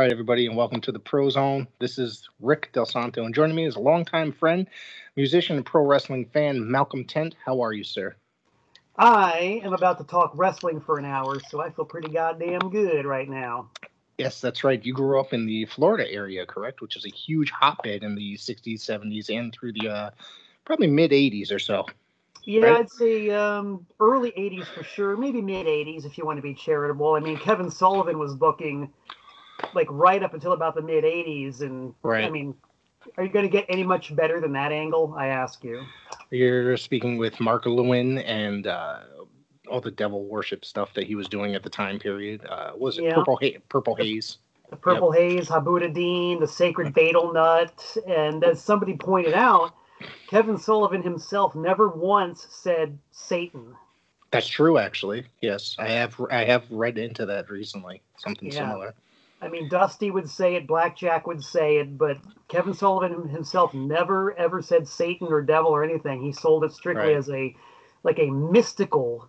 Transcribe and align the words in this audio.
All 0.00 0.04
right, 0.04 0.12
everybody, 0.12 0.46
and 0.46 0.56
welcome 0.56 0.80
to 0.80 0.92
the 0.92 0.98
Pro 0.98 1.28
Zone. 1.28 1.68
This 1.78 1.98
is 1.98 2.26
Rick 2.40 2.70
Del 2.72 2.86
Santo, 2.86 3.22
and 3.22 3.34
joining 3.34 3.54
me 3.54 3.66
is 3.66 3.76
a 3.76 3.80
longtime 3.80 4.32
friend, 4.32 4.66
musician, 5.14 5.58
and 5.58 5.66
pro 5.66 5.84
wrestling 5.84 6.24
fan, 6.24 6.70
Malcolm 6.70 7.04
Tent. 7.04 7.36
How 7.44 7.60
are 7.60 7.74
you, 7.74 7.84
sir? 7.84 8.16
I 8.96 9.60
am 9.62 9.74
about 9.74 9.98
to 9.98 10.04
talk 10.04 10.32
wrestling 10.34 10.80
for 10.80 10.98
an 10.98 11.04
hour, 11.04 11.38
so 11.50 11.60
I 11.60 11.68
feel 11.68 11.84
pretty 11.84 12.08
goddamn 12.08 12.70
good 12.70 13.04
right 13.04 13.28
now. 13.28 13.68
Yes, 14.16 14.40
that's 14.40 14.64
right. 14.64 14.82
You 14.82 14.94
grew 14.94 15.20
up 15.20 15.34
in 15.34 15.44
the 15.44 15.66
Florida 15.66 16.10
area, 16.10 16.46
correct? 16.46 16.80
Which 16.80 16.96
is 16.96 17.04
a 17.04 17.10
huge 17.10 17.50
hotbed 17.50 18.02
in 18.02 18.14
the 18.14 18.38
60s, 18.38 18.80
70s, 18.80 19.28
and 19.28 19.52
through 19.52 19.74
the 19.74 19.90
uh, 19.90 20.10
probably 20.64 20.86
mid 20.86 21.10
80s 21.10 21.52
or 21.52 21.58
so. 21.58 21.84
Yeah, 22.44 22.62
Right. 22.62 22.80
I'd 22.80 22.90
say 22.90 23.28
um, 23.32 23.86
early 24.00 24.30
80s 24.30 24.64
for 24.64 24.82
sure, 24.82 25.14
maybe 25.18 25.42
mid 25.42 25.66
80s 25.66 26.06
if 26.06 26.16
you 26.16 26.24
want 26.24 26.38
to 26.38 26.42
be 26.42 26.54
charitable. 26.54 27.16
I 27.16 27.20
mean, 27.20 27.36
Kevin 27.36 27.70
Sullivan 27.70 28.18
was 28.18 28.34
booking 28.34 28.90
like 29.74 29.86
right 29.90 30.22
up 30.22 30.34
until 30.34 30.52
about 30.52 30.74
the 30.74 30.82
mid 30.82 31.04
80s. 31.04 31.60
And 31.60 31.94
I 32.04 32.30
mean, 32.30 32.54
are 33.16 33.24
you 33.24 33.30
going 33.30 33.44
to 33.44 33.50
get 33.50 33.66
any 33.68 33.82
much 33.84 34.14
better 34.14 34.40
than 34.40 34.52
that 34.52 34.72
angle? 34.72 35.14
I 35.16 35.28
ask 35.28 35.64
you. 35.64 35.84
You're 36.30 36.76
speaking 36.76 37.16
with 37.16 37.40
Mark 37.40 37.66
Lewin 37.66 38.18
and 38.18 38.66
uh, 38.66 39.00
all 39.68 39.80
the 39.80 39.90
devil 39.90 40.24
worship 40.24 40.64
stuff 40.64 40.94
that 40.94 41.06
he 41.06 41.14
was 41.14 41.28
doing 41.28 41.54
at 41.54 41.62
the 41.62 41.70
time 41.70 41.98
period. 41.98 42.44
Uh, 42.46 42.72
was 42.76 42.98
it 42.98 43.04
Yeah. 43.04 43.14
Purple, 43.14 43.38
ha- 43.42 43.58
Purple 43.68 43.94
Haze? 43.94 44.38
The 44.70 44.76
Purple 44.76 45.10
Haze, 45.10 45.48
Abudadein, 45.48 46.38
the 46.38 46.46
Sacred 46.46 46.94
Betel 46.94 47.32
Nut. 47.32 47.96
And 48.06 48.44
as 48.44 48.62
somebody 48.62 48.96
pointed 48.96 49.34
out, 49.34 49.74
Kevin 50.28 50.56
Sullivan 50.56 51.02
himself 51.02 51.54
never 51.56 51.88
once 51.88 52.46
said 52.50 52.96
Satan. 53.10 53.74
That's 54.30 54.46
true, 54.46 54.78
actually. 54.78 55.24
Yes, 55.40 55.74
I 55.80 55.88
have. 55.88 56.14
I 56.30 56.44
have 56.44 56.62
read 56.70 56.98
into 56.98 57.26
that 57.26 57.50
recently. 57.50 58.00
Something 58.18 58.48
Yeah. 58.48 58.58
similar. 58.58 58.94
I 59.42 59.48
mean, 59.48 59.68
Dusty 59.68 60.10
would 60.10 60.28
say 60.28 60.54
it, 60.56 60.66
Blackjack 60.66 61.26
would 61.26 61.42
say 61.42 61.78
it, 61.78 61.96
but 61.96 62.18
Kevin 62.48 62.74
Sullivan 62.74 63.28
himself 63.28 63.72
never 63.72 64.36
ever 64.36 64.60
said 64.60 64.86
Satan 64.86 65.28
or 65.28 65.40
devil 65.40 65.70
or 65.70 65.82
anything. 65.82 66.22
He 66.22 66.32
sold 66.32 66.64
it 66.64 66.72
strictly 66.72 67.08
Right. 67.08 67.16
as 67.16 67.30
a 67.30 67.54
like 68.02 68.18
a 68.18 68.30
mystical 68.30 69.28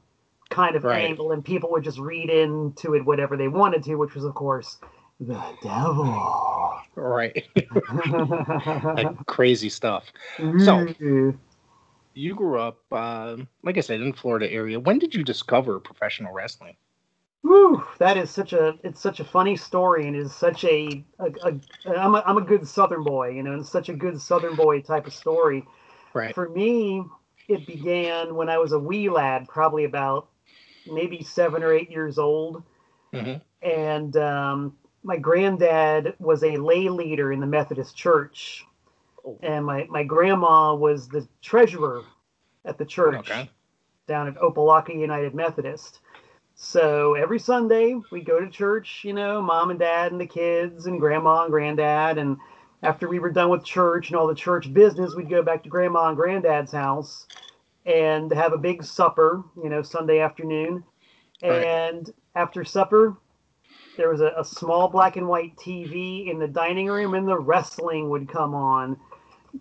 kind 0.49 0.75
of 0.75 0.83
Right. 0.83 1.05
angle, 1.05 1.31
and 1.31 1.43
people 1.45 1.71
would 1.71 1.83
just 1.83 1.99
read 1.99 2.29
into 2.29 2.93
it 2.95 3.05
whatever 3.05 3.37
they 3.37 3.47
wanted 3.47 3.83
to, 3.85 3.95
which 3.95 4.13
was 4.15 4.23
of 4.25 4.33
course 4.35 4.79
the 5.19 5.39
devil. 5.63 6.73
Right. 6.95 7.45
like 8.95 9.25
crazy 9.27 9.69
stuff. 9.69 10.11
So- 10.37 10.85
Mm. 10.99 11.37
You 12.13 12.35
grew 12.35 12.59
up, 12.59 12.79
uh, 12.91 13.37
like 13.63 13.77
I 13.77 13.79
said, 13.79 14.01
in 14.01 14.11
the 14.11 14.17
Florida 14.17 14.51
area. 14.51 14.77
When 14.77 14.99
did 14.99 15.15
you 15.15 15.23
discover 15.23 15.79
professional 15.79 16.33
wrestling? 16.33 16.75
Whew, 17.44 17.84
that 18.00 18.17
is 18.17 18.30
such 18.30 18.53
a 18.53 18.78
it's 18.84 19.02
such 19.02 19.20
a 19.20 19.25
funny 19.25 19.56
story 19.56 20.08
and 20.08 20.16
is 20.16 20.34
such 20.34 20.64
a, 20.66 21.03
a, 21.20 21.25
a 21.86 21.95
I'm 21.97 22.16
a 22.16 22.23
I'm 22.25 22.38
a 22.38 22.42
good 22.42 22.67
Southern 22.67 23.03
boy, 23.03 23.30
you 23.30 23.44
know, 23.44 23.53
and 23.53 23.66
such 23.66 23.89
a 23.89 23.94
good 23.94 24.22
Southern 24.22 24.56
boy 24.56 24.81
type 24.81 25.08
of 25.08 25.14
story. 25.14 25.66
Right. 26.14 26.36
For 26.36 26.47
me, 26.50 27.03
it 27.47 27.66
began 27.66 28.35
when 28.35 28.50
I 28.50 28.59
was 28.59 28.74
a 28.74 28.80
wee 28.80 29.09
lad, 29.09 29.47
probably 29.47 29.85
about 29.85 30.30
maybe 30.85 31.24
seven 31.24 31.63
or 31.63 31.74
eight 31.74 31.91
years 31.91 32.18
old, 32.19 32.63
hmm 33.13 33.41
and 33.62 34.16
um, 34.18 34.78
my 35.03 35.18
granddad 35.18 36.16
was 36.19 36.44
a 36.44 36.57
lay 36.57 36.90
leader 36.90 37.31
in 37.31 37.40
the 37.40 37.47
Methodist 37.47 37.96
Church, 37.96 38.66
Oh. 39.25 39.38
and 39.41 39.66
my 39.66 39.88
my 39.90 40.03
grandma 40.03 40.75
was 40.75 41.09
the 41.09 41.28
treasurer 41.41 42.03
at 42.66 42.78
the 42.78 42.85
church 42.85 43.19
Okay. 43.19 43.51
down 44.07 44.28
at 44.30 44.35
Opelika 44.38 44.94
United 44.97 45.35
Methodist. 45.35 46.00
So 46.63 47.16
every 47.16 47.39
Sunday 47.39 47.99
we 48.11 48.22
go 48.22 48.39
to 48.39 48.47
church, 48.47 49.01
you 49.03 49.13
know, 49.13 49.41
mom 49.41 49.72
and 49.72 49.79
dad 49.79 50.11
and 50.11 50.22
the 50.22 50.27
kids 50.27 50.85
and 50.85 50.99
grandma 50.99 51.41
and 51.41 51.51
granddad. 51.51 52.19
And 52.19 52.38
after 52.83 53.09
we 53.09 53.17
were 53.17 53.31
done 53.31 53.49
with 53.49 53.63
church 53.63 54.09
and 54.09 54.16
all 54.16 54.27
the 54.27 54.35
church 54.35 54.71
business, 54.71 55.16
we'd 55.16 55.27
go 55.27 55.41
back 55.41 55.63
to 55.63 55.69
grandma 55.69 56.09
and 56.09 56.16
granddad's 56.16 56.71
house 56.71 57.25
and 57.88 58.31
have 58.31 58.53
a 58.53 58.59
big 58.59 58.83
supper, 58.83 59.44
you 59.61 59.69
know, 59.69 59.81
Sunday 59.81 60.19
afternoon. 60.19 60.83
Right. 61.41 61.63
And 61.63 62.13
after 62.35 62.63
supper, 62.63 63.17
there 63.97 64.09
was 64.09 64.21
a, 64.21 64.31
a 64.38 64.45
small 64.45 64.88
black 64.88 65.16
and 65.17 65.27
white 65.27 65.55
TV 65.55 66.29
in 66.29 66.38
the 66.38 66.47
dining 66.47 66.88
room, 66.88 67.16
and 67.16 67.27
the 67.27 67.39
wrestling 67.39 68.11
would 68.11 68.29
come 68.29 68.53
on. 68.53 68.97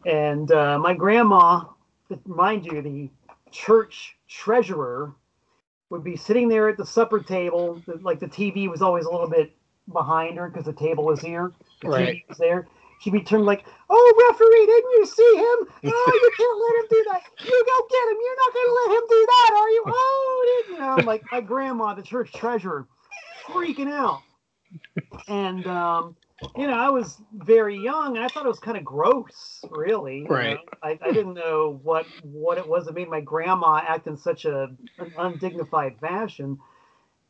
And 0.04 0.52
uh, 0.52 0.78
my 0.78 0.92
grandma, 0.92 1.64
mind 2.26 2.66
you, 2.66 2.82
the 2.82 3.08
church 3.50 4.18
treasurer 4.28 5.14
would 5.90 6.04
be 6.04 6.16
sitting 6.16 6.48
there 6.48 6.68
at 6.68 6.76
the 6.76 6.86
supper 6.86 7.20
table. 7.20 7.82
Like 8.00 8.20
the 8.20 8.26
TV 8.26 8.68
was 8.70 8.80
always 8.80 9.04
a 9.04 9.10
little 9.10 9.28
bit 9.28 9.52
behind 9.92 10.38
her 10.38 10.48
because 10.48 10.64
the 10.64 10.72
table 10.72 11.04
was 11.04 11.20
here. 11.20 11.52
The 11.82 11.88
Right. 11.88 12.16
TV 12.16 12.28
was 12.28 12.38
there. 12.38 12.68
She'd 13.00 13.12
be 13.12 13.22
turned 13.22 13.46
like, 13.46 13.64
"Oh, 13.88 14.28
referee, 14.30 14.66
didn't 14.66 14.90
you 14.92 15.06
see 15.06 15.36
him? 15.36 15.68
Oh, 15.92 16.18
you 16.22 16.30
can't 16.36 16.58
let 16.60 16.76
him 16.76 16.86
do 16.90 17.04
that. 17.10 17.22
You 17.44 17.64
go 17.66 17.86
get 17.90 18.08
him. 18.08 18.18
You're 18.20 18.36
not 18.36 18.54
going 18.54 18.66
to 18.66 18.74
let 18.74 18.96
him 18.96 19.08
do 19.08 19.26
that, 19.26 19.52
are 19.58 19.70
you? 19.70 19.84
Oh, 19.86 20.62
didn't 20.64 20.74
you 20.74 20.80
know?" 20.80 21.00
Like 21.00 21.24
my 21.32 21.40
grandma, 21.40 21.94
the 21.94 22.02
church 22.02 22.32
treasurer, 22.32 22.86
freaking 23.46 23.90
out. 23.90 24.22
And 25.28 25.66
um, 25.66 26.16
you 26.56 26.66
know, 26.66 26.74
I 26.74 26.90
was 26.90 27.20
very 27.32 27.78
young, 27.78 28.16
and 28.16 28.24
I 28.24 28.28
thought 28.28 28.44
it 28.46 28.48
was 28.48 28.58
kind 28.60 28.76
of 28.76 28.84
gross, 28.84 29.64
really. 29.70 30.20
you 30.20 30.28
Right. 30.28 30.56
know. 30.56 30.60
I, 30.82 30.98
I 31.02 31.12
didn't 31.12 31.34
know 31.34 31.78
what 31.82 32.06
what 32.22 32.58
it 32.58 32.66
was 32.66 32.86
that 32.86 32.94
made 32.94 33.08
my 33.08 33.20
grandma 33.20 33.82
act 33.86 34.06
in 34.06 34.16
such 34.16 34.44
a 34.44 34.68
an 34.98 35.12
undignified 35.18 35.98
fashion. 36.00 36.58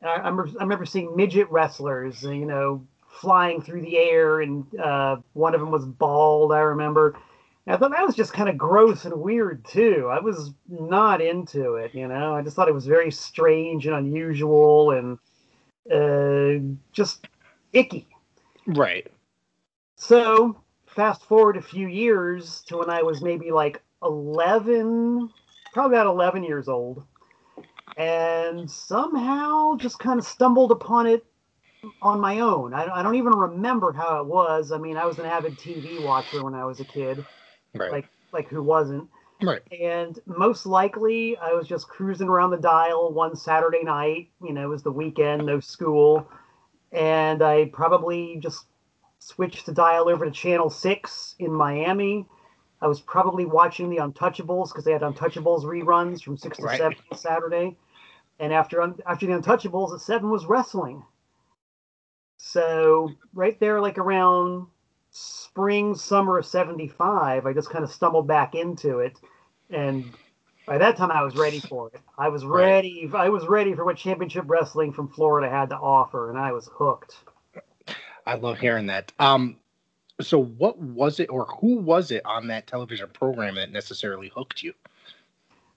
And 0.00 0.10
I, 0.10 0.14
I, 0.14 0.28
remember, 0.28 0.48
I 0.58 0.62
remember 0.62 0.86
seeing 0.86 1.16
midget 1.16 1.50
wrestlers, 1.50 2.24
uh, 2.24 2.30
you 2.30 2.46
know, 2.46 2.86
flying 3.08 3.60
through 3.62 3.82
the 3.82 3.98
air, 3.98 4.40
and 4.40 4.64
uh, 4.78 5.16
one 5.32 5.54
of 5.54 5.60
them 5.60 5.70
was 5.70 5.84
bald. 5.84 6.52
I 6.52 6.60
remember. 6.60 7.18
And 7.66 7.74
I 7.74 7.78
thought 7.78 7.90
that 7.90 8.06
was 8.06 8.16
just 8.16 8.32
kind 8.32 8.48
of 8.48 8.56
gross 8.56 9.04
and 9.04 9.14
weird 9.20 9.64
too. 9.64 10.08
I 10.10 10.20
was 10.20 10.52
not 10.68 11.20
into 11.20 11.74
it, 11.74 11.94
you 11.94 12.08
know. 12.08 12.34
I 12.34 12.42
just 12.42 12.56
thought 12.56 12.68
it 12.68 12.74
was 12.74 12.86
very 12.86 13.10
strange 13.10 13.86
and 13.86 13.96
unusual, 13.96 14.92
and 14.92 15.18
uh, 15.92 16.76
just 16.92 17.26
icky. 17.72 18.08
Right. 18.76 19.06
So, 19.96 20.56
fast 20.86 21.24
forward 21.24 21.56
a 21.56 21.62
few 21.62 21.88
years 21.88 22.62
to 22.68 22.78
when 22.78 22.90
I 22.90 23.02
was 23.02 23.20
maybe 23.20 23.50
like 23.50 23.82
11, 24.02 25.30
probably 25.72 25.96
about 25.96 26.06
11 26.06 26.44
years 26.44 26.68
old, 26.68 27.04
and 27.96 28.70
somehow 28.70 29.76
just 29.76 29.98
kind 29.98 30.18
of 30.18 30.24
stumbled 30.24 30.70
upon 30.70 31.06
it 31.06 31.24
on 32.00 32.20
my 32.20 32.40
own. 32.40 32.74
I, 32.74 32.86
I 32.86 33.02
don't 33.02 33.16
even 33.16 33.32
remember 33.32 33.92
how 33.92 34.20
it 34.20 34.26
was. 34.26 34.72
I 34.72 34.78
mean, 34.78 34.96
I 34.96 35.06
was 35.06 35.18
an 35.18 35.26
avid 35.26 35.58
TV 35.58 35.98
watcher 35.98 36.42
when 36.42 36.54
I 36.54 36.64
was 36.64 36.80
a 36.80 36.84
kid, 36.84 37.24
Right. 37.74 37.92
Like- 37.92 38.08
like 38.32 38.48
who 38.48 38.62
wasn't? 38.62 39.08
right. 39.42 39.60
And 39.80 40.16
most 40.26 40.64
likely, 40.64 41.36
I 41.38 41.52
was 41.52 41.66
just 41.66 41.88
cruising 41.88 42.28
around 42.28 42.50
the 42.50 42.58
dial 42.58 43.12
one 43.12 43.34
Saturday 43.34 43.82
night. 43.82 44.30
You 44.40 44.52
know, 44.52 44.62
it 44.62 44.68
was 44.68 44.84
the 44.84 44.92
weekend, 44.92 45.44
no 45.46 45.58
school. 45.58 46.28
And 46.92 47.42
I 47.42 47.66
probably 47.66 48.36
just 48.40 48.66
switched 49.18 49.66
the 49.66 49.72
dial 49.72 50.08
over 50.08 50.24
to 50.24 50.30
Channel 50.30 50.70
6 50.70 51.36
in 51.38 51.52
Miami. 51.52 52.26
I 52.82 52.86
was 52.86 53.00
probably 53.00 53.44
watching 53.44 53.90
the 53.90 53.98
Untouchables 53.98 54.68
because 54.68 54.84
they 54.84 54.92
had 54.92 55.02
Untouchables 55.02 55.64
reruns 55.64 56.22
from 56.22 56.36
6 56.36 56.56
to 56.58 56.64
Right. 56.64 56.78
7 56.78 56.96
on 57.12 57.18
Saturday. 57.18 57.76
And 58.38 58.52
after, 58.52 58.80
after 59.06 59.26
the 59.26 59.34
Untouchables 59.34 59.94
at 59.94 60.00
7 60.00 60.30
was 60.30 60.46
wrestling. 60.46 61.04
So, 62.38 63.10
right 63.34 63.60
there, 63.60 63.82
like 63.82 63.98
around 63.98 64.66
spring, 65.10 65.94
summer 65.94 66.38
of 66.38 66.46
75, 66.46 67.44
I 67.44 67.52
just 67.52 67.68
kind 67.68 67.84
of 67.84 67.92
stumbled 67.92 68.26
back 68.26 68.54
into 68.54 69.00
it. 69.00 69.20
And 69.68 70.04
by 70.70 70.78
that 70.78 70.96
time, 70.96 71.10
I 71.10 71.24
was 71.24 71.34
ready 71.34 71.58
for 71.68 71.88
it. 71.92 72.00
I 72.16 72.28
was 72.28 72.44
Right. 72.44 72.62
ready. 72.64 73.10
I 73.12 73.28
was 73.28 73.44
ready 73.48 73.74
for 73.74 73.84
what 73.84 73.96
championship 73.96 74.44
wrestling 74.46 74.92
from 74.92 75.08
Florida 75.08 75.50
had 75.50 75.68
to 75.70 75.76
offer, 75.76 76.30
and 76.30 76.38
I 76.38 76.52
was 76.52 76.70
hooked. 76.72 77.16
I 78.24 78.36
love 78.36 78.58
hearing 78.60 78.86
that. 78.86 79.10
Um, 79.18 79.56
so 80.20 80.38
what 80.38 80.78
was 80.78 81.18
it, 81.18 81.28
or 81.28 81.46
who 81.46 81.78
was 81.78 82.12
it 82.12 82.24
on 82.24 82.46
that 82.48 82.68
television 82.68 83.08
program 83.12 83.56
that 83.56 83.72
necessarily 83.72 84.28
hooked 84.28 84.62
you? 84.62 84.72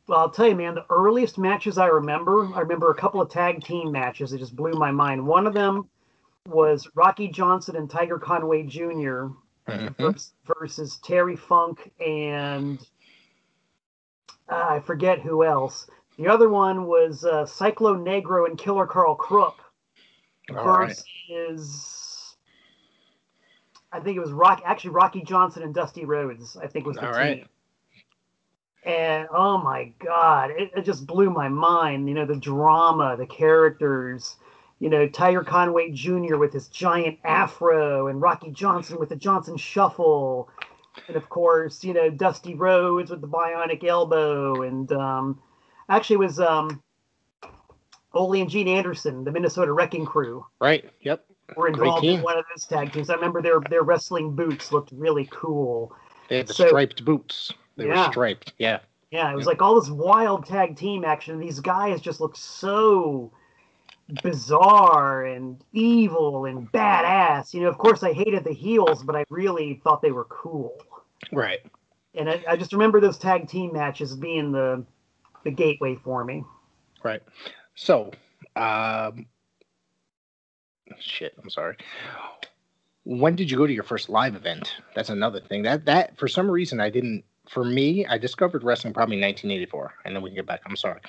Well, 0.06 0.20
I'll 0.20 0.30
tell 0.30 0.48
you, 0.48 0.56
man, 0.56 0.76
the 0.76 0.86
earliest 0.92 1.40
matches 1.40 1.80
I 1.80 1.88
remember, 1.88 2.54
I 2.54 2.60
remember 2.60 2.92
a 2.92 2.96
couple 2.96 3.20
of 3.20 3.30
tag 3.32 3.64
team 3.64 3.92
matches 3.92 4.30
that 4.30 4.38
just 4.38 4.56
blew 4.56 4.74
my 4.74 4.92
mind. 4.92 5.26
One 5.26 5.48
of 5.48 5.54
them 5.56 5.90
was 6.48 6.88
Rocky 6.94 7.30
Johnson 7.30 7.78
and 7.78 7.90
Tiger 7.90 8.20
Conway 8.20 8.64
Jr. 8.64 9.30
Mhm. 9.68 9.96
vers- 9.98 10.34
versus 10.46 10.98
Terry 10.98 11.38
Funk 11.38 11.90
and 12.06 12.86
I 14.50 14.80
forget 14.80 15.20
who 15.22 15.44
else. 15.44 15.88
The 16.18 16.28
other 16.28 16.50
one 16.50 16.86
was 16.86 17.26
uh, 17.26 17.44
Ciclón 17.44 18.04
Negro 18.04 18.48
and 18.48 18.58
Killer 18.58 18.86
Karl 18.86 19.16
Krupp 19.16 19.62
All 20.56 20.70
right. 20.70 21.02
versus 21.66 22.36
I 23.92 24.00
think 24.00 24.18
it 24.18 24.22
was 24.22 24.32
Rock 24.32 24.62
actually 24.66 24.92
Rocky 24.92 25.24
Johnson 25.24 25.64
and 25.64 25.74
Dusty 25.74 26.06
Rhodes. 26.06 26.58
I 26.58 26.68
think 26.68 26.86
was 26.86 26.98
the 26.98 27.08
All 27.08 27.14
team. 27.14 27.20
right. 27.20 27.48
And 28.84 29.28
oh 29.32 29.58
my 29.60 29.94
god, 30.00 30.52
it, 30.52 30.72
it 30.76 30.82
just 30.82 31.08
blew 31.08 31.30
my 31.30 31.48
mind. 31.48 32.10
You 32.10 32.16
know, 32.16 32.26
the 32.26 32.36
drama, 32.36 33.16
the 33.18 33.26
characters, 33.26 34.36
you 34.80 34.90
know, 34.90 35.08
Tiger 35.08 35.44
Conway 35.44 35.92
Jr. 35.92 36.38
with 36.38 36.52
his 36.54 36.68
giant 36.68 37.20
afro, 37.24 38.08
and 38.08 38.22
Rocky 38.22 38.52
Johnson 38.52 39.00
with 39.00 39.10
the 39.10 39.16
Johnson 39.16 39.56
Shuffle, 39.58 40.50
and 41.08 41.16
of 41.18 41.30
course, 41.30 41.84
you 41.84 41.94
know, 41.94 42.10
Dusty 42.10 42.56
Rhodes 42.56 43.10
with 43.12 43.22
the 43.22 43.28
bionic 43.28 43.84
elbow, 43.84 44.62
and 44.62 44.92
um, 44.92 45.42
actually 45.90 46.16
it 46.16 46.20
was 46.20 46.40
um, 46.40 46.82
Ole 48.14 48.42
and 48.42 48.50
Gene 48.50 48.68
Anderson, 48.68 49.24
the 49.24 49.32
Minnesota 49.32 49.72
Wrecking 49.74 50.06
Crew, 50.06 50.46
Right. 50.60 50.90
Yep. 51.02 51.26
were 51.58 51.68
involved 51.68 52.06
in 52.06 52.22
one 52.22 52.38
of 52.38 52.46
those 52.54 52.66
tag 52.66 52.92
teams. 52.94 53.10
I 53.10 53.16
remember 53.16 53.42
their 53.42 53.60
their 53.70 53.84
wrestling 53.84 54.36
boots 54.36 54.72
looked 54.72 54.92
really 54.92 55.28
cool. 55.32 55.94
They 56.30 56.38
had 56.38 56.48
the 56.48 56.54
So- 56.54 56.68
striped 56.68 57.04
boots. 57.04 57.52
They 57.76 57.88
Yeah. 57.88 58.06
were 58.06 58.12
striped. 58.12 58.54
Yeah. 58.60 58.80
Yeah, 59.12 59.32
it 59.32 59.36
was 59.36 59.46
Yeah. 59.46 59.50
like 59.50 59.62
all 59.62 59.80
this 59.80 59.90
wild 59.90 60.46
tag 60.46 60.76
team 60.76 61.04
action. 61.06 61.40
These 61.40 61.60
guys 61.60 62.02
just 62.02 62.22
looked 62.22 62.38
so 62.38 63.32
bizarre 64.22 65.26
and 65.26 65.64
evil 65.72 66.46
and 66.46 66.72
badass. 66.72 67.54
You 67.54 67.62
know, 67.62 67.70
of 67.70 67.78
course, 67.78 68.04
I 68.04 68.14
hated 68.14 68.44
the 68.44 68.54
heels, 68.54 69.04
but 69.04 69.16
I 69.16 69.24
really 69.30 69.82
thought 69.84 70.02
they 70.02 70.12
were 70.12 70.26
cool. 70.26 70.78
Right. 71.32 71.60
And 72.16 72.30
I, 72.30 72.44
I 72.48 72.58
just 72.58 72.74
remember 72.74 73.00
those 73.00 73.18
tag 73.18 73.48
team 73.48 73.74
matches 73.74 74.16
being 74.16 74.52
the 74.52 74.86
the 75.44 75.52
gateway 75.52 75.96
for 75.96 76.24
me. 76.24 76.44
Right. 77.04 77.22
So, 77.76 78.12
um, 78.56 79.26
shit. 81.00 81.34
I'm 81.42 81.50
sorry. 81.50 81.78
When 83.04 83.36
did 83.36 83.52
you 83.52 83.58
go 83.58 83.68
to 83.68 83.74
your 83.74 83.84
first 83.84 84.10
live 84.10 84.36
event? 84.36 84.76
That's 84.96 85.10
another 85.10 85.42
thing. 85.42 85.64
That 85.64 85.86
that 85.86 86.18
for 86.18 86.28
some 86.28 86.50
reason 86.50 86.80
I 86.80 86.90
didn't. 86.90 87.24
For 87.50 87.66
me, 87.66 88.06
I 88.06 88.18
discovered 88.18 88.64
wrestling 88.64 88.94
probably 88.94 89.18
1984, 89.20 89.96
and 90.06 90.16
then 90.16 90.24
we 90.24 90.30
can 90.30 90.36
get 90.36 90.46
back. 90.46 90.62
I'm 90.66 90.78
sorry. 90.78 91.02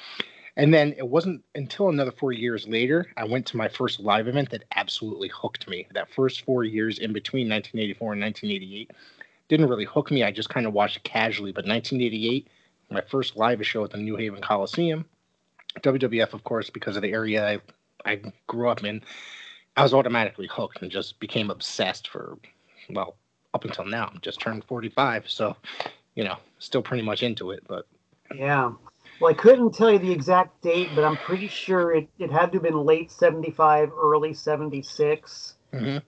And 0.57 0.73
then 0.73 0.95
it 0.97 1.09
wasn't 1.09 1.43
until 1.55 1.89
another 1.89 2.13
four 2.13 2.33
years 2.33 2.69
later 2.69 3.07
I 3.17 3.25
went 3.25 3.47
to 3.47 3.57
my 3.57 3.69
first 3.69 4.01
live 4.01 4.29
event 4.29 4.51
that 4.51 4.65
absolutely 4.77 5.29
hooked 5.29 5.69
me. 5.69 5.87
That 5.95 6.13
first 6.13 6.45
four 6.45 6.65
years 6.65 6.99
in 6.99 7.13
between 7.13 7.49
1984 7.49 8.13
and 8.13 8.23
1988 8.23 8.91
didn't 9.49 9.69
really 9.69 9.85
hook 9.85 10.11
me. 10.11 10.23
I 10.23 10.31
just 10.31 10.49
kind 10.49 10.67
of 10.67 10.73
watched 10.73 10.99
it 10.99 11.05
casually. 11.05 11.53
But 11.53 11.67
1988, 11.67 12.49
my 12.91 13.01
first 13.01 13.37
live 13.37 13.65
show 13.67 13.85
at 13.85 13.91
the 13.91 13.99
New 13.99 14.17
Haven 14.17 14.41
Coliseum, 14.41 15.05
WWF, 15.81 16.33
of 16.33 16.45
course, 16.45 16.71
because 16.71 16.97
of 16.97 17.03
the 17.03 17.13
area 17.13 17.61
I, 18.05 18.11
I 18.11 18.21
grew 18.47 18.69
up 18.69 18.85
in, 18.85 19.03
I 19.77 19.83
was 19.83 19.93
automatically 19.93 20.47
hooked 20.47 20.83
and 20.83 20.91
just 20.91 21.19
became 21.19 21.51
obsessed 21.51 22.09
for, 22.09 22.39
well, 22.91 23.17
up 23.55 23.65
until 23.65 23.85
now. 23.85 24.11
I'm 24.13 24.21
just 24.21 24.41
turned 24.41 24.65
45, 24.65 25.29
so, 25.29 25.57
you 26.15 26.25
know, 26.25 26.37
still 26.59 26.83
pretty 26.83 27.03
much 27.03 27.23
into 27.23 27.51
it. 27.51 27.65
But 27.67 27.87
Yeah. 28.35 28.73
Well, 29.21 29.31
I 29.31 29.35
couldn't 29.35 29.75
tell 29.75 29.93
you 29.93 29.99
the 29.99 30.13
exact 30.13 30.61
date, 30.61 30.91
but 30.95 31.05
I'm 31.05 31.17
pretty 31.17 31.49
sure 31.49 31.95
it, 31.95 32.09
it 32.19 32.31
had 32.31 32.53
to 32.53 32.57
have 32.57 32.63
been 32.63 32.79
late 32.85 33.11
75, 33.11 33.91
early 33.93 34.35
76. 34.35 35.55
Mhm. 35.73 36.03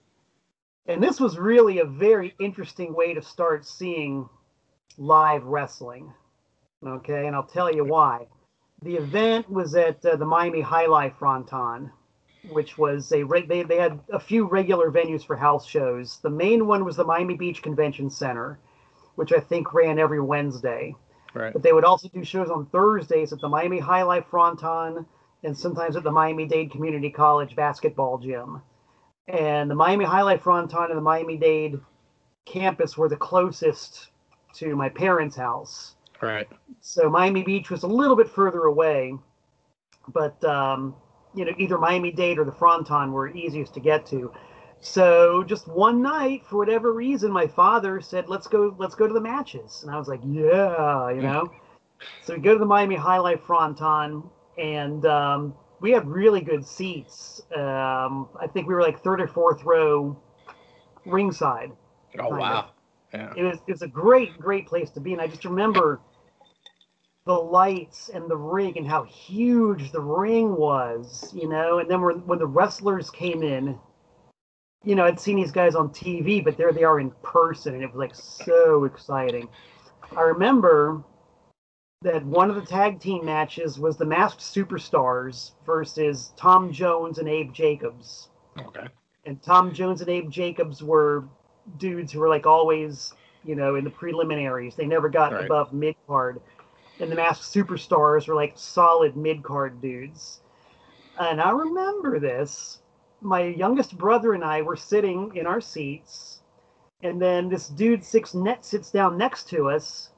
And 0.87 1.03
this 1.03 1.19
was 1.19 1.37
really 1.37 1.79
a 1.79 1.85
very 1.85 2.33
interesting 2.39 2.93
way 2.93 3.13
to 3.13 3.21
start 3.21 3.65
seeing 3.65 4.27
live 4.97 5.43
wrestling. 5.43 6.13
Okay, 6.85 7.27
and 7.27 7.35
I'll 7.35 7.43
tell 7.43 7.73
you 7.73 7.83
why. 7.83 8.27
The 8.83 8.95
event 8.95 9.49
was 9.49 9.75
at 9.75 10.05
uh, 10.05 10.15
the 10.15 10.25
Miami 10.25 10.61
High 10.61 10.85
Life 10.85 11.13
Fronton, 11.17 11.91
which 12.49 12.77
was 12.77 13.11
a 13.11 13.23
re- 13.23 13.45
they, 13.45 13.63
they 13.63 13.77
had 13.77 13.99
a 14.09 14.19
few 14.19 14.45
regular 14.45 14.91
venues 14.91 15.25
for 15.25 15.35
house 15.35 15.65
shows. 15.65 16.19
The 16.21 16.29
main 16.29 16.67
one 16.67 16.85
was 16.85 16.95
the 16.95 17.03
Miami 17.03 17.35
Beach 17.35 17.61
Convention 17.61 18.09
Center, 18.09 18.59
which 19.15 19.33
I 19.33 19.39
think 19.39 19.73
ran 19.73 19.97
every 19.97 20.21
Wednesday. 20.21 20.95
Right, 21.37 21.53
But 21.53 21.63
they 21.63 21.73
would 21.73 21.83
also 21.83 22.07
do 22.09 22.23
shows 22.23 22.49
on 22.49 22.65
Thursdays 22.67 23.33
at 23.33 23.39
the 23.39 23.49
Miami 23.49 23.79
High 23.79 24.03
Life 24.03 24.25
Fronton 24.29 25.05
and 25.43 25.57
sometimes 25.57 25.95
at 25.95 26.03
the 26.03 26.11
Miami 26.11 26.45
Dade 26.45 26.71
Community 26.71 27.09
College 27.09 27.55
basketball 27.55 28.17
gym. 28.17 28.61
And 29.27 29.69
the 29.69 29.75
Miami 29.75 30.05
High 30.05 30.21
Life 30.21 30.41
Fronton 30.41 30.85
and 30.89 30.97
the 30.97 31.01
Miami 31.01 31.37
Dade 31.37 31.79
campus 32.45 32.97
were 32.97 33.09
the 33.09 33.17
closest 33.17 34.09
to 34.53 34.75
my 34.75 34.89
parents' 34.89 35.35
house. 35.35 35.95
right, 36.21 36.47
So 36.79 37.09
Miami 37.09 37.43
Beach 37.43 37.69
was 37.69 37.83
a 37.83 37.87
little 37.87 38.15
bit 38.15 38.29
further 38.29 38.63
away, 38.63 39.13
but 40.07 40.41
um, 40.43 40.95
you 41.35 41.45
know 41.45 41.53
either 41.57 41.77
Miami 41.77 42.11
Dade 42.11 42.39
or 42.39 42.45
the 42.45 42.51
Fronton 42.51 43.11
were 43.11 43.27
easiest 43.27 43.73
to 43.75 43.79
get 43.79 44.05
to. 44.07 44.31
So 44.81 45.43
just 45.43 45.67
one 45.67 46.01
night, 46.01 46.45
for 46.45 46.57
whatever 46.57 46.93
reason, 46.93 47.31
my 47.31 47.47
father 47.47 47.99
said, 47.99 48.29
"Let's 48.29 48.47
go, 48.47 48.75
let's 48.77 48.95
go 48.95 49.07
to 49.07 49.13
the 49.13 49.21
matches," 49.21 49.83
and 49.83 49.91
I 49.91 49.97
was 49.97 50.07
like, 50.07 50.21
"Yeah," 50.23 51.09
you 51.09 51.21
know. 51.21 51.51
so 52.21 52.35
we 52.35 52.39
go 52.39 52.53
to 52.53 52.59
the 52.59 52.65
Miami 52.65 52.95
High 52.95 53.17
Life 53.17 53.41
Fronton, 53.41 54.23
and 54.57 55.05
um, 55.05 55.55
we 55.81 55.91
had 55.91 56.07
really 56.07 56.41
good 56.41 56.65
seats. 56.65 57.41
Um, 57.55 58.29
I 58.39 58.47
think 58.47 58.67
we 58.67 58.73
were 58.73 58.81
like 58.81 59.01
third 59.03 59.19
or 59.19 59.27
fourth 59.27 59.63
row, 59.63 60.15
ringside 61.05 61.71
oh 62.19 62.29
wow, 62.29 62.69
yeah, 63.13 63.33
it 63.35 63.43
was 63.43 63.59
it's 63.67 63.81
a 63.81 63.87
great 63.87 64.37
great 64.39 64.65
place 64.67 64.89
to 64.89 64.99
be 64.99 65.13
and 65.13 65.21
i 65.21 65.27
just 65.27 65.45
remember 65.45 65.99
the 67.25 67.33
lights 67.33 68.09
and 68.09 68.29
the 68.29 68.37
ring 68.37 68.77
and 68.77 68.87
how 68.87 69.03
huge 69.03 69.91
the 69.91 70.01
ring 70.01 70.55
was 70.55 71.33
you 71.33 71.47
know? 71.49 71.79
And 71.79 71.89
then 71.89 72.01
when 72.01 72.39
the 72.39 72.47
wrestlers 72.47 73.09
came 73.09 73.43
in 73.43 73.77
you 74.87 74.95
know 74.95 75.05
i'd 75.05 75.19
seen 75.19 75.35
these 75.35 75.51
guys 75.51 75.75
on 75.75 75.89
tv 75.89 76.43
but 76.43 76.57
there 76.57 76.71
they 76.71 76.83
are 76.83 76.99
in 76.99 77.11
person 77.23 77.73
and 77.73 77.83
it 77.83 77.87
was 77.87 77.97
like 77.97 78.15
so 78.15 78.85
exciting 78.85 79.47
i 80.15 80.21
remember 80.21 81.03
that 82.01 82.23
one 82.25 82.49
of 82.49 82.55
the 82.55 82.61
tag 82.61 82.99
team 82.99 83.25
matches 83.25 83.79
was 83.79 83.97
the 83.97 84.05
masked 84.05 84.41
superstars 84.41 85.51
versus 85.65 86.33
tom 86.37 86.71
jones 86.71 87.17
and 87.17 87.27
abe 87.27 87.53
jacobs 87.53 88.29
okay, 88.59 88.87
and 89.27 89.41
Tom 89.43 89.73
Jones 89.73 90.01
and 90.01 90.09
Abe 90.09 90.29
Jacobs 90.29 90.81
were 90.81 91.25
dudes 91.77 92.13
who 92.13 92.19
were 92.21 92.29
like 92.29 92.45
always, 92.47 93.13
you 93.43 93.55
know, 93.55 93.75
in 93.75 93.83
the 93.83 93.89
preliminaries. 93.89 94.75
They 94.75 94.85
never 94.85 95.09
got 95.09 95.33
Right. 95.33 95.45
above 95.45 95.73
mid 95.73 95.95
card. 96.07 96.41
And 96.99 97.11
the 97.11 97.15
masked 97.15 97.43
superstars 97.53 98.27
were 98.27 98.35
like 98.35 98.53
solid 98.55 99.17
mid 99.17 99.43
card 99.43 99.81
dudes. 99.81 100.39
And 101.19 101.41
I 101.41 101.51
remember 101.51 102.19
this. 102.19 102.79
My 103.21 103.41
youngest 103.41 103.97
brother 103.97 104.33
and 104.33 104.43
I 104.43 104.61
were 104.61 104.75
sitting 104.75 105.35
in 105.35 105.47
our 105.47 105.61
seats, 105.61 106.41
and 107.01 107.21
then 107.21 107.49
this 107.49 107.67
dude 107.69 108.03
six 108.03 108.33
net 108.33 108.63
sits 108.65 108.91
down 108.91 109.17
next 109.17 109.49
to 109.49 109.69
us, 109.69 110.11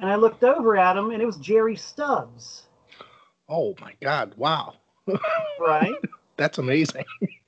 and 0.00 0.10
I 0.10 0.16
looked 0.16 0.44
over 0.44 0.76
at 0.76 0.96
him, 0.96 1.10
and 1.10 1.22
it 1.22 1.26
was 1.26 1.36
Jerry 1.36 1.76
Stubbs, 1.76 2.66
oh 3.48 3.74
my 3.80 3.92
God, 4.00 4.34
wow, 4.36 4.74
right? 5.60 5.94
that's 6.36 6.58
amazing. 6.58 7.04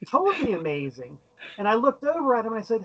totally 0.08 0.52
amazing. 0.52 1.18
And 1.58 1.68
I 1.68 1.74
looked 1.74 2.04
over 2.04 2.36
at 2.36 2.46
him 2.46 2.52
and 2.52 2.60
I 2.62 2.64
said, 2.64 2.84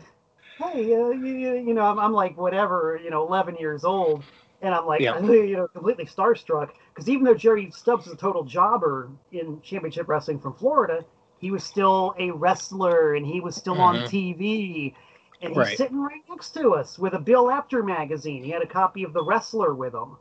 "Hey, 0.58 0.94
uh, 0.94 1.10
you, 1.10 1.26
you, 1.28 1.54
you 1.56 1.74
know, 1.74 1.84
I'm, 1.84 2.00
I'm 2.00 2.14
like 2.14 2.38
whatever, 2.38 3.00
you 3.04 3.10
know, 3.10 3.26
11 3.26 3.56
years 3.58 3.84
old." 3.84 4.24
And 4.62 4.74
I'm 4.74 4.86
like, 4.86 5.02
Yeah. 5.02 5.20
you 5.22 5.58
know, 5.58 5.68
completely 5.68 6.06
starstruck 6.06 6.70
because 6.94 7.10
even 7.10 7.24
though 7.24 7.34
Jerry 7.34 7.70
Stubbs 7.72 8.08
is 8.08 8.14
a 8.14 8.18
total 8.18 8.44
jobber 8.44 9.10
in 9.32 9.62
championship 9.62 10.08
wrestling 10.08 10.40
from 10.40 10.54
Florida, 10.54 11.06
he 11.44 11.52
was 11.52 11.66
still 11.66 12.16
a 12.18 12.32
wrestler 12.32 13.16
and 13.16 13.26
he 13.28 13.42
was 13.42 13.54
still 13.54 13.82
on 13.82 13.98
Mhm. 13.98 14.08
TV. 14.08 14.96
And 15.42 15.50
he's 15.54 15.58
Right. 15.58 15.78
sitting 15.78 16.00
right 16.00 16.22
next 16.30 16.52
to 16.52 16.74
us 16.74 16.98
with 16.98 17.16
a 17.16 17.20
Bill 17.20 17.52
Apter 17.52 17.84
magazine. 17.84 18.46
He 18.46 18.50
had 18.50 18.62
a 18.62 18.66
copy 18.66 19.04
of 19.04 19.12
The 19.12 19.22
Wrestler 19.22 19.74
with 19.74 19.94
him. 19.94 20.16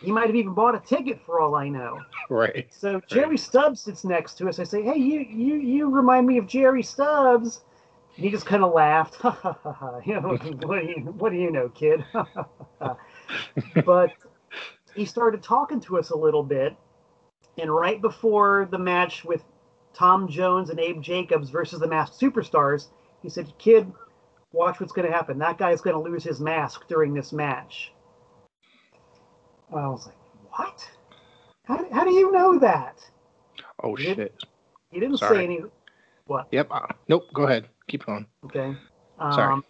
He 0.00 0.10
might 0.10 0.26
have 0.26 0.34
even 0.34 0.52
bought 0.52 0.74
a 0.74 0.80
ticket 0.80 1.20
for 1.24 1.38
all 1.40 1.54
I 1.54 1.68
know. 1.68 2.00
right, 2.28 2.66
So 2.70 3.00
Jerry 3.06 3.38
Stubbs 3.38 3.82
sits 3.82 4.02
next 4.02 4.34
to 4.38 4.48
us. 4.48 4.58
I 4.58 4.64
say, 4.64 4.82
"Hey, 4.82 4.96
you, 4.96 5.20
you, 5.20 5.54
you 5.54 5.88
remind 5.88 6.26
me 6.26 6.38
of 6.38 6.48
Jerry 6.48 6.82
Stubbs." 6.82 7.60
And 8.16 8.24
he 8.24 8.30
just 8.32 8.44
kind 8.44 8.64
of 8.64 8.72
laughed. 8.72 9.14
Ha 9.22 9.30
ha 9.30 9.52
ha 9.62 9.72
ha. 9.72 10.00
You 10.04 10.20
know, 10.20 10.36
what 10.66 10.80
do 10.80 10.86
you, 10.88 10.96
what 11.18 11.30
do 11.30 11.38
you 11.38 11.52
know, 11.52 11.68
kid? 11.68 12.04
but 13.84 14.12
he 14.96 15.04
started 15.04 15.40
talking 15.40 15.78
to 15.82 15.98
us 15.98 16.10
a 16.10 16.16
little 16.16 16.42
bit, 16.42 16.76
and 17.58 17.72
right 17.72 18.00
before 18.02 18.66
the 18.72 18.78
match 18.78 19.24
with 19.24 19.44
Tom 19.94 20.28
Jones 20.28 20.70
and 20.70 20.78
Abe 20.80 21.00
Jacobs 21.00 21.50
versus 21.50 21.80
the 21.80 21.86
Masked 21.86 22.20
Superstars, 22.20 22.88
he 23.22 23.28
said, 23.28 23.52
"Kid, 23.58 23.92
watch 24.52 24.80
what's 24.80 24.92
going 24.92 25.06
to 25.08 25.14
happen. 25.14 25.38
That 25.38 25.58
guy's 25.58 25.80
going 25.80 25.94
to 25.96 26.10
lose 26.10 26.24
his 26.24 26.40
mask 26.40 26.86
during 26.88 27.14
this 27.14 27.32
match." 27.32 27.92
And 29.70 29.80
I 29.80 29.88
was 29.88 30.06
like, 30.06 30.16
"What? 30.50 30.90
How, 31.64 31.86
how 31.92 32.04
do 32.04 32.10
you 32.12 32.32
know 32.32 32.58
that?" 32.58 32.98
oh 33.82 33.96
Yep. 33.96 34.16
shit, 34.16 34.44
He 34.90 35.00
didn't 35.00 35.18
Sorry. 35.18 35.38
say 35.38 35.44
any. 35.44 35.60
What? 36.26 36.48
yep, 36.52 36.68
uh, 36.70 36.86
nope, 37.08 37.28
go 37.34 37.44
ahead, 37.44 37.68
keep 37.88 38.06
going. 38.06 38.26
Okay. 38.44 38.74
Um, 39.18 39.34
Sorry. 39.34 39.62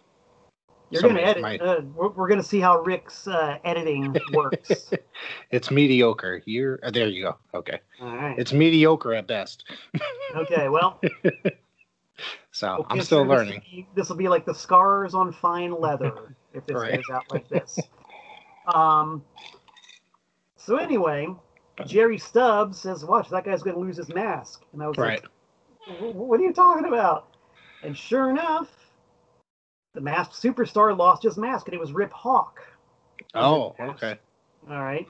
You're 0.93 1.01
going 1.01 1.15
to 1.15 1.23
edit. 1.25 1.41
mic. 1.43 1.61
Uh, 1.61 1.81
we're 1.95 2.09
we're 2.09 2.27
going 2.27 2.39
to 2.41 2.47
see 2.47 2.59
how 2.59 2.81
Rick's 2.81 3.27
uh, 3.27 3.57
editing 3.65 4.15
works. 4.33 4.91
It's 5.51 5.71
mediocre. 5.71 6.41
You're 6.45 6.79
uh, 6.83 6.91
there. 6.91 7.07
You 7.07 7.23
go. 7.23 7.37
Okay, 7.53 7.79
All 8.01 8.15
right. 8.15 8.37
it's 8.37 8.53
mediocre 8.53 9.13
at 9.13 9.27
best. 9.27 9.63
okay. 10.35 10.69
Well, 10.69 10.99
So 12.51 12.75
we'll 12.77 12.85
I'm 12.89 13.01
still 13.01 13.23
this 13.25 13.29
learning. 13.31 13.87
This 13.95 14.09
will 14.09 14.15
be 14.15 14.27
like 14.29 14.45
the 14.45 14.53
scars 14.53 15.15
on 15.15 15.31
fine 15.31 15.71
leather 15.79 16.35
if 16.53 16.65
this 16.67 16.75
Right. 16.75 16.95
goes 16.95 17.09
out 17.15 17.25
like 17.31 17.47
this. 17.49 17.79
Um. 18.73 19.23
So 20.55 20.77
anyway, 20.77 21.27
Jerry 21.87 22.17
Stubbs 22.19 22.79
says, 22.79 23.03
"Watch, 23.03 23.29
that 23.31 23.43
guy's 23.43 23.63
going 23.63 23.75
to 23.75 23.81
lose 23.81 23.97
his 23.97 24.09
mask," 24.13 24.63
and 24.71 24.81
I 24.83 24.87
was 24.87 24.97
Right. 24.97 25.21
like, 25.87 25.99
what 25.99 26.39
are 26.39 26.43
you 26.43 26.53
talking 26.53 26.85
about? 26.85 27.27
And 27.81 27.97
sure 27.97 28.29
enough, 28.29 28.69
the 29.93 30.01
masked 30.01 30.41
superstar 30.41 30.97
lost 30.97 31.23
his 31.23 31.37
mask, 31.37 31.67
and 31.67 31.73
it 31.73 31.79
was 31.79 31.93
Rip 31.93 32.11
Hawk. 32.11 32.59
Oh, 33.33 33.75
oh 33.79 33.85
okay. 33.91 34.17
All 34.69 34.81
right. 34.81 35.07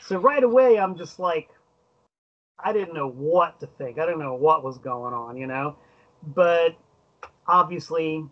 So 0.00 0.18
right 0.18 0.42
away, 0.42 0.78
I'm 0.78 0.96
just 0.96 1.18
like, 1.18 1.48
I 2.58 2.72
didn't 2.72 2.94
know 2.94 3.08
what 3.08 3.60
to 3.60 3.66
think. 3.66 3.98
I 3.98 4.06
didn't 4.06 4.20
know 4.20 4.34
what 4.34 4.64
was 4.64 4.78
going 4.78 5.14
on, 5.14 5.36
you 5.36 5.46
know. 5.46 5.76
But 6.34 6.76
obviously, 7.46 8.24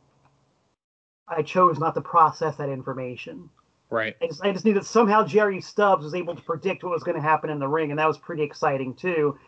I 1.29 1.43
chose 1.43 1.79
not 1.79 1.95
to 1.95 2.01
process 2.01 2.57
that 2.57 2.69
information. 2.69 3.49
Right. 3.91 4.17
I 4.23 4.27
just, 4.27 4.45
I 4.45 4.53
just 4.53 4.65
knew 4.65 4.75
that 4.75 4.87
somehow 4.87 5.25
Jerry 5.25 5.61
Stubbs 5.61 6.05
was 6.05 6.15
able 6.15 6.35
to 6.35 6.43
predict 6.43 6.83
what 6.83 6.93
was 6.93 7.03
going 7.03 7.17
to 7.17 7.23
happen 7.23 7.51
in 7.51 7.59
the 7.59 7.69
ring, 7.69 7.91
and 7.91 7.99
that 7.99 8.09
was 8.09 8.19
pretty 8.19 8.43
exciting 8.43 8.95
too. 8.95 9.39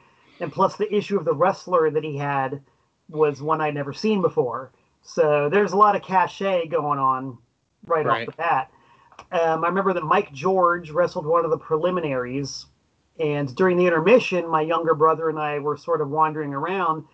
And 0.40 0.52
plus, 0.52 0.76
the 0.76 0.92
issue 0.94 1.18
of 1.18 1.24
the 1.24 1.34
wrestler 1.34 1.90
that 1.90 2.04
he 2.04 2.16
had 2.16 2.62
was 3.08 3.40
one 3.40 3.60
I'd 3.60 3.74
never 3.74 3.92
seen 3.92 4.20
before. 4.20 4.72
So 5.06 5.48
there's 5.48 5.72
a 5.72 5.76
lot 5.76 5.96
of 5.96 6.02
cachet 6.02 6.66
going 6.66 6.98
on 6.98 7.38
right, 7.86 8.04
Right. 8.04 8.28
off 8.28 8.34
the 8.34 8.42
bat. 8.42 8.70
Um, 9.32 9.64
I 9.64 9.68
remember 9.68 9.92
that 9.94 10.04
Mike 10.04 10.32
George 10.32 10.90
wrestled 10.90 11.26
one 11.26 11.44
of 11.44 11.50
the 11.50 11.58
preliminaries, 11.58 12.66
and 13.18 13.54
during 13.56 13.76
the 13.76 13.86
intermission, 13.86 14.48
my 14.48 14.60
younger 14.60 14.94
brother 14.94 15.28
and 15.30 15.38
I 15.38 15.58
were 15.58 15.76
sort 15.76 16.00
of 16.00 16.10
wandering 16.10 16.52
around, 16.52 17.04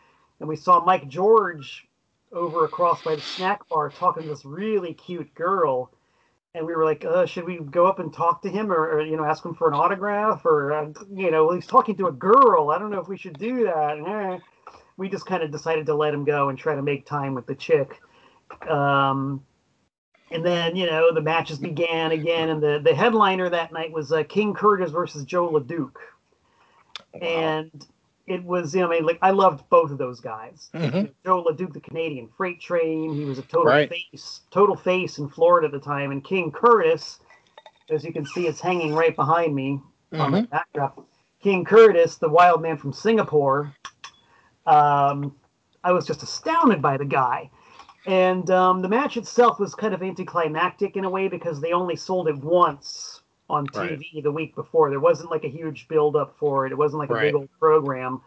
and 0.40 0.48
we 0.48 0.56
saw 0.56 0.84
Mike 0.84 1.08
George 1.08 1.86
over 2.32 2.64
across 2.64 3.02
by 3.02 3.14
the 3.14 3.22
snack 3.22 3.68
bar 3.68 3.90
talking 3.90 4.24
to 4.24 4.28
this 4.28 4.44
really 4.44 4.94
cute 4.94 5.32
girl. 5.34 5.92
And 6.54 6.66
we 6.66 6.74
were 6.74 6.84
like, 6.84 7.04
uh, 7.04 7.24
should 7.26 7.44
we 7.46 7.58
go 7.58 7.86
up 7.86 7.98
and 7.98 8.12
talk 8.12 8.42
to 8.42 8.50
him 8.50 8.70
or, 8.72 8.90
or 8.90 9.00
you 9.02 9.16
know, 9.16 9.24
ask 9.24 9.44
him 9.44 9.54
for 9.54 9.68
an 9.68 9.74
autograph 9.74 10.44
or, 10.44 10.72
uh, 10.72 10.92
you 11.14 11.30
know, 11.30 11.50
he's 11.52 11.66
talking 11.66 11.96
to 11.96 12.08
a 12.08 12.12
girl. 12.12 12.70
I 12.70 12.78
don't 12.78 12.90
know 12.90 13.00
if 13.00 13.08
we 13.08 13.16
should 13.16 13.38
do 13.38 13.64
that. 13.64 14.42
We 14.96 15.08
just 15.08 15.26
kind 15.26 15.42
of 15.42 15.50
decided 15.50 15.86
to 15.86 15.94
let 15.94 16.14
him 16.14 16.24
go 16.24 16.48
and 16.48 16.58
try 16.58 16.74
to 16.74 16.82
make 16.82 17.06
time 17.06 17.34
with 17.34 17.46
the 17.46 17.54
chick. 17.54 18.00
Um, 18.68 19.42
and 20.30 20.44
then, 20.44 20.76
you 20.76 20.86
know, 20.86 21.12
the 21.12 21.20
matches 21.20 21.58
began 21.58 22.12
again. 22.12 22.50
And 22.50 22.62
the, 22.62 22.80
the 22.82 22.94
headliner 22.94 23.48
that 23.50 23.72
night 23.72 23.92
was 23.92 24.12
uh, 24.12 24.22
King 24.24 24.54
Curtis 24.54 24.90
versus 24.90 25.24
Joe 25.24 25.50
LeDuc. 25.50 25.92
And 27.20 27.86
it 28.26 28.42
was, 28.42 28.74
you 28.74 28.80
know, 28.80 28.88
I 28.88 28.90
mean, 28.90 29.04
like, 29.04 29.18
I 29.22 29.30
loved 29.30 29.68
both 29.68 29.90
of 29.90 29.98
those 29.98 30.20
guys. 30.20 30.70
hmm 30.72 31.04
Joe 31.24 31.44
LeDuc, 31.44 31.72
the 31.72 31.80
Canadian 31.80 32.28
freight 32.36 32.60
train. 32.60 33.14
He 33.14 33.24
was 33.24 33.38
a 33.38 33.42
total 33.42 33.72
Right. 33.72 33.88
face, 33.88 34.40
total 34.50 34.76
face 34.76 35.18
in 35.18 35.28
Florida 35.28 35.66
at 35.66 35.72
the 35.72 35.78
time. 35.78 36.10
And 36.10 36.24
King 36.24 36.50
Curtis, 36.50 37.20
as 37.90 38.04
you 38.04 38.12
can 38.12 38.24
see, 38.24 38.46
it's 38.46 38.60
hanging 38.60 38.94
right 38.94 39.14
behind 39.14 39.54
me 39.54 39.80
on 40.12 40.30
hmm 40.30 40.36
the 40.36 40.42
backdrop. 40.42 41.06
King 41.42 41.64
Curtis, 41.64 42.16
the 42.16 42.28
wild 42.28 42.62
man 42.62 42.76
from 42.76 42.92
Singapore. 42.92 43.74
Um, 44.66 45.34
I 45.84 45.92
was 45.92 46.06
just 46.06 46.22
astounded 46.22 46.80
by 46.80 46.96
the 46.96 47.04
guy. 47.04 47.50
And 48.04 48.50
um, 48.50 48.82
the 48.82 48.88
match 48.88 49.16
itself 49.16 49.60
was 49.60 49.74
kind 49.74 49.94
of 49.94 50.02
anticlimactic 50.02 50.96
in 50.96 51.04
a 51.04 51.10
way 51.10 51.28
because 51.28 51.60
they 51.60 51.72
only 51.72 51.96
sold 51.96 52.28
it 52.28 52.36
once 52.36 53.22
on 53.48 53.66
Right. 53.74 53.98
TV 53.98 54.22
the 54.22 54.32
week 54.32 54.54
before. 54.54 54.90
There 54.90 55.00
wasn't 55.00 55.30
like 55.30 55.44
a 55.44 55.48
huge 55.48 55.86
build 55.88 56.16
up 56.16 56.36
for 56.36 56.66
it. 56.66 56.72
It 56.72 56.78
wasn't 56.78 57.00
like 57.00 57.10
a 57.10 57.14
Right. 57.14 57.26
big 57.26 57.34
old 57.34 57.48
program. 57.60 58.20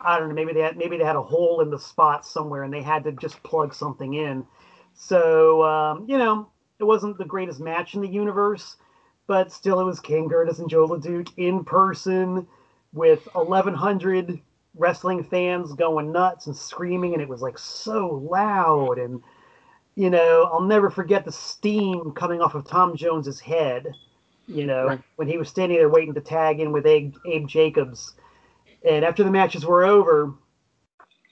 I 0.00 0.18
don't 0.18 0.28
know. 0.28 0.34
Maybe 0.34 0.52
they 0.52 0.60
had 0.60 0.76
maybe 0.76 0.96
they 0.96 1.04
had 1.04 1.16
a 1.16 1.22
hole 1.22 1.60
in 1.60 1.70
the 1.70 1.78
spot 1.78 2.24
somewhere 2.24 2.62
and 2.62 2.72
they 2.72 2.82
had 2.82 3.04
to 3.04 3.12
just 3.12 3.42
plug 3.42 3.74
something 3.74 4.14
in. 4.14 4.44
So 4.94 5.62
um, 5.64 6.04
you 6.06 6.18
know, 6.18 6.50
it 6.78 6.84
wasn't 6.84 7.18
the 7.18 7.24
greatest 7.24 7.60
match 7.60 7.94
in 7.94 8.02
the 8.02 8.08
universe, 8.08 8.76
but 9.26 9.50
still, 9.50 9.80
it 9.80 9.84
was 9.84 9.98
King 9.98 10.28
Curtis 10.28 10.58
and 10.58 10.68
Joe 10.68 10.86
LeDuc 10.86 11.32
in 11.36 11.64
person 11.64 12.46
with 12.92 13.26
1,100 13.32 14.40
wrestling 14.76 15.24
fans 15.24 15.72
going 15.72 16.12
nuts 16.12 16.46
and 16.46 16.56
screaming, 16.56 17.12
and 17.14 17.22
it 17.22 17.28
was 17.28 17.42
like 17.42 17.58
so 17.58 18.08
loud. 18.30 18.98
And 18.98 19.22
you 19.94 20.10
know, 20.10 20.48
I'll 20.52 20.60
never 20.60 20.90
forget 20.90 21.24
the 21.24 21.32
steam 21.32 22.12
coming 22.12 22.40
off 22.42 22.54
of 22.54 22.66
Tom 22.66 22.96
Jones's 22.96 23.40
head. 23.40 23.94
You 24.48 24.66
know, 24.66 24.86
Right. 24.86 25.00
when 25.16 25.28
he 25.28 25.38
was 25.38 25.48
standing 25.48 25.78
there 25.78 25.88
waiting 25.88 26.14
to 26.14 26.20
tag 26.20 26.60
in 26.60 26.70
with 26.72 26.86
Abe, 26.86 27.14
Abe 27.26 27.46
Jacobs. 27.48 28.14
And 28.86 29.04
after 29.04 29.24
the 29.24 29.30
matches 29.30 29.66
were 29.66 29.84
over, 29.84 30.34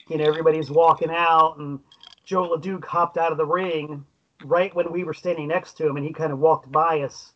you 0.09 0.19
know, 0.19 0.25
everybody's 0.25 0.71
walking 0.71 1.11
out, 1.11 1.57
and 1.59 1.79
Joe 2.25 2.49
LeDuc 2.49 2.85
hopped 2.85 3.17
out 3.19 3.33
of 3.33 3.39
the 3.39 3.47
ring 3.47 4.05
right 4.43 4.75
when 4.75 4.91
we 4.93 5.05
were 5.05 5.15
standing 5.15 5.49
next 5.49 5.77
to 5.79 5.87
him, 5.87 5.97
and 5.97 6.05
he 6.05 6.13
kind 6.13 6.33
of 6.33 6.39
walked 6.39 6.71
by 6.73 7.03
us. 7.03 7.33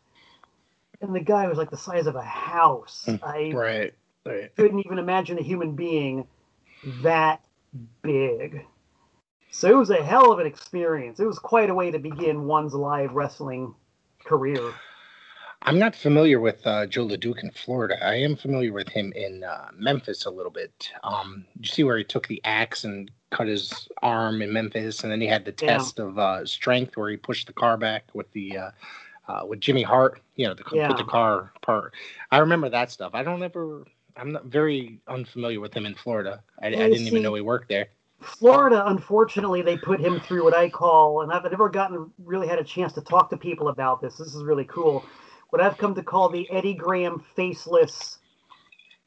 And 1.01 1.15
the 1.15 1.21
guy 1.21 1.47
was 1.47 1.59
like 1.59 1.71
the 1.71 1.77
size 1.77 2.07
of 2.07 2.17
a 2.17 2.23
house. 2.23 3.07
Mm, 3.07 3.21
I 3.23 3.53
Right. 3.55 3.95
Right. 4.29 4.55
couldn't 4.57 4.81
even 4.81 4.99
imagine 4.99 5.39
a 5.39 5.43
human 5.43 5.75
being 5.75 6.27
that 7.03 7.41
big. 8.03 8.65
So 9.51 9.69
it 9.69 9.77
was 9.77 9.91
a 9.91 10.03
hell 10.05 10.33
of 10.33 10.39
an 10.39 10.47
experience. 10.47 11.21
It 11.21 11.27
was 11.27 11.39
quite 11.39 11.71
a 11.71 11.75
way 11.75 11.91
to 11.91 11.99
begin 11.99 12.45
one's 12.45 12.75
live 12.75 13.13
wrestling 13.13 13.75
career. 14.25 14.61
I'm 15.63 15.79
not 15.79 15.97
familiar 15.97 16.39
with 16.39 16.65
uh, 16.67 16.87
Joe 16.87 17.07
LeDuc 17.07 17.43
in 17.43 17.51
Florida. 17.51 17.97
I 18.05 18.15
am 18.15 18.37
familiar 18.37 18.73
with 18.73 18.89
him 18.89 19.13
in 19.17 19.43
uh, 19.43 19.69
Memphis 19.75 20.25
a 20.25 20.31
little 20.31 20.53
bit. 20.53 20.91
Um, 21.03 21.47
you 21.59 21.67
see 21.67 21.83
where 21.83 21.99
he 21.99 22.05
took 22.05 22.29
the 22.29 22.41
axe 22.45 22.85
and 22.85 23.11
cut 23.31 23.49
his 23.49 23.89
arm 24.03 24.41
in 24.41 24.53
Memphis, 24.53 25.03
and 25.03 25.11
then 25.11 25.21
he 25.21 25.27
had 25.27 25.45
the 25.45 25.55
Yeah. 25.61 25.79
test 25.79 25.99
of 25.99 26.19
uh, 26.19 26.47
strength 26.47 26.97
where 26.97 27.11
he 27.11 27.17
pushed 27.17 27.49
the 27.49 27.53
car 27.53 27.77
back 27.77 28.05
with 28.15 28.31
the 28.33 28.57
uh, 28.57 28.71
uh, 29.27 29.45
with 29.47 29.61
Jimmy 29.61 29.83
Hart. 29.83 30.23
You 30.37 30.47
know, 30.47 30.55
to 30.55 30.63
c- 30.71 30.77
Yeah. 30.77 30.89
put 30.89 30.97
the 30.97 31.05
car 31.05 31.53
part. 31.61 31.95
I 32.31 32.39
remember 32.39 32.69
that 32.69 32.91
stuff. 32.93 33.11
I 33.15 33.23
don't 33.25 33.43
ever. 33.43 33.85
I'm 34.19 34.33
not 34.33 34.47
very 34.47 35.01
unfamiliar 35.07 35.61
with 35.61 35.73
him 35.73 35.87
in 35.87 35.95
Florida. 35.95 36.43
I, 36.61 36.67
I 36.67 36.71
didn't 36.71 36.99
see- 36.99 37.07
even 37.07 37.23
know 37.23 37.35
he 37.35 37.41
worked 37.41 37.69
there. 37.69 37.89
Florida, 38.21 38.85
unfortunately, 38.89 39.63
they 39.63 39.77
put 39.77 40.01
him 40.01 40.19
through 40.19 40.43
what 40.43 40.53
I 40.53 40.69
call, 40.69 41.23
and 41.23 41.33
I've 41.33 41.45
never 41.45 41.69
gotten 41.69 42.11
really 42.25 42.49
had 42.49 42.59
a 42.59 42.65
chance 42.65 42.93
to 42.95 43.01
talk 43.01 43.31
to 43.31 43.37
people 43.37 43.69
about 43.69 44.01
this. 44.01 44.17
This 44.17 44.35
is 44.35 44.43
really 44.43 44.65
cool. 44.65 45.05
What 45.51 45.63
I've 45.63 45.79
come 45.79 45.95
to 45.95 46.03
call 46.03 46.29
the 46.29 46.51
Eddie 46.51 46.75
Graham 46.75 47.25
faceless 47.37 48.19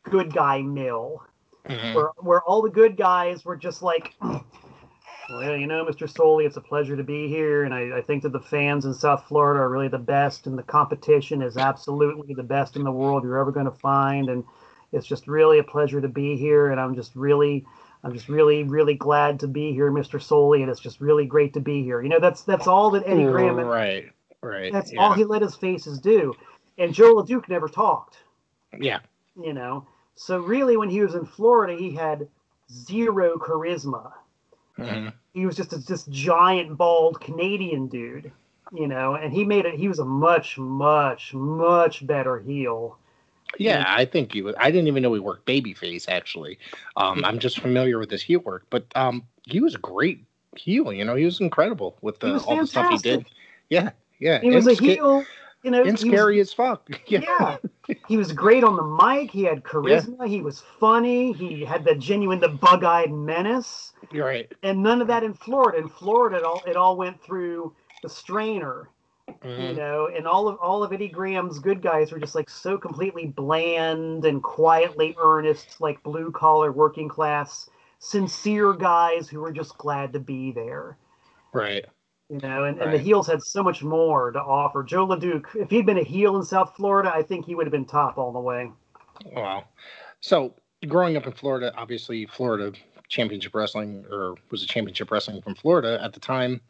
good 0.03 0.33
guy 0.33 0.61
mill. 0.61 1.23
Mhm. 1.67 1.93
where 1.93 2.09
where 2.17 2.41
all 2.41 2.63
the 2.63 2.71
good 2.71 2.97
guys 2.97 3.45
were 3.45 3.55
just 3.55 3.83
like, 3.83 4.15
well, 4.21 5.55
you 5.55 5.67
know, 5.67 5.85
Mr. 5.85 6.11
Solie, 6.11 6.45
it's 6.45 6.57
a 6.57 6.61
pleasure 6.61 6.97
to 6.97 7.03
be 7.03 7.27
here, 7.27 7.63
and 7.65 7.73
I, 7.73 7.97
I 7.97 8.01
think 8.01 8.23
that 8.23 8.31
the 8.31 8.39
fans 8.39 8.85
in 8.85 8.93
South 8.95 9.25
Florida 9.27 9.59
are 9.59 9.69
really 9.69 9.87
the 9.87 9.99
best, 9.99 10.47
and 10.47 10.57
the 10.57 10.63
competition 10.63 11.41
is 11.43 11.57
absolutely 11.57 12.33
the 12.33 12.43
best 12.43 12.75
in 12.77 12.83
the 12.83 12.91
world 12.91 13.23
you're 13.23 13.37
ever 13.39 13.51
going 13.51 13.67
to 13.67 13.71
find, 13.77 14.29
and 14.29 14.43
it's 14.91 15.07
just 15.07 15.27
really 15.27 15.59
a 15.59 15.63
pleasure 15.63 16.01
to 16.01 16.07
be 16.07 16.37
here, 16.37 16.71
and 16.71 16.79
I'm 16.79 16.95
just 16.95 17.15
really. 17.15 17.65
I'm 18.03 18.13
just 18.13 18.29
really, 18.29 18.63
really 18.63 18.95
glad 18.95 19.41
to 19.41 19.47
be 19.47 19.73
here, 19.73 19.91
Mr. 19.91 20.19
Solie, 20.19 20.63
and 20.63 20.71
it's 20.71 20.79
just 20.79 21.01
really 21.01 21.27
great 21.27 21.53
to 21.53 21.59
be 21.59 21.83
here. 21.83 22.01
You 22.01 22.09
know, 22.09 22.19
that's 22.19 22.41
that's 22.41 22.65
all 22.65 22.89
that 22.91 23.03
Eddie 23.05 23.25
Graham. 23.25 23.57
Right. 23.57 24.11
Right. 24.41 24.73
That's 24.73 24.91
yeah. 24.91 25.01
all 25.01 25.13
he 25.13 25.23
let 25.23 25.43
his 25.43 25.55
faces 25.55 25.99
do, 25.99 26.33
and 26.79 26.95
Joe 26.95 27.13
LeDuc 27.13 27.47
never 27.47 27.67
talked 27.67 28.17
yeah. 28.79 28.99
you 29.41 29.53
know. 29.53 29.85
So 30.15 30.39
really, 30.39 30.77
when 30.77 30.89
he 30.89 31.01
was 31.01 31.15
in 31.15 31.25
Florida, 31.25 31.75
he 31.77 31.91
had 31.91 32.27
zero 32.71 33.37
charisma. 33.37 34.13
Mhm. 34.77 35.13
He 35.33 35.45
was 35.45 35.55
just 35.55 35.73
a 35.73 35.85
just 35.85 36.09
giant 36.09 36.77
bald 36.77 37.19
Canadian 37.21 37.87
dude, 37.87 38.31
you 38.71 38.87
know. 38.87 39.15
And 39.15 39.33
he 39.33 39.43
made 39.43 39.65
it. 39.65 39.75
He 39.75 39.87
was 39.87 39.99
a 39.99 40.05
much, 40.05 40.57
much, 40.57 41.33
much 41.33 42.05
better 42.05 42.39
heel. 42.39 42.97
Yeah, 43.57 43.83
I 43.87 44.05
think 44.05 44.33
he 44.33 44.41
was. 44.41 44.55
I 44.57 44.71
didn't 44.71 44.87
even 44.87 45.03
know 45.03 45.13
he 45.13 45.19
worked 45.19 45.45
babyface. 45.45 46.07
Actually, 46.09 46.57
um, 46.97 47.23
I'm 47.25 47.39
just 47.39 47.59
familiar 47.59 47.99
with 47.99 48.09
his 48.09 48.21
heel 48.21 48.39
work, 48.39 48.65
but 48.69 48.85
um, 48.95 49.23
he 49.45 49.59
was 49.59 49.75
a 49.75 49.79
great 49.79 50.23
heel. 50.55 50.91
You 50.93 51.05
know, 51.05 51.15
he 51.15 51.25
was 51.25 51.39
incredible 51.41 51.97
with 52.01 52.19
the, 52.19 52.33
was 52.33 52.43
all 52.43 52.57
the 52.57 52.67
stuff 52.67 52.89
he 52.91 52.97
did. 52.97 53.25
Yeah, 53.69 53.91
yeah. 54.19 54.39
He 54.41 54.49
was 54.51 54.65
and 54.65 54.73
a 54.73 54.75
sca- 54.75 54.85
heel, 54.85 55.25
you 55.63 55.71
know. 55.71 55.79
and 55.83 55.87
he 55.87 55.91
was- 55.91 56.01
scary 56.01 56.39
as 56.39 56.53
fuck. 56.53 56.89
Yeah, 57.07 57.19
yeah. 57.87 57.95
He 58.07 58.15
was 58.15 58.31
great 58.31 58.63
on 58.63 58.77
the 58.77 58.83
mic. 58.83 59.31
He 59.31 59.43
had 59.43 59.63
charisma. 59.63 60.27
He 60.27 60.39
was 60.41 60.61
funny. 60.79 61.33
He 61.33 61.65
had 61.65 61.83
the 61.83 61.95
genuine, 61.95 62.39
the 62.39 62.47
bug-eyed 62.47 63.11
menace. 63.11 63.91
you're 64.11 64.25
right. 64.25 64.49
And 64.63 64.81
none 64.81 65.01
of 65.01 65.07
that 65.07 65.23
in 65.23 65.33
Florida. 65.33 65.77
In 65.79 65.89
Florida, 65.89 66.37
it 66.37 66.43
all 66.43 66.61
it 66.65 66.77
all 66.77 66.95
went 66.95 67.21
through 67.21 67.73
the 68.01 68.07
strainer. 68.09 68.87
You 69.43 69.49
Mhm. 69.49 69.77
know, 69.77 70.07
and 70.07 70.27
all 70.27 70.47
of 70.47 70.57
all 70.57 70.83
of 70.83 70.93
Eddie 70.93 71.07
Graham's 71.07 71.59
good 71.59 71.81
guys 71.81 72.11
were 72.11 72.19
just 72.19 72.35
like 72.35 72.49
so 72.49 72.77
completely 72.77 73.27
bland 73.27 74.25
and 74.25 74.41
quietly 74.43 75.15
earnest, 75.19 75.81
like 75.81 76.01
blue 76.03 76.31
collar, 76.31 76.71
working 76.71 77.07
class, 77.07 77.69
sincere 77.99 78.73
guys 78.73 79.29
who 79.29 79.39
were 79.39 79.51
just 79.51 79.77
glad 79.77 80.13
to 80.13 80.19
be 80.19 80.51
there. 80.51 80.97
Right. 81.53 81.85
You 82.29 82.39
know, 82.39 82.63
and, 82.63 82.79
and 82.79 82.93
the 82.93 82.97
heels 82.97 83.27
had 83.27 83.41
so 83.43 83.61
much 83.61 83.83
more 83.83 84.31
to 84.31 84.41
offer. 84.41 84.83
Joe 84.83 85.05
LeDuc, 85.05 85.53
if 85.55 85.69
he'd 85.69 85.85
been 85.85 85.97
a 85.97 86.03
heel 86.03 86.37
in 86.37 86.43
South 86.43 86.75
Florida, 86.77 87.11
I 87.13 87.23
think 87.23 87.45
he 87.45 87.55
would 87.55 87.65
have 87.65 87.71
been 87.71 87.85
top 87.85 88.17
all 88.17 88.31
the 88.31 88.39
way. 88.39 88.71
Wow. 89.33 89.65
So 90.21 90.53
growing 90.87 91.17
up 91.17 91.27
in 91.27 91.33
Florida, 91.33 91.73
obviously 91.75 92.25
Florida 92.25 92.71
Championship 93.09 93.53
Wrestling 93.53 94.05
or 94.09 94.35
was 94.49 94.63
it 94.63 94.69
Championship 94.69 95.11
Wrestling 95.11 95.41
from 95.41 95.55
Florida 95.55 95.99
at 96.01 96.13
the 96.13 96.19
time 96.21 96.61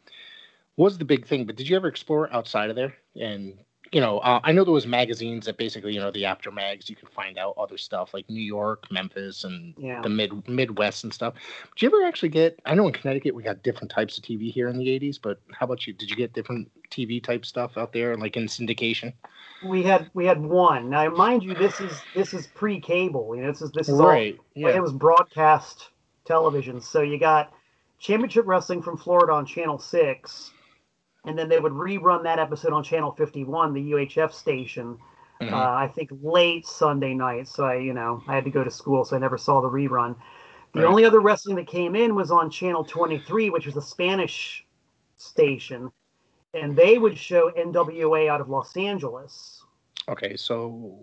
was 0.76 0.98
the 0.98 1.04
big 1.04 1.26
thing. 1.26 1.44
But 1.44 1.56
did 1.56 1.68
you 1.68 1.76
ever 1.76 1.88
explore 1.88 2.32
outside 2.32 2.70
of 2.70 2.76
there 2.76 2.94
and 3.16 3.58
you 3.92 4.00
know, 4.00 4.20
uh, 4.20 4.40
I 4.42 4.52
know 4.52 4.64
there 4.64 4.72
was 4.72 4.86
magazines 4.86 5.44
that 5.44 5.58
basically, 5.58 5.92
you 5.92 6.00
know, 6.00 6.10
the 6.10 6.24
Apter 6.24 6.50
mags, 6.50 6.88
you 6.88 6.96
could 6.96 7.10
find 7.10 7.36
out 7.36 7.54
other 7.58 7.76
stuff 7.76 8.14
like 8.14 8.28
New 8.30 8.40
York, 8.40 8.90
Memphis, 8.90 9.44
and 9.44 9.74
Yeah. 9.76 10.00
the 10.00 10.08
mid 10.08 10.48
Midwest 10.48 11.04
and 11.04 11.12
stuff. 11.12 11.34
Did 11.76 11.82
you 11.82 11.88
ever 11.88 12.08
actually 12.08 12.30
get? 12.30 12.58
I 12.64 12.74
know 12.74 12.86
in 12.86 12.94
Connecticut 12.94 13.34
we 13.34 13.42
got 13.42 13.62
different 13.62 13.90
types 13.90 14.16
of 14.16 14.24
TV 14.24 14.50
here 14.50 14.68
in 14.68 14.78
the 14.78 14.88
'80s, 14.88 15.18
but 15.20 15.40
how 15.52 15.66
about 15.66 15.86
you? 15.86 15.92
Did 15.92 16.08
you 16.08 16.16
get 16.16 16.32
different 16.32 16.70
TV 16.90 17.22
type 17.22 17.44
stuff 17.44 17.76
out 17.76 17.92
there, 17.92 18.16
like 18.16 18.36
in 18.38 18.44
syndication? 18.44 19.12
We 19.62 19.82
had 19.82 20.10
we 20.14 20.24
had 20.24 20.40
one. 20.40 20.88
Now, 20.88 21.10
mind 21.10 21.42
you, 21.42 21.54
this 21.54 21.78
is 21.78 22.00
this 22.14 22.32
is 22.32 22.46
pre-cable. 22.46 23.36
You 23.36 23.42
know, 23.42 23.52
this 23.52 23.60
is 23.60 23.72
this 23.72 23.88
is 23.90 24.00
all 24.00 24.06
Right. 24.06 24.38
Like, 24.56 24.72
Yeah. 24.72 24.76
it 24.76 24.82
was 24.82 24.92
broadcast 24.92 25.90
television. 26.24 26.80
So 26.80 27.02
you 27.02 27.18
got 27.18 27.52
Championship 27.98 28.46
Wrestling 28.46 28.80
from 28.80 28.96
Florida 28.96 29.34
on 29.34 29.44
Channel 29.44 29.78
6, 29.78 30.52
and 31.24 31.38
then 31.38 31.48
they 31.48 31.60
would 31.60 31.72
rerun 31.72 32.22
that 32.24 32.38
episode 32.38 32.72
on 32.72 32.82
Channel 32.82 33.12
51, 33.12 33.72
the 33.74 33.80
UHF 33.80 34.32
station, 34.32 34.98
Mhm. 35.40 35.52
uh, 35.52 35.74
I 35.74 35.88
think 35.88 36.10
late 36.22 36.66
Sunday 36.66 37.14
night. 37.14 37.48
So 37.48 37.64
I, 37.64 37.76
you 37.76 37.92
know, 37.92 38.22
I 38.26 38.34
had 38.34 38.44
to 38.44 38.50
go 38.50 38.64
to 38.64 38.70
school, 38.70 39.04
so 39.04 39.16
I 39.16 39.18
never 39.18 39.38
saw 39.38 39.60
the 39.60 39.68
rerun. 39.68 40.16
The 40.72 40.80
Right. 40.80 40.88
only 40.88 41.04
other 41.04 41.20
wrestling 41.20 41.56
that 41.56 41.66
came 41.66 41.94
in 41.94 42.14
was 42.14 42.30
on 42.30 42.50
Channel 42.50 42.84
23, 42.84 43.50
which 43.50 43.66
was 43.66 43.76
a 43.76 43.82
Spanish 43.82 44.66
station, 45.16 45.92
and 46.54 46.74
they 46.74 46.98
would 46.98 47.16
show 47.18 47.50
NWA 47.50 48.28
out 48.28 48.40
of 48.40 48.48
Los 48.48 48.76
Angeles. 48.76 49.64
Okay, 50.08 50.36
so 50.36 50.98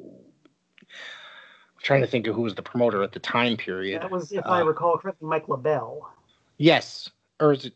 I'm 0.81 1.81
trying 1.81 2.01
to 2.01 2.07
think 2.07 2.27
of 2.27 2.35
who 2.35 2.41
was 2.41 2.55
the 2.55 2.61
promoter 2.63 3.03
at 3.03 3.13
the 3.13 3.19
time 3.19 3.55
period. 3.55 4.01
That 4.01 4.11
was, 4.11 4.31
if 4.31 4.45
I 4.45 4.61
Uh, 4.61 4.65
recall 4.65 4.97
correctly, 4.97 5.27
Mike 5.27 5.47
LeBell. 5.47 6.01
Yes, 6.57 7.09
or 7.39 7.53
is 7.53 7.65
it? 7.65 7.73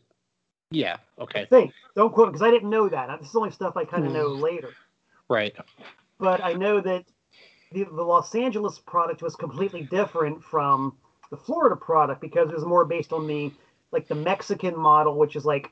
Yeah. 0.74 0.96
Okay. 1.18 1.42
I 1.42 1.46
think. 1.46 1.72
Don't 1.94 2.12
quote 2.12 2.28
because 2.28 2.42
I 2.42 2.50
didn't 2.50 2.70
know 2.70 2.88
that. 2.88 3.18
This 3.20 3.30
is 3.30 3.36
only 3.36 3.50
stuff 3.50 3.76
I 3.76 3.84
kind 3.84 4.06
of 4.06 4.12
know 4.12 4.30
mm. 4.30 4.40
later. 4.40 4.70
Right. 5.28 5.54
But 6.18 6.42
I 6.42 6.52
know 6.52 6.80
that 6.80 7.04
the, 7.72 7.84
the 7.84 8.02
Los 8.02 8.34
Angeles 8.34 8.78
product 8.78 9.22
was 9.22 9.36
completely 9.36 9.82
different 9.82 10.42
from 10.42 10.96
the 11.30 11.36
Florida 11.36 11.76
product 11.76 12.20
because 12.20 12.50
it 12.50 12.54
was 12.54 12.64
more 12.64 12.84
based 12.84 13.12
on 13.12 13.26
the 13.26 13.52
like 13.90 14.08
the 14.08 14.14
Mexican 14.14 14.76
model, 14.76 15.16
which 15.16 15.36
is 15.36 15.44
like 15.44 15.70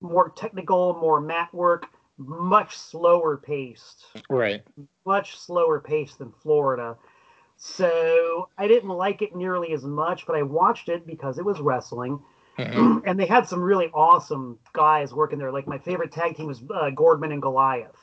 more 0.00 0.30
technical, 0.30 0.94
more 0.94 1.20
mat 1.20 1.52
work, 1.54 1.86
much 2.18 2.76
slower 2.76 3.36
paced, 3.36 4.04
Right. 4.28 4.62
much 5.06 5.38
slower 5.38 5.80
paced 5.80 6.18
than 6.18 6.32
Florida. 6.42 6.96
So 7.56 8.50
I 8.58 8.68
didn't 8.68 8.90
like 8.90 9.22
it 9.22 9.34
nearly 9.34 9.72
as 9.72 9.84
much, 9.84 10.26
but 10.26 10.36
I 10.36 10.42
watched 10.42 10.90
it 10.90 11.06
because 11.06 11.38
it 11.38 11.44
was 11.44 11.60
wrestling 11.60 12.20
Mhm. 12.58 13.02
and 13.06 13.18
they 13.18 13.26
had 13.26 13.46
some 13.48 13.60
really 13.60 13.90
awesome 13.92 14.58
guys 14.72 15.12
working 15.12 15.38
there. 15.38 15.52
Like 15.52 15.66
my 15.66 15.78
favorite 15.78 16.12
tag 16.12 16.36
team 16.36 16.46
was 16.46 16.62
uh, 16.62 16.90
Gordman 16.94 17.32
and 17.32 17.42
Goliath. 17.42 17.96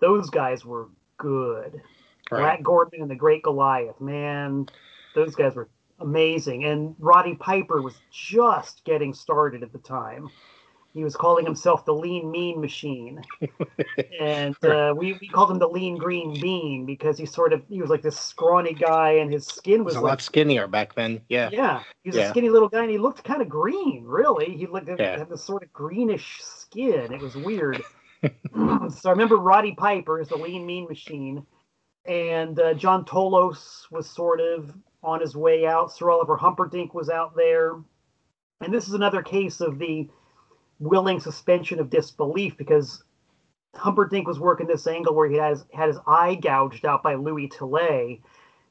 Those 0.00 0.30
guys 0.30 0.64
were 0.64 0.88
good. 1.16 1.80
Right. 2.30 2.40
Black 2.40 2.62
Gordman 2.62 3.02
and 3.02 3.10
the 3.10 3.16
Great 3.16 3.42
Goliath, 3.42 4.00
man, 4.00 4.66
those 5.14 5.34
guys 5.34 5.54
were 5.54 5.68
amazing. 5.98 6.64
And 6.64 6.94
Roddy 6.98 7.34
Piper 7.34 7.82
was 7.82 7.94
just 8.12 8.84
getting 8.84 9.14
started 9.14 9.62
at 9.62 9.72
the 9.72 9.78
time. 9.78 10.30
He 10.98 11.04
was 11.04 11.14
calling 11.14 11.44
himself 11.44 11.84
the 11.84 11.94
Lean 11.94 12.28
Mean 12.28 12.60
Machine, 12.60 13.22
and 14.20 14.56
uh, 14.64 14.92
we, 14.96 15.12
we 15.20 15.28
called 15.28 15.48
him 15.48 15.60
the 15.60 15.68
Lean 15.68 15.96
Green 15.96 16.40
Bean 16.40 16.84
because 16.86 17.16
he 17.16 17.24
sort 17.24 17.52
of 17.52 17.62
he 17.68 17.80
was 17.80 17.88
like 17.88 18.02
this 18.02 18.18
scrawny 18.18 18.74
guy, 18.74 19.10
and 19.12 19.32
his 19.32 19.46
skin 19.46 19.84
was 19.84 19.94
was 19.94 19.94
a 19.94 20.00
like 20.00 20.10
lot 20.10 20.20
skinnier 20.20 20.66
back 20.66 20.96
then. 20.96 21.20
Yeah. 21.28 21.50
yeah, 21.52 21.84
he 22.02 22.08
was 22.08 22.16
Yeah. 22.16 22.24
a 22.26 22.30
skinny 22.30 22.48
little 22.50 22.68
guy, 22.68 22.80
and 22.82 22.90
he 22.90 22.98
looked 22.98 23.22
kind 23.22 23.40
of 23.40 23.48
green. 23.48 24.06
Really, 24.06 24.56
he 24.56 24.66
looked 24.66 24.88
Yeah. 24.88 25.18
had 25.18 25.28
this 25.28 25.44
sort 25.44 25.62
of 25.62 25.72
greenish 25.72 26.42
skin. 26.42 27.12
It 27.12 27.20
was 27.20 27.36
weird. 27.36 27.80
so 28.24 28.30
I 29.04 29.10
remember 29.10 29.36
Roddy 29.36 29.76
Piper 29.76 30.20
is 30.20 30.26
the 30.26 30.36
Lean 30.36 30.66
Mean 30.66 30.88
Machine, 30.88 31.46
and 32.06 32.58
uh, 32.58 32.74
John 32.74 33.04
Tolos 33.04 33.88
was 33.92 34.10
sort 34.10 34.40
of 34.40 34.74
on 35.04 35.20
his 35.20 35.36
way 35.36 35.64
out. 35.64 35.92
Sir 35.92 36.10
Oliver 36.10 36.36
Humperdinck 36.36 36.92
was 36.92 37.08
out 37.08 37.36
there, 37.36 37.76
and 38.60 38.74
this 38.74 38.88
is 38.88 38.94
another 38.94 39.22
case 39.22 39.60
of 39.60 39.78
the 39.78 40.08
willing 40.78 41.20
suspension 41.20 41.80
of 41.80 41.90
disbelief 41.90 42.56
because 42.56 43.02
Humperdinck 43.74 44.26
was 44.26 44.38
working 44.40 44.66
this 44.66 44.86
angle 44.86 45.14
where 45.14 45.28
he 45.28 45.36
has 45.36 45.64
had 45.72 45.88
his 45.88 45.98
eye 46.06 46.34
gouged 46.36 46.84
out 46.86 47.02
by 47.02 47.14
Louis 47.14 47.48
Tillet, 47.48 48.20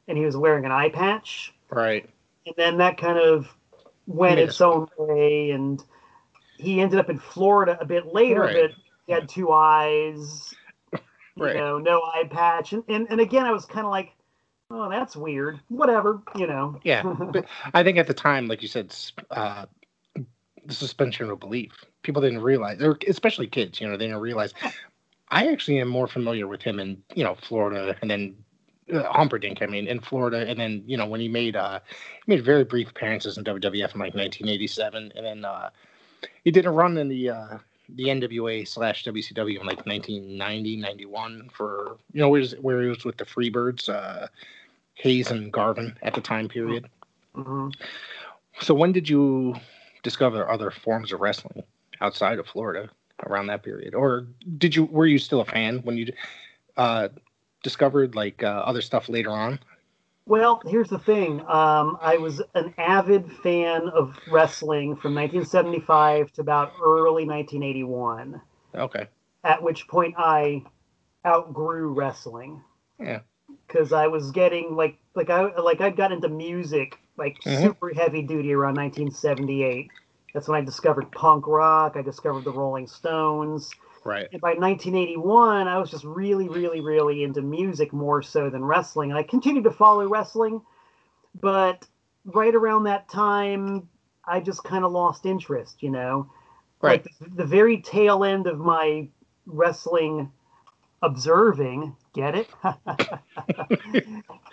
and 0.08 0.17
he 0.17 0.26
was 0.26 0.36
wearing 0.38 0.65
an 0.65 0.72
eye 0.72 0.89
patch 0.89 1.54
Right. 1.70 2.10
and 2.46 2.56
then 2.58 2.78
that 2.78 2.98
kind 2.98 3.17
of 3.17 3.48
went 4.08 4.39
its 4.39 4.62
own 4.62 4.88
way 4.98 5.52
and 5.52 5.84
he 6.58 6.80
ended 6.80 6.98
up 6.98 7.10
in 7.10 7.20
florida 7.20 7.78
a 7.82 7.86
bit 7.86 8.13
later 8.13 8.39
Right. 8.41 8.56
but 8.62 8.72
he 9.06 9.12
had 9.12 9.28
two 9.28 9.52
eyes 9.52 10.54
you 10.93 11.00
know 11.54 11.78
no 11.78 12.00
eye 12.02 12.24
patch 12.32 12.72
and, 12.72 12.84
and, 12.88 13.06
and 13.10 13.20
again 13.20 13.43
i 13.46 13.52
was 13.52 13.65
kind 13.65 13.86
of 13.86 13.91
like 13.91 14.13
oh 14.72 14.89
that's 14.89 15.15
weird 15.17 15.60
whatever 15.67 16.22
you 16.38 16.48
know 16.48 16.80
Yeah. 16.86 17.04
But 17.32 17.46
I 17.74 17.84
think 17.84 17.98
at 17.98 18.08
the 18.08 18.13
time, 18.13 18.48
like 18.48 18.62
you 18.62 18.67
said, 18.70 18.96
uh, 19.32 19.65
the 20.15 20.74
suspension 20.74 21.30
of 21.30 21.39
belief. 21.41 21.74
People 22.08 22.22
didn't 22.22 22.41
realize, 22.41 22.82
or 22.82 22.98
especially 23.06 23.48
kids, 23.48 23.82
you 23.82 23.86
know, 23.86 23.98
they 23.98 24.06
didn't 24.06 24.22
realize. 24.22 24.54
I 25.30 25.52
actually 25.52 25.82
am 25.82 25.89
more 25.89 26.08
familiar 26.08 26.48
with 26.48 26.62
him 26.62 26.80
in, 26.80 27.04
you 27.15 27.24
know, 27.26 27.36
Florida 27.36 27.98
and 28.02 28.10
then 28.10 28.34
uh, 28.93 29.12
Humperdinck, 29.12 29.62
I 29.62 29.65
mean, 29.65 29.88
in 29.88 30.00
Florida. 30.00 30.48
And 30.48 30.58
then, 30.58 30.84
you 30.86 30.96
know, 30.96 31.06
when 31.06 31.20
he 31.20 31.28
made, 31.28 31.58
uh, 31.58 31.82
he 32.26 32.32
made 32.32 32.46
very 32.46 32.63
brief 32.63 32.91
appearances 32.91 33.38
in 33.38 33.43
WWF 33.43 33.93
in 33.93 34.00
like 34.00 34.15
1987. 34.15 35.12
And 35.17 35.26
then 35.26 35.43
uh, 35.43 35.70
he 36.46 36.52
did 36.52 36.65
a 36.65 36.70
run 36.70 36.98
in 36.98 37.10
the, 37.10 37.30
uh, 37.32 37.58
the 37.89 38.06
NWA 38.06 38.65
slash 38.65 39.04
WCW 39.04 39.60
in 39.60 39.65
like 39.65 39.86
1990, 39.86 40.78
91 40.78 41.50
for, 41.54 41.98
you 42.13 42.22
know, 42.22 42.30
where, 42.30 42.46
where 42.62 42.82
he 42.84 42.88
was 42.88 43.04
with 43.04 43.17
the 43.17 43.26
Freebirds, 43.26 43.89
uh, 43.89 44.28
Hayes 44.93 45.30
and 45.30 45.52
Garvin 45.52 45.98
at 46.04 46.13
the 46.13 46.22
time 46.22 46.48
period. 46.48 46.88
Mhm. 47.36 47.76
So 48.62 48.74
when 48.74 48.93
did 48.93 49.10
you 49.10 49.56
discover 50.04 50.50
other 50.50 50.72
forms 50.72 51.12
of 51.12 51.20
wrestling 51.20 51.63
outside 52.01 52.39
of 52.39 52.47
Florida 52.47 52.89
around 53.25 53.47
that 53.47 53.63
period, 53.63 53.95
or 53.95 54.27
did 54.57 54.75
you 54.75 54.86
were 54.86 55.05
you 55.07 55.17
still 55.19 55.41
a 55.41 55.45
fan 55.45 55.79
when 55.79 55.97
you 55.97 56.12
uh, 56.77 57.10
discovered 57.63 58.15
like 58.15 58.43
uh, 58.43 58.47
other 58.65 58.81
stuff 58.81 59.10
later 59.10 59.31
on? 59.31 59.60
well 60.25 60.62
here's 60.67 60.89
the 60.89 60.99
thing 60.99 61.39
um, 61.47 61.97
i 62.01 62.17
was 62.17 62.41
an 62.53 62.73
avid 62.77 63.31
fan 63.43 63.88
of 63.89 64.13
wrestling 64.29 64.93
from 64.95 65.15
1975 65.15 66.31
to 66.33 66.41
about 66.41 66.73
early 66.83 67.25
1981 67.25 68.41
Okay, 68.75 69.07
at 69.43 69.63
which 69.63 69.88
point 69.88 70.13
I 70.17 70.63
outgrew 71.25 71.93
wrestling. 71.93 72.62
Yeah. 72.99 73.21
Because 73.67 73.93
I 73.93 74.07
was 74.07 74.31
getting 74.31 74.75
like 74.75 74.97
like 75.15 75.29
I 75.29 75.55
like 75.57 75.81
I 75.81 75.89
got 75.89 76.12
into 76.12 76.29
music 76.29 76.99
like 77.17 77.41
Mhm. 77.43 77.62
super 77.63 77.93
heavy 77.93 78.21
duty 78.21 78.53
around 78.53 78.75
1978. 78.75 79.89
That's 80.33 80.47
when 80.47 80.59
I 80.59 80.63
discovered 80.63 81.11
punk 81.11 81.47
rock. 81.47 81.93
I 81.95 82.01
discovered 82.01 82.43
the 82.43 82.51
Rolling 82.51 82.87
Stones. 82.87 83.71
right, 84.03 84.27
And 84.31 84.41
by 84.41 84.49
1981, 84.49 85.67
I 85.67 85.77
was 85.77 85.89
just 85.89 86.03
really, 86.03 86.49
really, 86.49 86.81
really 86.81 87.23
into 87.23 87.41
music 87.41 87.93
more 87.93 88.21
so 88.21 88.49
than 88.49 88.63
wrestling. 88.63 89.11
And 89.11 89.17
I 89.19 89.23
continued 89.23 89.63
to 89.63 89.71
follow 89.71 90.07
wrestling, 90.07 90.61
but 91.41 91.87
right 92.25 92.53
around 92.53 92.83
that 92.83 93.09
time, 93.09 93.89
I 94.25 94.41
just 94.41 94.63
kind 94.63 94.83
of 94.83 94.91
lost 94.91 95.25
interest, 95.25 95.81
you 95.81 95.89
know? 95.89 96.29
right, 96.81 97.05
like 97.05 97.17
the, 97.19 97.29
the 97.35 97.45
very 97.45 97.81
tail 97.81 98.23
end 98.23 98.47
of 98.47 98.59
my 98.59 99.07
wrestling 99.45 100.31
observing 101.03 101.95
get 102.13 102.33
it 102.33 102.49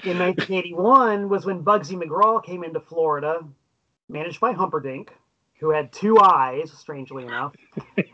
in 0.04 0.18
1981 0.18 1.28
was 1.30 1.46
when 1.46 1.64
bugsy 1.64 1.96
mcgraw 1.96 2.44
came 2.44 2.62
into 2.62 2.78
florida 2.78 3.42
managed 4.10 4.40
by 4.40 4.52
humperdinck 4.52 5.10
who 5.64 5.70
had 5.70 5.90
two 5.92 6.18
eyes 6.20 6.70
strangely 6.72 7.24
enough. 7.24 7.54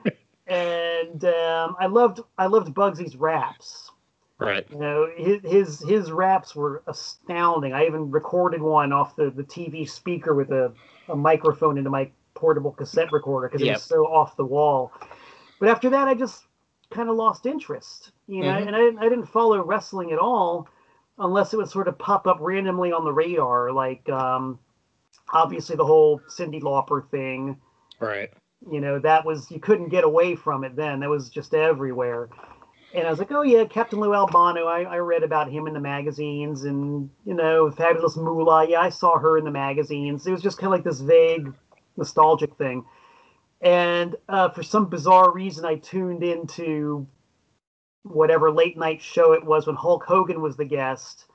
And 0.46 1.24
um, 1.26 1.76
i 1.78 1.86
loved 1.86 2.20
i 2.36 2.46
loved 2.46 2.74
bugsy's 2.74 3.14
raps. 3.14 3.90
Right, 4.38 4.66
you 4.70 4.78
know 4.78 5.08
his, 5.16 5.40
his 5.44 5.80
his 5.80 6.10
raps 6.10 6.56
were 6.56 6.82
astounding. 6.88 7.72
I 7.72 7.86
even 7.86 8.10
recorded 8.10 8.60
one 8.60 8.92
off 8.92 9.14
the, 9.14 9.30
the 9.30 9.44
tv 9.44 9.88
speaker 9.88 10.34
with 10.34 10.50
a, 10.50 10.72
a 11.08 11.14
microphone 11.14 11.78
into 11.78 11.90
my 11.90 12.10
portable 12.34 12.72
cassette 12.72 13.12
recorder 13.12 13.48
because 13.48 13.62
it 13.62 13.66
was 13.74 13.82
so 13.84 14.06
off 14.06 14.36
the 14.36 14.44
wall. 14.44 14.92
But 15.60 15.68
after 15.68 15.88
that 15.90 16.08
i 16.08 16.14
just 16.14 16.42
kind 16.90 17.08
of 17.08 17.14
lost 17.16 17.46
interest 17.46 18.10
you 18.26 18.42
know 18.42 18.48
Mhm. 18.50 18.66
and 18.66 18.74
I, 18.74 18.78
didn't- 18.80 18.98
I 18.98 19.08
didn't 19.08 19.26
follow 19.26 19.62
wrestling 19.64 20.10
at 20.10 20.18
all 20.18 20.66
unless 21.18 21.52
it 21.54 21.58
would 21.58 21.68
sort 21.70 21.86
of 21.86 21.96
pop 21.98 22.26
up 22.26 22.38
randomly 22.40 22.90
on 22.90 23.04
the 23.04 23.12
radar 23.12 23.70
like 23.70 24.08
um, 24.08 24.58
obviously 25.32 25.76
the 25.76 25.86
whole 25.86 26.20
cyndi 26.28 26.60
lauper 26.60 27.08
thing. 27.10 27.56
Right, 27.98 28.30
you 28.70 28.80
know 28.80 28.98
that 28.98 29.24
was 29.24 29.50
you 29.50 29.60
couldn't 29.60 29.88
get 29.88 30.04
away 30.04 30.34
from 30.36 30.64
it 30.64 30.76
then. 30.76 31.00
That 31.00 31.10
was 31.10 31.30
just 31.30 31.54
everywhere. 31.54 32.28
And 32.92 33.06
i 33.06 33.10
was 33.10 33.20
like 33.20 33.30
oh 33.30 33.42
yeah 33.42 33.64
captain 33.66 34.00
lou 34.00 34.12
albano 34.14 34.66
I, 34.66 34.82
I 34.82 34.96
read 34.96 35.22
about 35.22 35.48
him 35.48 35.68
in 35.68 35.74
the 35.74 35.80
magazines 35.80 36.64
and 36.64 37.08
you 37.24 37.34
know 37.34 37.70
fabulous 37.70 38.16
moolah. 38.16 38.68
Yeah 38.68 38.80
i 38.80 38.88
saw 38.88 39.18
her 39.18 39.38
in 39.38 39.44
the 39.44 39.50
magazines. 39.50 40.26
It 40.26 40.32
was 40.32 40.42
just 40.42 40.58
kind 40.58 40.66
of 40.66 40.78
like 40.78 40.84
this 40.84 41.00
vague 41.00 41.52
nostalgic 41.96 42.56
thing. 42.56 42.84
And 43.60 44.16
uh, 44.28 44.48
for 44.48 44.62
some 44.62 44.88
bizarre 44.88 45.30
reason 45.32 45.64
i 45.64 45.76
tuned 45.76 46.24
into 46.24 47.06
whatever 48.02 48.50
late 48.50 48.76
night 48.76 49.02
show 49.02 49.32
it 49.32 49.44
was 49.44 49.66
when 49.66 49.76
Hulk 49.76 50.04
Hogan 50.04 50.40
was 50.40 50.56
the 50.56 50.64
guest 50.64 51.26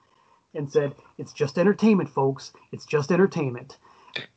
and 0.54 0.72
said, 0.72 0.96
It's 1.18 1.34
just 1.34 1.58
entertainment, 1.58 2.10
folks. 2.10 2.54
It's 2.72 2.86
just 2.86 3.12
entertainment. 3.12 3.78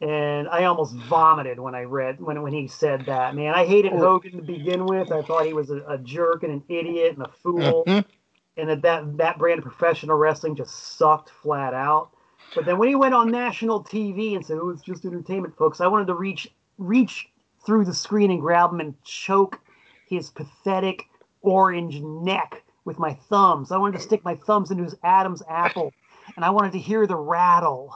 And 0.00 0.48
I 0.48 0.64
almost 0.64 0.94
vomited 0.94 1.58
when 1.58 1.74
I 1.74 1.82
read 1.82 2.20
when 2.20 2.42
when 2.42 2.52
he 2.52 2.68
said 2.68 3.06
that. 3.06 3.34
Man, 3.34 3.54
I 3.54 3.64
hated 3.64 3.92
oh. 3.92 3.98
Hogan 3.98 4.32
to 4.32 4.42
begin 4.42 4.86
with. 4.86 5.12
I 5.12 5.22
thought 5.22 5.46
he 5.46 5.52
was 5.52 5.70
a, 5.70 5.82
a 5.88 5.98
jerk 5.98 6.42
and 6.42 6.52
an 6.52 6.64
idiot 6.68 7.16
and 7.16 7.26
a 7.26 7.30
fool. 7.42 7.84
Mm-hmm. 7.86 8.08
And 8.56 8.70
that, 8.70 8.82
that 8.82 9.16
that 9.18 9.38
brand 9.38 9.58
of 9.58 9.64
professional 9.64 10.16
wrestling 10.16 10.56
just 10.56 10.96
sucked 10.96 11.30
flat 11.30 11.74
out. 11.74 12.10
But 12.54 12.64
then 12.64 12.78
when 12.78 12.88
he 12.88 12.94
went 12.94 13.14
on 13.14 13.30
national 13.30 13.84
TV 13.84 14.34
and 14.34 14.44
said, 14.44 14.58
"Oh, 14.60 14.70
it's 14.70 14.82
just 14.82 15.04
entertainment, 15.04 15.56
folks," 15.56 15.80
I 15.80 15.86
wanted 15.86 16.06
to 16.08 16.14
reach 16.14 16.48
reach 16.78 17.28
through 17.64 17.84
the 17.84 17.94
screen 17.94 18.30
and 18.30 18.40
grab 18.40 18.72
him 18.72 18.80
and 18.80 19.00
choke 19.04 19.60
his 20.08 20.30
pathetic 20.30 21.04
orange 21.42 22.00
neck 22.00 22.62
with 22.84 22.98
my 22.98 23.14
thumbs. 23.28 23.70
I 23.70 23.76
wanted 23.76 23.98
to 23.98 24.02
stick 24.02 24.24
my 24.24 24.34
thumbs 24.34 24.70
into 24.70 24.84
his 24.84 24.96
Adam's 25.04 25.42
apple, 25.48 25.92
and 26.34 26.44
I 26.44 26.50
wanted 26.50 26.72
to 26.72 26.78
hear 26.78 27.06
the 27.06 27.16
rattle 27.16 27.94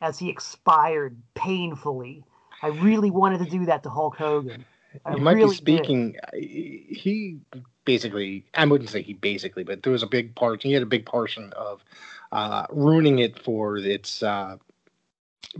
as 0.00 0.18
he 0.18 0.28
expired 0.28 1.16
painfully. 1.34 2.24
I 2.62 2.68
really 2.68 3.10
wanted 3.10 3.38
to 3.38 3.50
do 3.50 3.66
that 3.66 3.82
to 3.84 3.90
Hulk 3.90 4.16
Hogan. 4.16 4.64
I 5.04 5.14
you 5.14 5.22
might 5.22 5.36
really 5.36 5.50
be 5.50 5.54
speaking. 5.54 6.16
Did. 6.32 6.42
He 6.42 7.38
basically, 7.84 8.44
I 8.54 8.64
wouldn't 8.66 8.90
say 8.90 9.02
he 9.02 9.14
basically, 9.14 9.64
but 9.64 9.82
there 9.82 9.92
was 9.92 10.02
a 10.02 10.06
big 10.06 10.34
part. 10.34 10.62
He 10.62 10.72
had 10.72 10.82
a 10.82 10.86
big 10.86 11.06
portion 11.06 11.52
of 11.54 11.84
uh, 12.32 12.66
ruining 12.70 13.20
it 13.20 13.38
for 13.38 13.78
its 13.78 14.22
uh, 14.22 14.56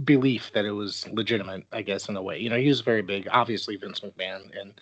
belief 0.05 0.51
that 0.55 0.65
it 0.65 0.73
was 0.73 1.09
legitimate. 1.09 1.65
I 1.73 1.83
guess 1.83 2.09
in 2.09 2.17
a 2.17 2.23
way, 2.23 2.39
you 2.39 2.51
know, 2.51 2.57
he 2.57 2.69
was 2.69 2.81
very 2.81 3.03
big. 3.03 3.29
Obviously, 3.31 3.77
Vince 3.77 4.01
McMahon, 4.01 4.51
and 4.61 4.75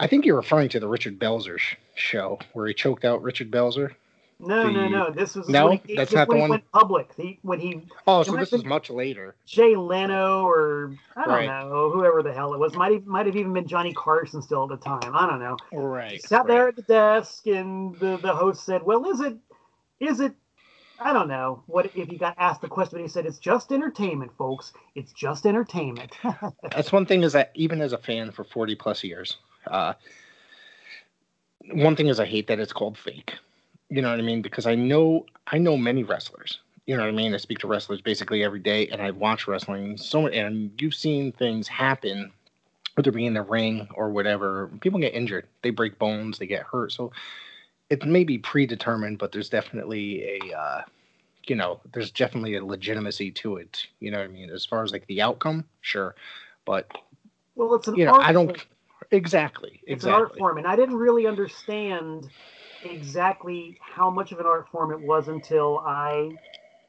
I 0.00 0.06
think 0.06 0.24
you're 0.24 0.36
referring 0.36 0.68
to 0.70 0.80
the 0.80 0.88
Richard 0.88 1.18
Belzer 1.18 1.58
show 1.94 2.38
where 2.52 2.66
he 2.66 2.74
choked 2.74 3.04
out 3.04 3.22
Richard 3.22 3.50
Belzer. 3.50 3.94
No, 4.38 4.66
the, 4.66 4.72
no, 4.72 4.88
no. 4.88 5.10
This 5.10 5.34
was 5.34 5.48
no. 5.48 5.70
He, 5.70 5.96
that's 5.96 6.12
not 6.12 6.28
the 6.28 6.36
one. 6.36 6.50
Went 6.50 6.70
public. 6.70 7.10
He, 7.16 7.38
when 7.42 7.58
he. 7.58 7.80
Oh, 8.06 8.22
so 8.22 8.36
this 8.36 8.52
was 8.52 8.64
much 8.64 8.90
later. 8.90 9.34
Jay 9.46 9.76
Leno, 9.76 10.44
or 10.44 10.94
I 11.16 11.24
don't 11.24 11.34
right. 11.34 11.46
know, 11.46 11.90
whoever 11.90 12.22
the 12.22 12.32
hell 12.32 12.52
it 12.52 12.60
was, 12.60 12.74
might 12.74 12.92
have, 12.92 13.06
might 13.06 13.24
have 13.24 13.36
even 13.36 13.54
been 13.54 13.66
Johnny 13.66 13.94
Carson 13.94 14.42
still 14.42 14.64
at 14.64 14.68
the 14.68 14.76
time. 14.76 15.16
I 15.16 15.26
don't 15.26 15.40
know. 15.40 15.56
Right. 15.72 16.12
He 16.12 16.18
sat 16.18 16.40
right. 16.40 16.48
there 16.48 16.68
at 16.68 16.76
the 16.76 16.82
desk, 16.82 17.46
and 17.46 17.98
the 17.98 18.18
the 18.18 18.34
host 18.34 18.64
said, 18.66 18.82
"Well, 18.82 19.08
is 19.10 19.20
it, 19.20 19.36
is 20.00 20.20
it 20.20 20.34
I 21.00 21.12
don't 21.12 21.28
know 21.28 21.62
what 21.66 21.86
if 21.94 22.12
you 22.12 22.18
got 22.18 22.34
asked 22.38 22.60
the 22.60 22.68
question, 22.68 22.98
but 22.98 23.02
he 23.02 23.08
said 23.08 23.26
it's 23.26 23.38
just 23.38 23.72
entertainment, 23.72 24.32
folks. 24.36 24.72
It's 24.94 25.12
just 25.12 25.46
entertainment. 25.46 26.12
That's 26.62 26.92
one 26.92 27.06
thing 27.06 27.22
is 27.22 27.32
that 27.32 27.52
even 27.54 27.80
as 27.80 27.92
a 27.92 27.98
fan 27.98 28.32
for 28.32 28.44
forty 28.44 28.74
plus 28.74 29.04
years, 29.04 29.36
uh, 29.66 29.94
one 31.72 31.96
thing 31.96 32.08
is 32.08 32.20
I 32.20 32.26
hate 32.26 32.46
that 32.48 32.60
it's 32.60 32.72
called 32.72 32.96
fake. 32.98 33.34
You 33.88 34.02
know 34.02 34.10
what 34.10 34.18
I 34.18 34.22
mean? 34.22 34.42
Because 34.42 34.66
I 34.66 34.74
know 34.74 35.26
I 35.46 35.58
know 35.58 35.76
many 35.76 36.02
wrestlers. 36.02 36.60
You 36.86 36.96
know 36.96 37.02
what 37.02 37.08
I 37.08 37.12
mean? 37.12 37.34
I 37.34 37.38
speak 37.38 37.58
to 37.60 37.66
wrestlers 37.66 38.00
basically 38.00 38.44
every 38.44 38.60
day, 38.60 38.86
and 38.88 39.02
I 39.02 39.10
watch 39.10 39.48
wrestling 39.48 39.96
so 39.96 40.22
much. 40.22 40.34
And 40.34 40.70
you've 40.80 40.94
seen 40.94 41.32
things 41.32 41.66
happen, 41.66 42.32
whether 42.94 43.10
it 43.10 43.14
be 43.14 43.26
in 43.26 43.34
the 43.34 43.42
ring 43.42 43.88
or 43.94 44.10
whatever. 44.10 44.68
People 44.80 45.00
get 45.00 45.14
injured, 45.14 45.46
they 45.62 45.70
break 45.70 45.98
bones, 45.98 46.38
they 46.38 46.46
get 46.46 46.62
hurt. 46.62 46.92
So 46.92 47.12
it 47.90 48.04
may 48.04 48.24
be 48.24 48.38
predetermined, 48.38 49.18
but 49.18 49.32
there's 49.32 49.48
definitely 49.48 50.40
a 50.40 50.56
uh, 50.56 50.82
you 51.48 51.56
know, 51.56 51.80
there's 51.92 52.10
definitely 52.10 52.56
a 52.56 52.64
legitimacy 52.64 53.30
to 53.30 53.56
it. 53.56 53.86
You 54.00 54.10
know 54.10 54.18
what 54.18 54.24
I 54.24 54.32
mean? 54.32 54.50
As 54.50 54.64
far 54.64 54.82
as 54.82 54.92
like 54.92 55.06
the 55.06 55.22
outcome, 55.22 55.64
sure, 55.80 56.14
but 56.64 56.88
well, 57.54 57.74
it's 57.74 57.88
an 57.88 57.96
you 57.96 58.04
know, 58.04 58.14
I 58.14 58.32
don't 58.32 58.48
form. 58.48 58.68
exactly. 59.10 59.80
It's 59.84 60.04
exactly. 60.04 60.10
an 60.10 60.20
art 60.20 60.38
form, 60.38 60.58
and 60.58 60.66
I 60.66 60.76
didn't 60.76 60.96
really 60.96 61.26
understand 61.26 62.28
exactly 62.84 63.78
how 63.80 64.10
much 64.10 64.32
of 64.32 64.40
an 64.40 64.46
art 64.46 64.68
form 64.70 64.92
it 64.92 65.00
was 65.00 65.28
until 65.28 65.78
I 65.84 66.30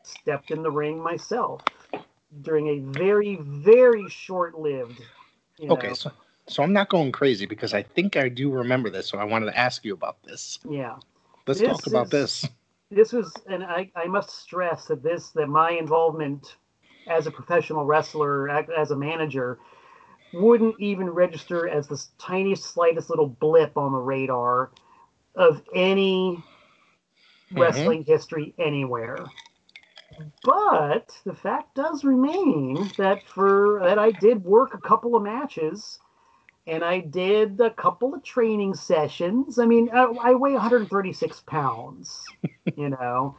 stepped 0.04 0.52
in 0.52 0.63
the 0.63 0.71
ring 0.71 1.02
myself 1.02 1.62
during 2.41 2.67
a 2.67 2.80
very, 2.80 3.38
very 3.41 4.08
short-lived. 4.10 5.02
okay, 5.62 5.88
know, 5.88 5.93
so 5.93 6.12
so 6.47 6.63
I'm 6.63 6.73
not 6.73 6.89
going 6.89 7.12
crazy 7.12 7.45
because 7.45 7.73
I 7.73 7.84
think 7.84 8.15
I 8.15 8.30
do 8.30 8.50
remember 8.50 8.89
this, 8.89 9.08
so 9.08 9.17
I 9.17 9.26
wanted 9.26 9.47
to 9.47 9.58
ask 9.58 9.84
you 9.84 9.93
about 9.93 10.23
this. 10.23 10.60
Yeah. 10.67 10.95
Let's 11.45 11.60
this 11.60 11.69
talk 11.69 11.88
about 11.88 12.06
is, 12.06 12.12
this. 12.12 12.45
This 12.89 13.13
was, 13.13 13.34
and 13.47 13.63
I, 13.63 13.91
I 13.95 14.06
must 14.06 14.30
stress 14.30 14.86
that 14.86 15.04
this, 15.04 15.30
that 15.32 15.47
my 15.47 15.71
involvement 15.71 16.56
as 17.08 17.28
a 17.28 17.32
professional 17.32 17.86
wrestler, 17.86 18.50
as 18.50 18.91
a 18.91 18.95
manager, 18.95 19.60
wouldn't 20.34 20.76
even 20.80 21.10
register 21.10 21.67
as 21.67 21.88
the 21.88 22.02
tiniest, 22.17 22.65
slightest 22.65 23.10
little 23.10 23.28
blip 23.28 23.78
on 23.78 23.91
the 23.91 23.97
radar 23.97 24.71
of 25.38 25.62
any 25.73 26.43
mm-hmm. 27.52 27.62
wrestling 27.62 28.04
history 28.04 28.54
anywhere. 28.60 29.17
But 30.43 31.15
the 31.26 31.36
fact 31.36 31.76
does 31.76 32.04
remain 32.04 32.89
that 32.97 33.23
for 33.28 33.80
that 33.84 34.00
I 34.00 34.12
did 34.12 34.43
work 34.43 34.73
a 34.73 34.80
couple 34.80 35.15
of 35.15 35.23
matches 35.23 36.00
and 36.65 36.84
I 36.84 37.00
did 37.00 37.62
a 37.62 37.69
couple 37.69 38.13
of 38.13 38.23
training 38.23 38.73
sessions. 38.73 39.60
I 39.60 39.65
mean, 39.65 39.89
I, 39.93 40.04
I 40.04 40.34
weigh 40.34 40.54
136 40.54 41.41
pounds, 41.41 42.26
you 42.76 42.89
know, 42.89 43.38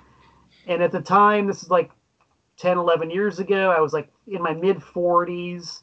and 0.66 0.82
at 0.82 0.92
the 0.92 1.00
time, 1.00 1.46
this 1.46 1.62
is 1.62 1.70
like 1.70 1.90
10, 2.58 2.78
11 2.78 3.10
years 3.10 3.38
ago, 3.38 3.70
I 3.70 3.80
was 3.80 3.92
like 3.92 4.10
in 4.26 4.42
my 4.42 4.54
mid 4.54 4.78
40s. 4.78 5.82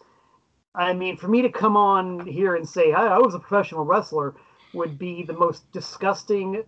I 0.74 0.94
mean, 0.94 1.18
for 1.18 1.28
me 1.28 1.42
to 1.42 1.50
come 1.50 1.76
on 1.78 2.26
here 2.26 2.56
and 2.56 2.68
say 2.68 2.94
I, 2.94 3.16
I 3.16 3.18
was 3.18 3.34
a 3.34 3.40
professional 3.40 3.84
wrestler 3.84 4.36
would 4.76 5.00
be 5.00 5.24
the 5.24 5.34
most 5.34 5.72
disgusting 5.72 6.64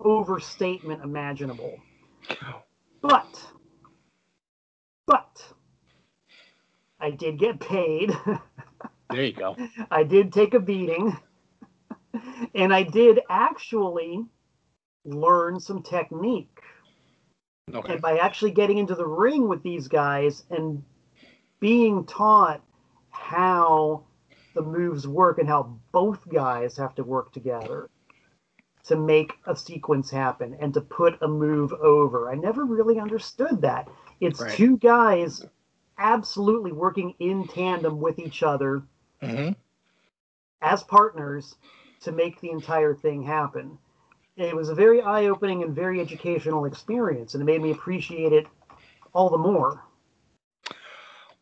overstatement 0.00 1.02
imaginable. 1.04 1.78
But, 3.00 3.46
but, 5.06 5.44
I 6.98 7.10
did 7.10 7.38
get 7.38 7.60
paid. 7.60 8.16
There 9.12 9.24
you 9.24 9.34
go. 9.34 9.56
I 9.90 10.04
did 10.04 10.32
take 10.32 10.54
a 10.54 10.60
beating. 10.60 11.14
and 12.54 12.72
I 12.72 12.82
did 12.82 13.20
actually 13.28 14.24
learn 15.04 15.60
some 15.60 15.82
technique. 15.82 16.60
Okay. 17.72 17.94
And 17.94 18.02
by 18.02 18.18
actually 18.18 18.52
getting 18.52 18.78
into 18.78 18.94
the 18.94 19.06
ring 19.06 19.48
with 19.48 19.62
these 19.62 19.88
guys 19.88 20.44
and 20.50 20.82
being 21.60 22.04
taught 22.06 22.62
how 23.10 24.04
the 24.54 24.62
moves 24.62 25.06
work 25.06 25.38
and 25.38 25.48
how 25.48 25.78
both 25.92 26.28
guys 26.28 26.76
have 26.76 26.94
to 26.96 27.04
work 27.04 27.32
together 27.32 27.88
to 28.84 28.96
make 28.96 29.32
a 29.46 29.54
sequence 29.54 30.10
happen 30.10 30.56
and 30.60 30.74
to 30.74 30.80
put 30.80 31.20
a 31.22 31.28
move 31.28 31.72
over. 31.72 32.30
I 32.30 32.34
never 32.34 32.64
really 32.64 32.98
understood 32.98 33.62
that. 33.62 33.88
It's 34.20 34.40
right. 34.40 34.52
two 34.52 34.76
guys 34.76 35.44
absolutely 35.98 36.72
working 36.72 37.14
in 37.18 37.46
tandem 37.46 38.00
with 38.00 38.18
each 38.18 38.42
other 38.42 38.82
mm-hmm. 39.22 39.52
as 40.60 40.82
partners 40.82 41.54
to 42.00 42.12
make 42.12 42.40
the 42.40 42.50
entire 42.50 42.94
thing 42.94 43.22
happen. 43.22 43.78
It 44.36 44.56
was 44.56 44.68
a 44.68 44.74
very 44.74 45.02
eye 45.02 45.26
opening 45.26 45.62
and 45.62 45.74
very 45.74 46.00
educational 46.00 46.64
experience, 46.64 47.34
and 47.34 47.42
it 47.42 47.44
made 47.44 47.62
me 47.62 47.70
appreciate 47.70 48.32
it 48.32 48.46
all 49.12 49.28
the 49.28 49.38
more. 49.38 49.84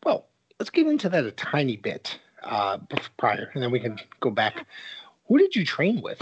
Well, 0.03 0.27
let's 0.59 0.69
get 0.69 0.87
into 0.87 1.09
that 1.09 1.25
a 1.25 1.31
tiny 1.31 1.77
bit 1.77 2.19
uh, 2.43 2.77
prior, 3.17 3.49
and 3.53 3.63
then 3.63 3.71
we 3.71 3.79
can 3.79 3.99
go 4.19 4.29
back. 4.29 4.65
Who 5.27 5.37
did 5.37 5.55
you 5.55 5.65
train 5.65 6.01
with? 6.01 6.21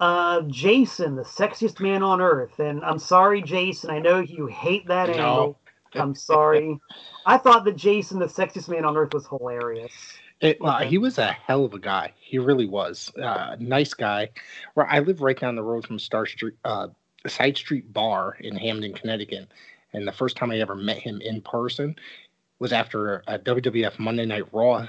Uh, 0.00 0.42
Jason, 0.48 1.14
the 1.14 1.22
sexiest 1.22 1.78
man 1.80 2.02
on 2.02 2.20
earth. 2.20 2.58
And 2.58 2.84
I'm 2.84 2.98
sorry, 2.98 3.40
Jason. 3.40 3.90
I 3.90 4.00
know 4.00 4.18
you 4.18 4.46
hate 4.46 4.86
that 4.88 5.08
no. 5.08 5.14
angle. 5.14 5.58
I'm 5.94 6.14
sorry. 6.14 6.78
I 7.26 7.38
thought 7.38 7.64
that 7.66 7.76
Jason, 7.76 8.18
the 8.18 8.26
sexiest 8.26 8.68
man 8.68 8.84
on 8.84 8.96
earth, 8.96 9.14
was 9.14 9.28
hilarious. 9.28 9.92
It, 10.40 10.58
uh, 10.60 10.80
he 10.80 10.98
was 10.98 11.18
a 11.18 11.30
hell 11.30 11.64
of 11.64 11.72
a 11.74 11.78
guy. 11.78 12.12
He 12.18 12.38
really 12.38 12.66
was. 12.66 13.12
Uh, 13.16 13.54
nice 13.60 13.94
guy. 13.94 14.30
Where 14.74 14.88
I 14.88 14.98
live 14.98 15.20
right 15.20 15.38
down 15.38 15.54
the 15.54 15.62
road 15.62 15.86
from 15.86 16.00
Star 16.00 16.26
Street, 16.26 16.54
uh, 16.64 16.88
Side 17.28 17.56
Street 17.56 17.92
Bar 17.92 18.38
in 18.40 18.56
Hamden, 18.56 18.94
Connecticut. 18.94 19.52
And 19.92 20.08
the 20.08 20.12
first 20.12 20.36
time 20.36 20.50
I 20.50 20.58
ever 20.58 20.74
met 20.74 20.98
him 20.98 21.20
in 21.20 21.42
person 21.42 21.94
was 22.58 22.72
after 22.72 23.22
a 23.28 23.38
WWF 23.38 24.00
Monday 24.00 24.26
Night 24.26 24.52
Raw 24.52 24.88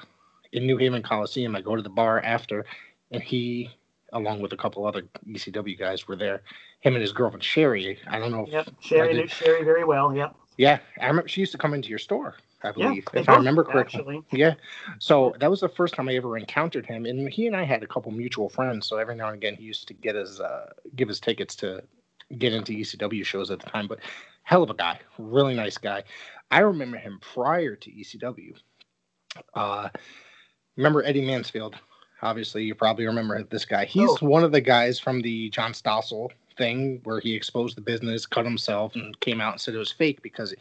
in 0.53 0.65
New 0.65 0.77
Haven 0.77 1.03
Coliseum. 1.03 1.55
I 1.55 1.61
go 1.61 1.75
to 1.75 1.81
the 1.81 1.89
bar 1.89 2.21
after, 2.21 2.65
and 3.11 3.21
he, 3.21 3.69
along 4.13 4.41
with 4.41 4.53
a 4.53 4.57
couple 4.57 4.85
other 4.85 5.03
ECW 5.27 5.77
guys, 5.77 6.07
were 6.07 6.15
there. 6.15 6.43
Him 6.79 6.93
and 6.93 7.01
his 7.01 7.11
girlfriend 7.11 7.43
Sherry. 7.43 7.99
I 8.07 8.19
don't 8.19 8.31
know. 8.31 8.45
Yep, 8.49 8.69
Sherry 8.79 9.13
knew 9.13 9.27
Sherry 9.27 9.63
very 9.63 9.83
well. 9.83 10.15
Yep. 10.15 10.35
Yeah, 10.57 10.79
I 11.01 11.07
remember 11.07 11.27
she 11.27 11.41
used 11.41 11.51
to 11.53 11.57
come 11.57 11.73
into 11.73 11.89
your 11.89 11.99
store. 11.99 12.35
I 12.65 12.71
believe, 12.71 13.05
yeah, 13.13 13.19
if 13.19 13.27
I 13.27 13.35
remember 13.35 13.65
correctly. 13.65 13.99
Actually. 13.99 14.23
Yeah. 14.31 14.53
So 14.99 15.35
that 15.39 15.49
was 15.49 15.59
the 15.59 15.67
first 15.67 15.95
time 15.95 16.07
I 16.07 16.15
ever 16.15 16.37
encountered 16.37 16.85
him, 16.85 17.05
and 17.05 17.27
he 17.27 17.47
and 17.47 17.55
I 17.57 17.63
had 17.63 17.83
a 17.83 17.87
couple 17.87 18.11
mutual 18.11 18.47
friends. 18.47 18.87
So 18.87 18.97
every 18.97 19.15
now 19.15 19.27
and 19.27 19.35
again, 19.35 19.55
he 19.55 19.63
used 19.63 19.87
to 19.89 19.93
get 19.93 20.15
his 20.15 20.39
uh, 20.39 20.67
give 20.95 21.09
his 21.09 21.19
tickets 21.19 21.55
to 21.57 21.83
get 22.37 22.53
into 22.53 22.71
ECW 22.71 23.25
shows 23.25 23.51
at 23.51 23.59
the 23.59 23.69
time. 23.69 23.87
But 23.87 23.99
hell 24.43 24.63
of 24.63 24.69
a 24.69 24.75
guy, 24.75 24.99
really 25.17 25.55
nice 25.55 25.77
guy. 25.77 26.03
I 26.51 26.59
remember 26.59 26.97
him 26.97 27.19
prior 27.19 27.75
to 27.75 27.91
ECW. 27.91 28.53
Uh, 29.55 29.89
remember 30.75 31.03
Eddie 31.03 31.25
Mansfield? 31.25 31.75
Obviously, 32.21 32.63
you 32.63 32.73
probably 32.75 33.05
remember 33.05 33.43
this 33.43 33.65
guy. 33.65 33.85
He's 33.85 34.09
Oh. 34.09 34.17
one 34.21 34.43
of 34.43 34.51
the 34.51 34.61
guys 34.61 34.99
from 34.99 35.21
the 35.21 35.49
John 35.49 35.73
Stossel 35.73 36.29
thing 36.57 37.01
where 37.03 37.19
he 37.19 37.33
exposed 37.33 37.75
the 37.75 37.81
business, 37.81 38.25
cut 38.25 38.45
himself, 38.45 38.95
and 38.95 39.19
came 39.19 39.41
out 39.41 39.53
and 39.53 39.61
said 39.61 39.73
it 39.75 39.79
was 39.79 39.91
fake 39.91 40.21
because 40.21 40.53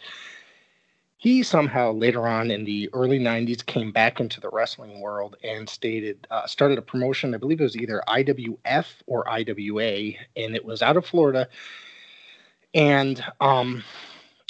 he 1.19 1.45
somehow 1.45 1.93
later 1.93 2.27
on 2.27 2.51
in 2.51 2.65
the 2.65 2.91
early 2.93 3.21
90s 3.21 3.65
came 3.65 3.93
back 3.93 4.19
into 4.19 4.41
the 4.41 4.49
wrestling 4.51 5.01
world 5.01 5.37
and 5.45 5.69
stated 5.69 6.27
uh, 6.33 6.47
started 6.49 6.79
a 6.79 6.83
promotion 6.83 7.33
i 7.33 7.39
believe 7.39 7.61
it 7.61 7.63
was 7.63 7.77
either 7.77 8.03
iwf 8.09 8.87
or 9.07 9.25
iwa 9.29 10.15
and 10.37 10.57
it 10.57 10.65
was 10.65 10.83
out 10.83 10.97
of 10.97 11.07
florida 11.07 11.49
and 12.75 13.25
um, 13.41 13.85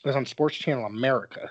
it 0.03 0.07
was 0.07 0.17
on 0.17 0.25
sports 0.25 0.57
channel 0.57 0.87
america 0.87 1.51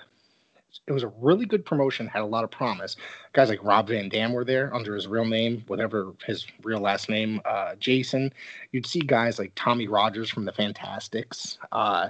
it 0.86 0.92
was 0.92 1.02
a 1.02 1.12
really 1.20 1.46
good 1.46 1.64
promotion 1.64 2.06
had 2.06 2.22
a 2.22 2.26
lot 2.26 2.44
of 2.44 2.50
promise 2.50 2.96
guys 3.32 3.48
like 3.48 3.62
rob 3.62 3.88
van 3.88 4.08
dam 4.08 4.32
were 4.32 4.44
there 4.44 4.74
under 4.74 4.94
his 4.94 5.06
real 5.06 5.24
name 5.24 5.62
whatever 5.66 6.12
his 6.26 6.46
real 6.62 6.80
last 6.80 7.08
name 7.08 7.40
uh, 7.44 7.74
jason 7.76 8.32
you'd 8.72 8.86
see 8.86 9.00
guys 9.00 9.38
like 9.38 9.52
tommy 9.54 9.86
rogers 9.86 10.28
from 10.28 10.44
the 10.44 10.52
fantastics 10.52 11.58
uh, 11.72 12.08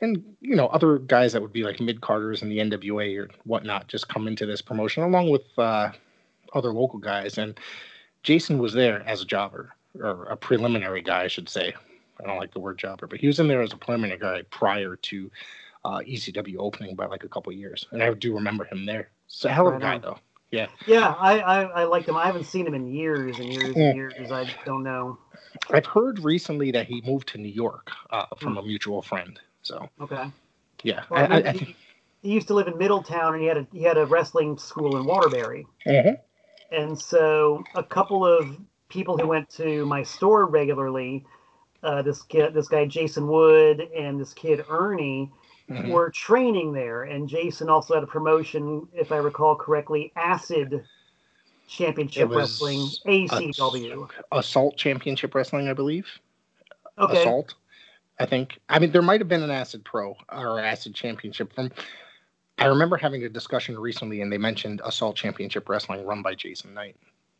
and 0.00 0.22
you 0.40 0.54
know 0.54 0.66
other 0.68 0.98
guys 0.98 1.32
that 1.32 1.42
would 1.42 1.52
be 1.52 1.64
like 1.64 1.80
mid 1.80 2.00
carters 2.00 2.42
in 2.42 2.48
the 2.48 2.58
NWA 2.58 3.18
or 3.18 3.28
whatnot 3.44 3.88
just 3.88 4.08
come 4.08 4.28
into 4.28 4.46
this 4.46 4.62
promotion 4.62 5.02
along 5.02 5.30
with 5.30 5.46
uh, 5.58 5.90
other 6.54 6.72
local 6.72 6.98
guys. 6.98 7.38
And 7.38 7.58
Jason 8.22 8.58
was 8.58 8.72
there 8.72 9.02
as 9.06 9.22
a 9.22 9.26
jobber 9.26 9.74
or 10.00 10.24
a 10.24 10.36
preliminary 10.36 11.02
guy, 11.02 11.24
I 11.24 11.28
should 11.28 11.48
say. 11.48 11.74
I 12.20 12.26
don't 12.26 12.38
like 12.38 12.52
the 12.52 12.60
word 12.60 12.78
jobber, 12.78 13.06
but 13.06 13.20
he 13.20 13.28
was 13.28 13.38
in 13.38 13.48
there 13.48 13.62
as 13.62 13.72
a 13.72 13.76
preliminary 13.76 14.18
guy 14.18 14.42
prior 14.50 14.96
to 14.96 15.30
uh, 15.84 16.00
ECW 16.00 16.56
opening 16.58 16.94
by 16.96 17.06
like 17.06 17.24
a 17.24 17.28
couple 17.28 17.52
years, 17.52 17.86
and 17.92 18.02
I 18.02 18.12
do 18.14 18.34
remember 18.34 18.64
him 18.64 18.86
there. 18.86 19.10
It's 19.26 19.44
a 19.44 19.52
hell 19.52 19.68
of 19.68 19.74
a 19.76 19.80
guy 19.80 19.98
though. 19.98 20.18
Yeah, 20.86 21.14
I, 21.18 21.40
I, 21.40 21.62
I 21.64 21.84
like 21.84 22.06
him. 22.06 22.16
I 22.16 22.24
haven't 22.24 22.44
seen 22.44 22.66
him 22.66 22.74
in 22.74 22.86
years 22.86 23.38
and 23.38 23.52
years 23.52 23.76
and 23.76 23.94
years. 23.94 24.32
I 24.32 24.46
don't 24.64 24.82
know. 24.82 25.18
I've 25.70 25.86
heard 25.86 26.20
recently 26.20 26.70
that 26.72 26.86
he 26.86 27.02
moved 27.02 27.28
to 27.28 27.38
New 27.38 27.48
York 27.48 27.90
uh, 28.10 28.24
from 28.38 28.56
a 28.56 28.62
mutual 28.62 29.02
friend. 29.02 29.38
So 29.62 29.88
Okay. 30.00 30.30
yeah, 30.82 31.02
Well, 31.10 31.30
I, 31.30 31.36
I, 31.36 31.38
I 31.38 31.52
he, 31.52 31.58
think. 31.58 31.76
he 32.22 32.32
used 32.32 32.48
to 32.48 32.54
live 32.54 32.68
in 32.68 32.78
Middletown, 32.78 33.34
and 33.34 33.42
he 33.42 33.48
had 33.48 33.58
a 33.58 33.66
he 33.72 33.82
had 33.82 33.98
a 33.98 34.06
wrestling 34.06 34.56
school 34.56 34.96
in 34.96 35.04
Waterbury. 35.04 35.66
Mhm. 35.86 36.18
And 36.70 36.98
so 36.98 37.64
a 37.74 37.82
couple 37.82 38.26
of 38.26 38.56
people 38.88 39.18
who 39.18 39.26
went 39.26 39.48
to 39.50 39.84
my 39.86 40.02
store 40.02 40.46
regularly, 40.46 41.24
uh, 41.82 42.02
this 42.02 42.22
kid, 42.22 42.54
this 42.54 42.68
guy 42.68 42.86
Jason 42.86 43.26
Wood, 43.28 43.80
and 43.94 44.18
this 44.20 44.32
kid 44.34 44.64
Ernie, 44.68 45.30
Mhm. 45.68 45.90
were 45.90 46.10
training 46.10 46.72
there. 46.72 47.02
And 47.02 47.28
Jason 47.28 47.68
also 47.68 47.94
had 47.94 48.02
a 48.02 48.06
promotion, 48.06 48.88
if 48.92 49.12
I 49.12 49.18
recall 49.18 49.54
correctly, 49.54 50.12
Acid 50.16 50.84
Championship 51.66 52.30
Wrestling 52.30 52.88
ACW. 53.06 54.08
Assault 54.32 54.76
Championship 54.76 55.34
Wrestling, 55.34 55.68
I 55.68 55.74
believe. 55.74 56.08
Okay. 56.98 57.20
assault. 57.20 57.54
I 58.18 58.26
think. 58.26 58.58
I 58.68 58.78
mean, 58.78 58.90
there 58.90 59.02
might 59.02 59.20
have 59.20 59.28
been 59.28 59.42
an 59.42 59.50
Acid 59.50 59.84
Pro 59.84 60.16
or 60.32 60.58
Acid 60.58 60.94
Championship 60.94 61.52
from. 61.52 61.70
I 62.58 62.66
remember 62.66 62.96
having 62.96 63.22
a 63.22 63.28
discussion 63.28 63.78
recently, 63.78 64.20
and 64.22 64.32
they 64.32 64.38
mentioned 64.38 64.80
Assault 64.84 65.14
Championship 65.14 65.68
Wrestling 65.68 66.04
run 66.04 66.22
by 66.22 66.34
Jason 66.34 66.74
Knight. 66.74 66.96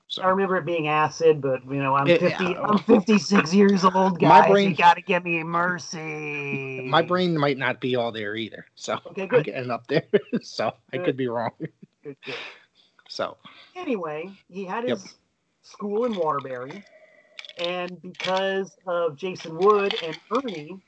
So 0.08 0.22
I 0.22 0.28
remember 0.28 0.56
it 0.56 0.64
being 0.64 0.88
acid, 0.88 1.42
but 1.42 1.62
you 1.66 1.82
know, 1.82 1.94
I'm 1.94 2.08
It- 2.08 2.20
50. 2.20 2.44
yeah. 2.44 2.62
I'm 2.62 2.78
56 2.78 3.54
years 3.54 3.84
old, 3.84 4.20
My 4.22 4.40
guys. 4.40 4.50
brain- 4.50 4.70
You 4.70 4.76
gotta 4.76 5.02
give 5.02 5.22
me 5.22 5.40
a 5.40 5.44
mercy. 5.44 6.80
my 6.88 7.02
brain 7.02 7.38
might 7.38 7.58
not 7.58 7.78
be 7.80 7.94
all 7.94 8.10
there 8.10 8.34
either. 8.34 8.64
So 8.74 8.98
Okay, 9.08 9.28
I'm 9.30 9.42
getting 9.42 9.70
up 9.70 9.86
there. 9.86 10.04
so 10.42 10.72
I 10.92 10.98
could 10.98 11.16
be 11.18 11.28
wrong. 11.28 11.50
Good, 12.02 12.16
good. 12.24 12.34
So 13.08 13.36
Anyway, 13.76 14.30
he 14.48 14.64
had 14.64 14.88
Yep. 14.88 14.98
his 14.98 15.14
school 15.62 16.06
in 16.06 16.14
Waterbury, 16.14 16.82
and 17.60 18.00
because 18.00 18.76
of 18.86 19.14
Jason 19.14 19.56
Wood 19.58 19.94
and 20.02 20.18
Ernie, 20.30 20.80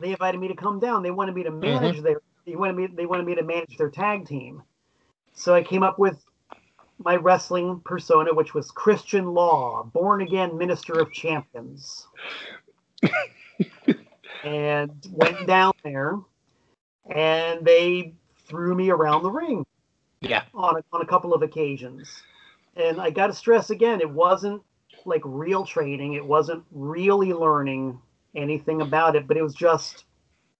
they 0.00 0.10
invited 0.12 0.40
me 0.40 0.48
to 0.48 0.54
come 0.54 0.78
down. 0.78 1.02
They 1.02 1.10
wanted 1.10 1.34
me 1.34 1.42
to 1.42 1.50
mm-hmm. 1.50 1.60
manage 1.60 2.00
their. 2.02 2.22
They 2.46 2.54
wanted 2.56 2.76
me. 2.76 2.86
They 2.86 3.04
wanted 3.06 3.26
me 3.26 3.34
to 3.34 3.42
manage 3.42 3.76
their 3.76 3.90
tag 3.90 4.26
team. 4.26 4.62
So 5.32 5.54
I 5.54 5.62
came 5.62 5.82
up 5.82 5.98
with 5.98 6.24
my 6.98 7.16
wrestling 7.16 7.80
persona, 7.84 8.34
which 8.34 8.54
was 8.54 8.70
Christian 8.70 9.26
Law, 9.32 9.84
born 9.92 10.22
again 10.22 10.56
minister 10.58 11.00
of 11.00 11.12
champions, 11.12 12.06
and 14.44 14.90
went 15.12 15.46
down 15.46 15.72
there, 15.84 16.18
and 17.14 17.64
they 17.64 18.14
threw 18.46 18.74
me 18.74 18.90
around 18.90 19.22
the 19.22 19.30
ring 19.30 19.64
yeah, 20.20 20.42
on 20.54 20.76
a, 20.76 20.82
on 20.92 21.02
a 21.02 21.06
couple 21.06 21.34
of 21.34 21.42
occasions. 21.42 22.22
And 22.76 23.00
I 23.00 23.10
got 23.10 23.28
to 23.28 23.32
stress 23.32 23.70
again, 23.70 24.00
it 24.00 24.10
wasn't 24.10 24.62
like 25.04 25.22
real 25.24 25.64
training. 25.64 26.14
It 26.14 26.24
wasn't 26.24 26.64
really 26.70 27.32
learning 27.32 28.00
anything 28.36 28.80
about 28.80 29.16
it, 29.16 29.26
but 29.26 29.36
it 29.36 29.42
was 29.42 29.54
just 29.54 30.04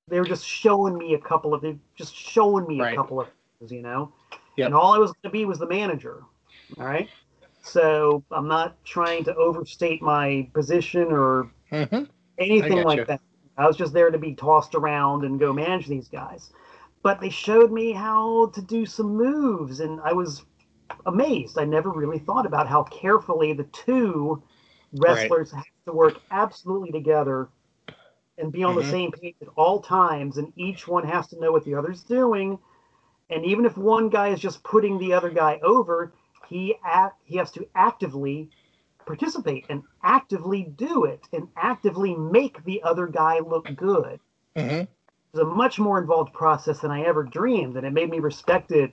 they 0.09 0.21
were 0.21 0.27
just 0.27 0.47
showing 0.47 0.97
me 0.97 1.15
a 1.15 1.19
couple 1.19 1.55
of 1.55 1.61
they 1.63 1.77
just 1.97 2.15
showing 2.15 2.67
me 2.67 2.81
Right. 2.81 2.93
a 2.93 2.97
couple 2.97 3.21
of 3.21 3.29
things, 3.61 3.73
you 3.73 3.83
know. 3.83 4.13
Yep. 4.59 4.67
And 4.67 4.75
all 4.75 4.93
I 4.93 4.99
was 4.99 5.13
going 5.13 5.31
to 5.33 5.39
be 5.39 5.45
was 5.45 5.59
the 5.59 5.69
manager. 5.69 6.25
All 6.79 6.85
right. 6.85 7.09
So 7.63 8.23
I'm 8.31 8.49
not 8.49 8.83
trying 8.85 9.25
to 9.25 9.35
overstate 9.37 10.03
my 10.03 10.49
position 10.53 11.13
or 11.13 11.51
hmm 11.71 12.05
anything 12.39 12.83
like 12.83 13.01
getcha. 13.01 13.07
that. 13.07 13.21
I 13.57 13.67
was 13.67 13.77
just 13.77 13.93
there 13.93 14.11
to 14.11 14.19
be 14.19 14.35
tossed 14.35 14.75
around 14.75 15.25
and 15.25 15.41
go 15.41 15.53
manage 15.53 15.87
these 15.87 16.09
guys. 16.09 16.53
But 17.03 17.21
they 17.21 17.31
showed 17.31 17.73
me 17.73 17.93
how 17.93 18.51
to 18.55 18.63
do 18.63 18.85
some 18.87 19.17
moves, 19.17 19.81
and 19.81 20.01
I 20.01 20.13
was 20.13 20.43
amazed. 21.07 21.59
I 21.59 21.65
never 21.65 21.91
really 21.91 22.19
thought 22.19 22.47
about 22.47 22.69
how 22.69 22.83
carefully 22.85 23.53
the 23.53 23.65
two 23.65 24.43
wrestlers 24.93 25.53
have 25.53 25.65
to 25.87 25.93
work 25.93 26.21
absolutely 26.31 26.93
together 26.93 27.49
and 28.39 28.53
be 28.53 28.63
on 28.65 28.75
Mhm. 28.75 28.79
the 28.83 28.85
same 28.91 29.13
page 29.13 29.37
at 29.43 29.49
all 29.57 29.81
times, 29.81 30.39
and 30.39 30.53
each 30.57 30.87
one 30.89 31.05
has 31.05 31.29
to 31.29 31.41
know 31.41 31.53
what 31.53 31.65
the 31.65 31.75
other's 31.75 32.03
doing. 32.03 32.59
And 33.31 33.45
even 33.45 33.65
if 33.67 33.77
one 33.77 34.09
guy 34.09 34.29
is 34.29 34.41
just 34.41 34.63
putting 34.65 34.99
the 34.99 35.13
other 35.13 35.31
guy 35.31 35.59
over, 35.63 36.13
he 36.49 36.77
act, 36.85 37.21
he 37.25 37.37
has 37.37 37.51
to 37.53 37.69
actively 37.75 38.51
participate 39.07 39.67
and 39.69 39.83
actively 40.03 40.65
do 40.65 41.05
it 41.05 41.29
and 41.33 41.49
actively 41.57 42.15
make 42.15 42.65
the 42.65 42.83
other 42.83 43.07
guy 43.07 43.39
look 43.41 43.75
good. 43.77 44.21
hmm 44.57 44.87
It's 45.33 45.43
a 45.43 45.45
much 45.47 45.79
more 45.79 45.99
involved 45.99 46.33
process 46.35 46.81
than 46.81 46.91
I 46.91 47.03
ever 47.03 47.23
dreamed, 47.25 47.77
and 47.77 47.87
it 47.87 47.93
made 47.93 48.11
me 48.11 48.19
respect 48.19 48.71
it 48.73 48.93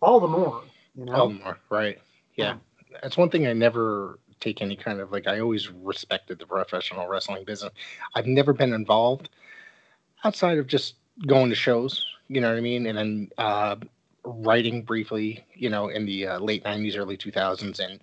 all 0.00 0.20
the 0.20 0.28
more. 0.28 0.62
You 0.94 1.04
know, 1.06 1.14
Oh, 1.14 1.28
more 1.28 1.58
right. 1.70 1.98
Yeah, 2.36 2.56
that's 3.02 3.16
one 3.16 3.30
thing 3.30 3.46
I 3.46 3.52
never 3.52 4.18
take 4.40 4.62
any 4.62 4.76
kind 4.76 5.00
of 5.00 5.12
like. 5.12 5.26
I 5.26 5.40
always 5.40 5.70
respected 5.70 6.38
the 6.38 6.46
professional 6.46 7.06
wrestling 7.08 7.44
business. 7.44 7.72
I've 8.14 8.26
never 8.26 8.52
been 8.52 8.72
involved 8.72 9.28
outside 10.24 10.58
of 10.58 10.66
just 10.66 10.96
going 11.26 11.50
to 11.50 11.54
shows. 11.56 12.04
You 12.28 12.40
know 12.40 12.50
what 12.50 12.58
I 12.58 12.60
mean? 12.60 12.86
And 12.86 12.98
then 12.98 13.30
uh, 13.38 13.76
writing 14.24 14.82
briefly. 14.82 15.44
You 15.54 15.68
know, 15.70 15.88
in 15.88 16.06
the 16.06 16.26
uh, 16.26 16.38
late 16.38 16.64
'90s, 16.64 16.96
early 16.96 17.16
2000s, 17.16 17.80
and 17.80 18.00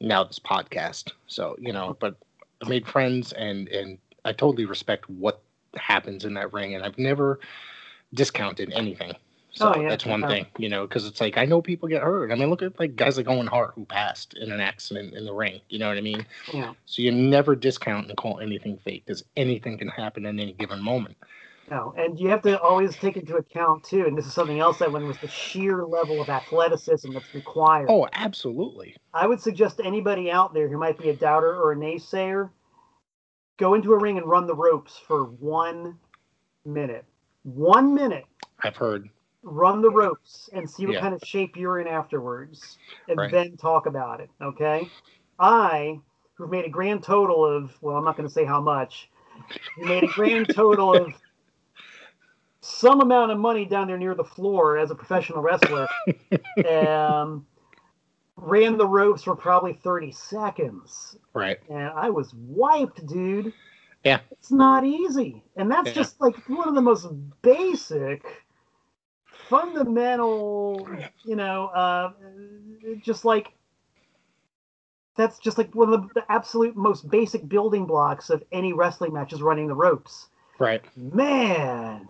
now 0.00 0.24
this 0.24 0.38
podcast. 0.38 1.12
So 1.26 1.56
you 1.58 1.72
know, 1.72 1.96
but 2.00 2.16
I 2.64 2.68
made 2.68 2.86
friends, 2.86 3.32
and 3.32 3.68
and 3.68 3.98
I 4.24 4.32
totally 4.32 4.64
respect 4.66 5.08
what 5.08 5.40
happens 5.76 6.24
in 6.24 6.34
that 6.34 6.52
ring, 6.52 6.74
and 6.74 6.84
I've 6.84 6.98
never 6.98 7.40
discounted 8.14 8.72
anything. 8.72 9.12
So 9.52 9.72
Oh, 9.74 9.80
yeah, 9.80 9.88
that's 9.88 10.06
one 10.06 10.22
thing, 10.22 10.46
you 10.58 10.68
know, 10.68 10.86
because 10.86 11.06
it's 11.06 11.20
like 11.20 11.36
I 11.36 11.44
know 11.44 11.60
people 11.62 11.88
get 11.88 12.02
hurt. 12.02 12.30
I 12.30 12.34
mean, 12.36 12.50
look 12.50 12.62
at 12.62 12.78
like 12.78 12.96
guys 12.96 13.16
like 13.16 13.28
Owen 13.28 13.46
Hart 13.46 13.72
who 13.74 13.84
passed 13.86 14.34
in 14.34 14.52
an 14.52 14.60
accident 14.60 15.14
in 15.14 15.24
the 15.24 15.32
ring. 15.32 15.60
You 15.68 15.78
know 15.78 15.88
what 15.88 15.96
I 15.96 16.02
mean? 16.02 16.26
yeah, 16.52 16.74
So 16.86 17.02
you 17.02 17.10
never 17.10 17.56
discount 17.56 18.08
and 18.08 18.16
call 18.16 18.38
anything 18.40 18.76
fake 18.78 19.04
because 19.06 19.24
anything 19.36 19.78
can 19.78 19.88
happen 19.88 20.26
in 20.26 20.38
any 20.38 20.52
given 20.52 20.80
moment. 20.80 21.16
No, 21.70 21.94
and 21.96 22.18
you 22.18 22.28
have 22.28 22.42
to 22.42 22.60
always 22.60 22.96
take 22.96 23.16
into 23.16 23.36
account 23.36 23.84
too. 23.84 24.06
And 24.06 24.16
this 24.16 24.26
is 24.26 24.32
something 24.32 24.60
else 24.60 24.80
I 24.80 24.86
learned 24.86 25.06
was 25.06 25.18
the 25.18 25.28
sheer 25.28 25.84
level 25.84 26.20
of 26.20 26.28
athleticism 26.28 27.12
that's 27.12 27.34
required. 27.34 27.88
Oh, 27.90 28.08
absolutely. 28.12 28.96
I 29.12 29.26
would 29.26 29.40
suggest 29.40 29.78
to 29.78 29.84
anybody 29.84 30.30
out 30.30 30.54
there 30.54 30.68
who 30.68 30.78
might 30.78 30.98
be 30.98 31.10
a 31.10 31.14
doubter 31.14 31.54
or 31.54 31.72
a 31.72 31.76
naysayer, 31.76 32.50
go 33.58 33.74
into 33.74 33.92
a 33.92 33.98
ring 33.98 34.18
and 34.18 34.26
run 34.26 34.46
the 34.46 34.54
ropes 34.54 34.98
for 35.06 35.24
one 35.24 35.98
minute. 36.64 37.04
One 37.42 37.94
minute. 37.94 38.26
I've 38.62 38.76
heard. 38.76 39.08
Run 39.42 39.82
the 39.82 39.90
ropes 39.90 40.50
and 40.52 40.68
see 40.68 40.86
what 40.86 40.94
Yeah. 40.94 41.00
kind 41.00 41.14
of 41.14 41.22
shape 41.24 41.56
you're 41.56 41.80
in 41.80 41.86
afterwards, 41.86 42.78
and 43.08 43.18
Right. 43.18 43.30
then 43.30 43.56
talk 43.56 43.86
about 43.86 44.20
it. 44.20 44.30
Okay. 44.42 44.90
I, 45.38 46.00
who've 46.34 46.50
made 46.50 46.64
a 46.64 46.70
grand 46.70 47.02
total 47.02 47.44
of, 47.44 47.76
well, 47.80 47.96
I'm 47.96 48.04
not 48.04 48.16
going 48.16 48.28
to 48.28 48.32
say 48.32 48.44
how 48.44 48.60
much, 48.60 49.08
we 49.76 49.86
made 49.86 50.04
a 50.04 50.08
grand 50.08 50.48
total 50.54 50.92
of 50.92 51.14
some 52.60 53.00
amount 53.00 53.30
of 53.30 53.38
money 53.38 53.64
down 53.64 53.86
there 53.86 53.98
near 53.98 54.14
the 54.14 54.24
floor 54.24 54.78
as 54.78 54.90
a 54.90 54.94
professional 54.94 55.42
wrestler. 55.42 55.86
um, 56.68 57.46
ran 58.36 58.76
the 58.76 58.86
ropes 58.86 59.24
for 59.24 59.34
probably 59.34 59.72
30 59.72 60.12
seconds 60.12 61.16
Right. 61.34 61.58
and 61.68 61.88
I 61.88 62.10
was 62.10 62.32
wiped, 62.34 63.04
dude. 63.06 63.52
Yeah. 64.04 64.20
It's 64.30 64.52
not 64.52 64.84
easy. 64.84 65.42
And 65.56 65.70
that's 65.70 65.88
Yeah. 65.88 65.94
just 65.94 66.20
like 66.20 66.36
one 66.48 66.68
of 66.68 66.74
the 66.74 66.80
most 66.80 67.08
basic, 67.42 68.44
fundamental, 69.48 70.88
you 71.24 71.36
know, 71.36 71.66
uh, 71.66 72.12
just 73.02 73.24
like 73.24 73.52
that's 75.16 75.38
just 75.38 75.58
like 75.58 75.74
one 75.74 75.92
of 75.92 76.02
the, 76.02 76.20
the 76.20 76.32
absolute 76.32 76.76
most 76.76 77.10
basic 77.10 77.48
building 77.48 77.86
blocks 77.86 78.30
of 78.30 78.44
any 78.52 78.72
wrestling 78.72 79.12
match 79.12 79.32
is 79.32 79.42
running 79.42 79.66
the 79.66 79.74
ropes. 79.74 80.28
Right. 80.60 80.84
Man, 80.96 82.08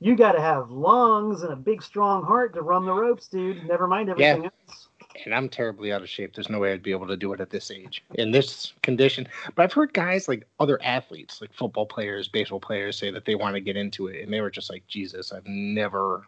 you 0.00 0.14
got 0.16 0.32
to 0.32 0.40
have 0.40 0.70
lungs 0.70 1.42
and 1.42 1.52
a 1.52 1.56
big 1.56 1.82
strong 1.82 2.22
heart 2.22 2.54
to 2.54 2.62
run 2.62 2.84
the 2.84 2.92
ropes, 2.92 3.26
dude. 3.28 3.64
Never 3.66 3.86
mind 3.86 4.10
everything 4.10 4.44
Yeah. 4.44 4.50
else. 4.68 4.88
And 5.24 5.34
I'm 5.34 5.48
terribly 5.48 5.92
out 5.92 6.02
of 6.02 6.08
shape. 6.10 6.34
There's 6.34 6.50
no 6.50 6.58
way 6.58 6.72
I'd 6.72 6.82
be 6.82 6.90
able 6.90 7.06
to 7.06 7.16
do 7.16 7.32
it 7.32 7.40
at 7.40 7.48
this 7.48 7.70
age 7.70 8.04
in 8.14 8.30
this 8.30 8.74
condition. 8.82 9.26
But 9.54 9.62
I've 9.62 9.72
heard 9.72 9.94
guys 9.94 10.28
like 10.28 10.46
other 10.60 10.78
athletes, 10.82 11.40
like 11.40 11.52
football 11.54 11.86
players, 11.86 12.28
baseball 12.28 12.60
players, 12.60 12.98
say 12.98 13.10
that 13.10 13.24
they 13.24 13.34
want 13.34 13.54
to 13.54 13.60
get 13.60 13.76
into 13.78 14.08
it, 14.08 14.22
and 14.22 14.30
they 14.32 14.42
were 14.42 14.50
just 14.50 14.68
like, 14.68 14.86
Jesus, 14.86 15.32
I've 15.32 15.46
never 15.46 16.26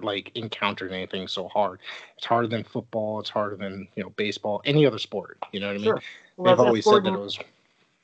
like 0.00 0.32
encountered 0.34 0.92
anything 0.92 1.28
so 1.28 1.48
hard. 1.48 1.78
It's 2.18 2.26
harder 2.26 2.48
than 2.48 2.64
football. 2.64 3.20
It's 3.20 3.30
harder 3.30 3.56
than 3.56 3.88
you 3.96 4.02
know 4.02 4.10
baseball, 4.10 4.60
any 4.66 4.84
other 4.84 4.98
sport. 4.98 5.38
You 5.52 5.60
know 5.60 5.68
what 5.68 5.74
I 5.74 5.78
mean? 5.78 5.84
Sure. 5.84 6.02
Well, 6.36 6.56
They've 6.56 6.66
always 6.66 6.84
said 6.84 6.90
Gordon- 6.90 7.12
that 7.14 7.18
it 7.20 7.22
was 7.22 7.38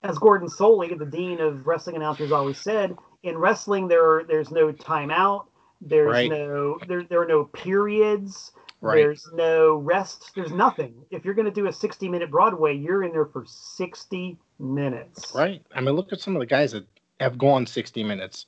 as 0.02 0.18
Gordon 0.18 0.48
Solie, 0.48 0.96
the 0.98 1.04
dean 1.04 1.40
of 1.40 1.66
wrestling 1.66 1.96
announcers, 1.96 2.32
always 2.32 2.58
said, 2.58 2.96
in 3.22 3.36
wrestling 3.36 3.88
there 3.88 4.04
are, 4.08 4.24
there's 4.24 4.50
no 4.50 4.72
timeout, 4.72 5.46
there's 5.80 6.12
Right. 6.12 6.30
no 6.30 6.78
there 6.86 7.02
there 7.04 7.22
are 7.22 7.26
no 7.26 7.44
periods, 7.44 8.52
right. 8.80 8.96
there's 8.96 9.26
no 9.32 9.76
rest, 9.76 10.32
there's 10.34 10.52
nothing. 10.52 10.94
If 11.10 11.24
you're 11.24 11.34
going 11.34 11.46
to 11.46 11.50
do 11.50 11.66
a 11.68 11.72
60 11.72 12.08
minute 12.08 12.30
Broadway, 12.30 12.76
you're 12.76 13.02
in 13.02 13.12
there 13.12 13.26
for 13.26 13.44
60 13.46 14.38
minutes. 14.58 15.32
Right. 15.34 15.62
I 15.74 15.80
mean, 15.80 15.94
look 15.94 16.12
at 16.12 16.20
some 16.20 16.36
of 16.36 16.40
the 16.40 16.46
guys 16.46 16.72
that 16.72 16.86
have 17.20 17.38
gone 17.38 17.66
60 17.66 18.02
minutes. 18.04 18.46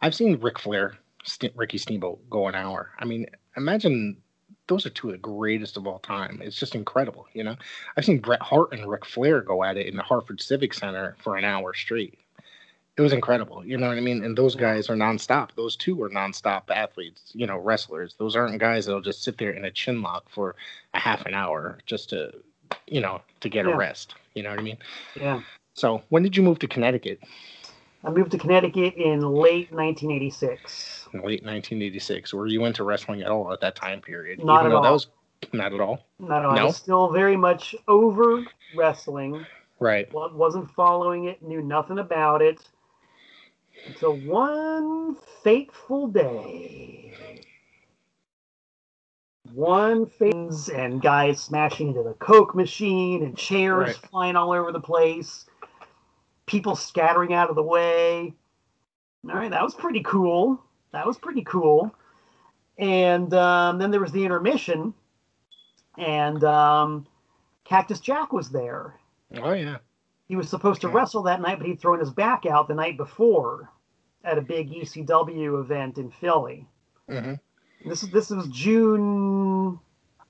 I've 0.00 0.14
seen 0.14 0.40
Ric 0.40 0.58
Flair, 0.58 0.96
St- 1.24 1.56
Ricky 1.56 1.78
Steamboat 1.78 2.28
go 2.30 2.48
an 2.48 2.54
hour. 2.54 2.90
I 2.98 3.04
mean, 3.04 3.26
imagine 3.56 4.16
those 4.68 4.86
are 4.86 4.90
two 4.90 5.08
of 5.08 5.12
the 5.12 5.18
greatest 5.18 5.76
of 5.76 5.86
all 5.86 5.98
time. 6.00 6.40
It's 6.42 6.56
just 6.56 6.74
incredible, 6.74 7.26
you 7.32 7.44
know. 7.44 7.56
I've 7.96 8.04
seen 8.04 8.18
Bret 8.20 8.40
Hart 8.40 8.72
and 8.72 8.88
Ric 8.88 9.04
Flair 9.04 9.40
go 9.40 9.62
at 9.64 9.76
it 9.76 9.86
in 9.86 9.96
the 9.96 10.02
Hartford 10.02 10.40
Civic 10.40 10.74
Center 10.74 11.16
for 11.22 11.36
an 11.36 11.44
hour 11.44 11.74
straight. 11.74 12.18
It 12.98 13.00
was 13.00 13.14
incredible, 13.14 13.64
you 13.64 13.78
know 13.78 13.88
what 13.88 13.96
I 13.96 14.02
mean? 14.02 14.22
And 14.22 14.36
those 14.36 14.54
guys 14.54 14.90
are 14.90 14.94
nonstop. 14.96 15.50
Those 15.56 15.76
two 15.76 16.02
are 16.02 16.10
nonstop 16.10 16.64
athletes, 16.68 17.30
you 17.32 17.46
know, 17.46 17.56
wrestlers. 17.56 18.14
Those 18.18 18.36
aren't 18.36 18.58
guys 18.58 18.84
that'll 18.84 19.00
just 19.00 19.22
sit 19.22 19.38
there 19.38 19.52
in 19.52 19.64
a 19.64 19.70
chin 19.70 20.02
lock 20.02 20.28
for 20.28 20.56
a 20.92 20.98
half 20.98 21.24
an 21.24 21.32
hour 21.32 21.78
just 21.86 22.10
to, 22.10 22.34
you 22.86 23.00
know, 23.00 23.22
to 23.40 23.48
get 23.48 23.64
Yeah. 23.64 23.72
a 23.72 23.76
rest. 23.76 24.14
You 24.34 24.42
know 24.42 24.50
what 24.50 24.58
I 24.58 24.62
mean? 24.62 24.76
Yeah. 25.18 25.40
So 25.72 26.02
when 26.10 26.22
did 26.22 26.36
you 26.36 26.42
move 26.42 26.58
to 26.58 26.68
Connecticut? 26.68 27.20
I 28.04 28.10
moved 28.10 28.30
to 28.32 28.38
Connecticut 28.38 28.94
in 28.96 29.20
late 29.22 29.72
1986. 29.72 31.08
In 31.14 31.20
late 31.20 31.42
1986. 31.42 32.34
Were 32.34 32.46
you 32.46 32.66
into 32.66 32.84
wrestling 32.84 33.22
at 33.22 33.28
all 33.28 33.54
at 33.54 33.60
that 33.60 33.74
time 33.74 34.02
period? 34.02 34.44
Not 34.44 34.60
Even 34.66 34.72
at 34.72 34.74
though 34.74 34.82
That 34.82 34.92
was 34.92 35.06
not 35.54 35.72
at 35.72 35.80
all. 35.80 36.00
Not 36.18 36.44
I 36.44 36.56
No? 36.56 36.66
was 36.66 36.76
still 36.76 37.10
very 37.10 37.36
much 37.38 37.74
over 37.88 38.44
wrestling. 38.76 39.46
Right. 39.80 40.12
wasn't 40.12 40.70
following 40.72 41.24
it, 41.24 41.42
knew 41.42 41.62
nothing 41.62 41.98
about 41.98 42.42
it 42.42 42.60
until 43.86 44.16
one 44.16 45.16
fateful 45.42 46.08
day. 46.08 47.14
One 49.54 50.06
phase 50.06 50.68
and 50.70 51.02
guys 51.02 51.40
smashing 51.42 51.88
into 51.88 52.02
the 52.02 52.14
Coke 52.14 52.54
machine 52.54 53.22
and 53.22 53.36
chairs 53.36 53.78
Right. 53.88 53.96
flying 54.10 54.36
all 54.36 54.52
over 54.52 54.72
the 54.72 54.80
place, 54.80 55.46
people 56.46 56.74
scattering 56.74 57.34
out 57.34 57.50
of 57.50 57.56
the 57.56 57.62
way. 57.62 58.34
All 59.28 59.34
right, 59.34 59.50
that 59.50 59.62
was 59.62 59.74
pretty 59.74 60.02
cool. 60.02 60.62
That 60.92 61.06
was 61.06 61.18
pretty 61.18 61.42
cool. 61.42 61.94
And 62.78 63.32
um, 63.34 63.78
then 63.78 63.90
there 63.90 64.00
was 64.00 64.12
the 64.12 64.24
intermission, 64.24 64.94
and 65.98 66.42
um, 66.42 67.06
Cactus 67.64 68.00
Jack 68.00 68.32
was 68.32 68.50
there. 68.50 68.94
Oh 69.36 69.52
yeah. 69.52 69.78
He 70.32 70.36
was 70.36 70.48
supposed 70.48 70.80
to 70.80 70.88
wrestle 70.88 71.24
that 71.24 71.42
night, 71.42 71.58
but 71.58 71.66
he'd 71.66 71.78
thrown 71.78 71.98
his 71.98 72.10
back 72.10 72.46
out 72.46 72.66
the 72.66 72.74
night 72.74 72.96
before 72.96 73.70
at 74.24 74.38
a 74.38 74.40
big 74.40 74.70
ECW 74.70 75.60
event 75.60 75.98
in 75.98 76.10
Philly. 76.10 76.66
hmm 77.06 77.34
This 77.84 78.02
is 78.02 78.08
this 78.08 78.30
was 78.30 78.48
June 78.48 79.78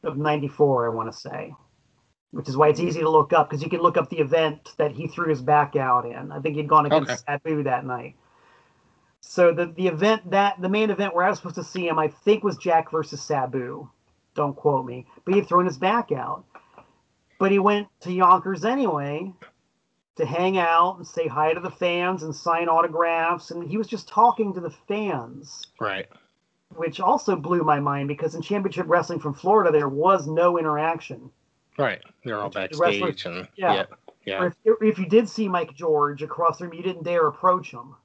of 0.03 0.17
'94, 0.17 0.87
I 0.87 0.93
want 0.93 1.13
to 1.13 1.17
say, 1.17 1.55
which 2.33 2.49
is 2.49 2.57
why 2.57 2.67
it's 2.67 2.81
easy 2.81 2.99
to 2.99 3.09
look 3.09 3.33
up 3.33 3.49
because 3.49 3.63
you 3.63 3.71
can 3.71 3.81
look 3.81 3.97
up 3.97 4.11
the 4.11 4.19
event 4.19 4.75
that 4.77 4.91
he 4.91 5.07
threw 5.07 5.29
his 5.29 5.41
back 5.41 5.77
out 5.77 6.05
in. 6.05 6.33
I 6.33 6.41
think 6.41 6.57
he'd 6.57 6.67
gone 6.67 6.87
against 6.87 7.25
Sabu 7.25 7.63
that 7.63 7.87
night. 7.87 8.17
So 9.21 9.53
the 9.55 9.67
the 9.67 9.87
event 9.87 10.33
that 10.33 10.61
the 10.61 10.69
main 10.69 10.91
event 10.91 11.15
where 11.15 11.27
I 11.27 11.31
was 11.31 11.39
supposed 11.39 11.55
to 11.55 11.63
see 11.63 11.87
him, 11.87 12.01
I 12.01 12.09
think 12.09 12.43
was 12.43 12.57
Jack 12.57 12.91
versus 12.91 13.23
Sabu. 13.23 13.89
Don't 14.35 14.57
quote 14.57 14.85
me, 14.85 15.07
but 15.25 15.35
he'd 15.35 15.47
thrown 15.47 15.65
his 15.65 15.79
back 15.79 16.11
out. 16.11 16.45
But 17.39 17.53
he 17.53 17.61
went 17.61 17.87
to 18.01 18.13
Yonkers 18.13 18.65
anyway 18.65 19.33
to 20.17 20.27
hang 20.27 20.59
out 20.59 20.97
and 20.99 21.07
say 21.07 21.27
hi 21.27 21.55
to 21.55 21.61
the 21.61 21.71
fans 21.71 22.23
and 22.23 22.35
sign 22.35 22.69
autographs, 22.69 23.51
and 23.51 23.67
he 23.69 23.77
was 23.79 23.87
just 23.87 24.09
talking 24.09 24.53
to 24.55 24.61
the 24.61 24.71
fans 24.71 25.63
Right. 25.81 26.07
which 26.77 27.01
also 27.01 27.35
blew 27.37 27.63
my 27.63 27.81
mind 27.81 28.09
because 28.09 28.35
in 28.35 28.43
championship 28.43 28.87
wrestling 28.89 29.21
from 29.21 29.35
Florida 29.35 29.71
there 29.73 29.89
was 29.89 30.27
no 30.27 30.59
interaction. 30.59 31.31
Right. 31.79 32.03
They're 32.25 32.39
all 32.41 32.51
The 32.51 32.69
backstage 32.69 33.25
and 33.25 33.49
yeah. 33.57 33.75
yeah. 33.75 33.85
Yeah. 34.25 34.47
If, 34.65 34.77
if 34.83 34.99
you 34.99 35.07
did 35.07 35.29
see 35.29 35.49
Mike 35.49 35.75
George 35.75 36.23
across 36.23 36.59
the 36.59 36.65
room, 36.67 36.75
you 36.75 36.83
didn't 36.83 37.03
dare 37.03 37.27
approach 37.27 37.73
him. 37.73 37.97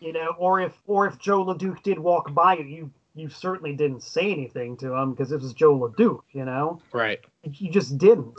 You 0.00 0.12
know, 0.12 0.34
or 0.36 0.60
if 0.60 0.74
or 0.86 1.06
if 1.06 1.16
Jos 1.18 1.46
LeDuc 1.46 1.82
did 1.84 1.98
walk 1.98 2.34
by 2.34 2.56
you, 2.56 2.64
you 2.64 2.90
you 3.14 3.28
certainly 3.28 3.72
didn't 3.74 4.02
say 4.02 4.30
anything 4.32 4.76
to 4.78 4.92
him 4.94 5.12
because 5.12 5.30
this 5.30 5.40
was 5.42 5.54
Jos 5.54 5.80
LeDuc. 5.80 6.20
You 6.32 6.44
know, 6.44 6.80
Right. 6.92 7.20
you 7.44 7.70
just 7.70 7.96
didn't. 7.98 8.34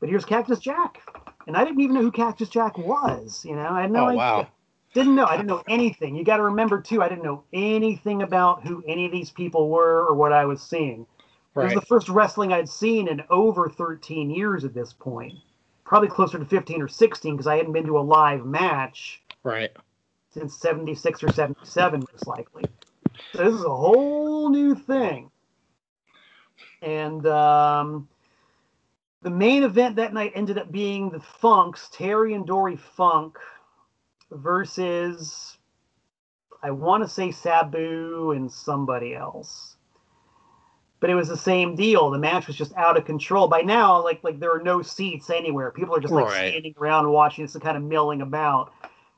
But 0.00 0.10
here's 0.10 0.24
Cactus 0.24 0.58
Jack, 0.58 1.00
and 1.46 1.56
I 1.56 1.64
didn't 1.64 1.80
even 1.80 1.94
know 1.94 2.02
who 2.02 2.12
Cactus 2.12 2.48
Jack 2.48 2.78
was. 2.78 3.44
You 3.44 3.56
know, 3.56 3.68
I 3.68 3.82
had 3.82 3.90
no 3.92 4.02
oh 4.02 4.08
idea. 4.08 4.18
wow. 4.18 4.48
Didn't 4.94 5.14
know. 5.14 5.24
I 5.26 5.36
didn't 5.36 5.48
know 5.48 5.62
anything. 5.68 6.16
You 6.16 6.24
got 6.24 6.36
to 6.38 6.42
remember 6.44 6.80
too. 6.80 7.02
I 7.02 7.08
didn't 7.08 7.24
know 7.24 7.44
anything 7.52 8.22
about 8.22 8.66
who 8.66 8.82
any 8.86 9.06
of 9.06 9.12
these 9.12 9.30
people 9.30 9.70
were 9.70 10.06
or 10.06 10.14
what 10.14 10.32
I 10.32 10.44
was 10.44 10.62
seeing. 10.62 11.06
It 11.58 11.64
was 11.64 11.74
the 11.74 11.80
first 11.82 12.08
wrestling 12.08 12.52
I'd 12.52 12.68
seen 12.68 13.08
in 13.08 13.22
over 13.30 13.68
13 13.68 14.30
years 14.30 14.64
at 14.64 14.74
this 14.74 14.92
point. 14.92 15.38
Probably 15.84 16.08
closer 16.08 16.38
to 16.38 16.44
15 16.44 16.82
or 16.82 16.88
16 16.88 17.34
because 17.34 17.46
I 17.46 17.56
hadn't 17.56 17.72
been 17.72 17.86
to 17.86 17.98
a 17.98 18.00
live 18.00 18.44
match 18.46 19.22
Right. 19.44 19.72
since 20.30 20.56
76 20.56 21.22
or 21.22 21.28
77, 21.30 22.06
most 22.12 22.26
likely. 22.26 22.64
So 23.34 23.44
this 23.44 23.54
is 23.54 23.64
a 23.64 23.74
whole 23.74 24.50
new 24.50 24.74
thing. 24.74 25.30
And 26.82 27.26
um, 27.26 28.08
the 29.22 29.30
main 29.30 29.62
event 29.62 29.96
that 29.96 30.12
night 30.12 30.32
ended 30.34 30.58
up 30.58 30.70
being 30.72 31.10
the 31.10 31.20
Funks, 31.20 31.88
Terry 31.92 32.34
and 32.34 32.46
Dory 32.46 32.76
Funk, 32.76 33.38
versus, 34.30 35.58
I 36.62 36.70
want 36.70 37.02
to 37.02 37.08
say 37.08 37.30
Sabu 37.30 38.32
and 38.32 38.50
somebody 38.50 39.14
else. 39.14 39.76
But 41.00 41.10
it 41.10 41.14
was 41.14 41.28
the 41.28 41.36
same 41.36 41.74
deal. 41.74 42.10
The 42.10 42.18
match 42.18 42.46
was 42.46 42.56
just 42.56 42.74
out 42.76 42.96
of 42.96 43.04
control. 43.04 43.48
By 43.48 43.62
now, 43.62 44.02
like 44.02 44.22
like 44.22 44.38
there 44.38 44.54
are 44.54 44.62
no 44.62 44.82
seats 44.82 45.30
anywhere. 45.30 45.72
People 45.72 45.96
are 45.96 46.00
just 46.00 46.14
like 46.14 46.26
Right. 46.26 46.50
standing 46.50 46.74
around 46.80 47.10
watching 47.10 47.44
this 47.44 47.54
and 47.54 47.62
kind 47.62 47.76
of 47.76 47.82
milling 47.82 48.22
about. 48.22 48.72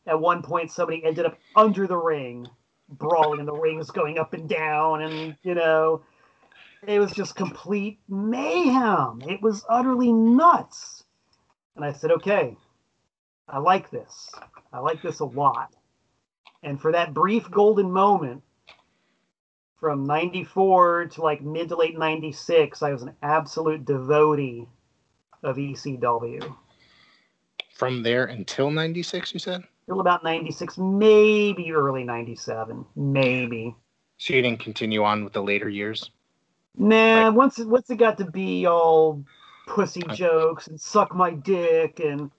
At 0.06 0.18
one 0.20 0.42
point, 0.42 0.70
somebody 0.70 1.04
ended 1.04 1.26
up 1.26 1.38
under 1.54 1.86
the 1.86 1.96
ring, 1.96 2.46
brawling, 2.88 3.38
and 3.40 3.48
the 3.48 3.54
rings 3.54 3.90
going 3.90 4.18
up 4.18 4.32
and 4.32 4.48
down, 4.48 5.02
and 5.02 5.36
you 5.42 5.54
know, 5.54 6.02
it 6.88 6.98
was 6.98 7.12
just 7.12 7.36
complete 7.36 7.98
mayhem. 8.08 9.22
It 9.28 9.42
was 9.42 9.64
utterly 9.68 10.12
nuts. 10.12 11.04
And 11.76 11.84
I 11.84 11.92
said, 11.92 12.10
okay, 12.12 12.56
I 13.48 13.58
like 13.58 13.90
this. 13.90 14.30
I 14.72 14.78
like 14.78 15.02
this 15.02 15.20
a 15.20 15.24
lot. 15.24 15.74
And 16.62 16.80
for 16.80 16.92
that 16.92 17.14
brief 17.14 17.50
golden 17.50 17.90
moment 17.90 18.42
from 19.78 20.04
94 20.04 21.06
to 21.06 21.22
like 21.22 21.42
mid 21.42 21.68
to 21.68 21.76
late 21.76 21.98
96, 21.98 22.82
I 22.82 22.92
was 22.92 23.02
an 23.02 23.14
absolute 23.22 23.84
devotee 23.84 24.66
of 25.42 25.56
ECW. 25.56 26.54
From 27.74 28.02
there 28.02 28.24
until 28.24 28.70
96, 28.70 29.34
you 29.34 29.40
said? 29.40 29.64
Till 29.86 30.00
about 30.00 30.24
96, 30.24 30.78
maybe 30.78 31.72
early 31.72 32.04
97, 32.04 32.86
maybe. 32.96 33.76
So 34.16 34.32
you 34.32 34.42
didn't 34.42 34.60
continue 34.60 35.04
on 35.04 35.24
with 35.24 35.34
the 35.34 35.42
later 35.42 35.68
years? 35.68 36.10
Nah, 36.76 37.24
Right. 37.24 37.28
once 37.30 37.58
it, 37.58 37.68
once 37.68 37.90
it 37.90 37.96
got 37.96 38.18
to 38.18 38.24
be 38.30 38.66
all 38.66 39.24
pussy 39.66 40.02
jokes 40.12 40.66
and 40.66 40.80
suck 40.80 41.14
my 41.14 41.30
dick 41.30 42.00
and 42.00 42.30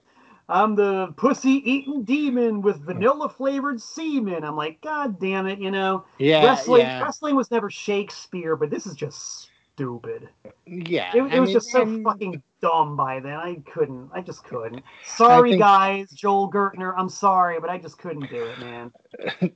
I'm 0.48 0.76
the 0.76 1.12
pussy 1.16 1.62
eating 1.68 2.04
demon 2.04 2.60
with 2.62 2.76
hmm. 2.78 2.86
vanilla 2.86 3.28
flavored 3.28 3.80
semen. 3.80 4.44
I'm 4.44 4.56
like, 4.56 4.80
God 4.80 5.18
damn 5.18 5.46
it, 5.46 5.58
you 5.58 5.70
know. 5.70 6.04
Yeah. 6.18 6.44
wrestling 6.44 6.82
yeah. 6.82 7.02
wrestling 7.02 7.34
was 7.34 7.50
never 7.50 7.70
Shakespeare, 7.70 8.54
but 8.56 8.70
this 8.70 8.86
is 8.86 8.94
just 8.94 9.48
stupid. 9.76 10.28
Yeah. 10.66 11.12
It, 11.14 11.18
it 11.34 11.40
was 11.40 11.48
mean, 11.48 11.52
just 11.54 11.70
so 11.70 11.82
and- 11.82 12.02
fucking 12.02 12.42
dumb 12.62 12.96
by 12.96 13.20
then. 13.20 13.34
I 13.34 13.56
couldn't. 13.70 14.10
I 14.12 14.22
just 14.22 14.42
couldn't. 14.44 14.82
Sorry, 15.04 15.50
think- 15.50 15.60
guys, 15.62 16.10
Joel 16.10 16.50
Gertner. 16.50 16.94
I'm 16.96 17.08
sorry, 17.10 17.60
but 17.60 17.68
I 17.68 17.78
just 17.78 17.98
couldn't 17.98 18.30
do 18.30 18.44
it, 18.44 18.58
man. 18.58 18.92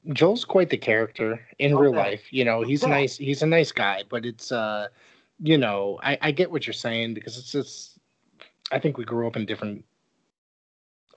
Joel's 0.12 0.44
quite 0.44 0.68
the 0.70 0.76
character 0.76 1.40
in 1.58 1.72
Okay. 1.72 1.82
real 1.82 1.94
life. 1.94 2.22
You 2.30 2.44
know, 2.44 2.62
he's 2.62 2.82
Okay. 2.82 2.90
nice. 2.92 3.16
He's 3.16 3.42
a 3.42 3.46
nice 3.46 3.72
guy, 3.72 4.04
but 4.08 4.26
it's 4.26 4.52
uh, 4.52 4.88
you 5.42 5.56
know, 5.56 5.98
I, 6.02 6.18
I 6.20 6.30
get 6.32 6.50
what 6.50 6.66
you're 6.66 6.74
saying 6.74 7.14
because 7.14 7.38
it's 7.38 7.50
just 7.50 7.98
I 8.70 8.78
think 8.78 8.98
we 8.98 9.04
grew 9.04 9.26
up 9.26 9.36
in 9.36 9.46
different 9.46 9.84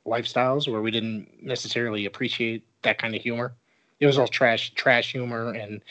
lifestyles 0.07 0.69
where 0.71 0.81
we 0.81 0.91
didn't 0.91 1.27
necessarily 1.41 2.05
appreciate 2.05 2.65
that 2.83 2.97
kind 2.97 3.15
of 3.15 3.21
humor. 3.21 3.55
It 3.99 4.05
was 4.05 4.17
all 4.17 4.27
trash, 4.27 4.73
trash 4.73 5.11
humor 5.13 5.51
and 5.53 5.81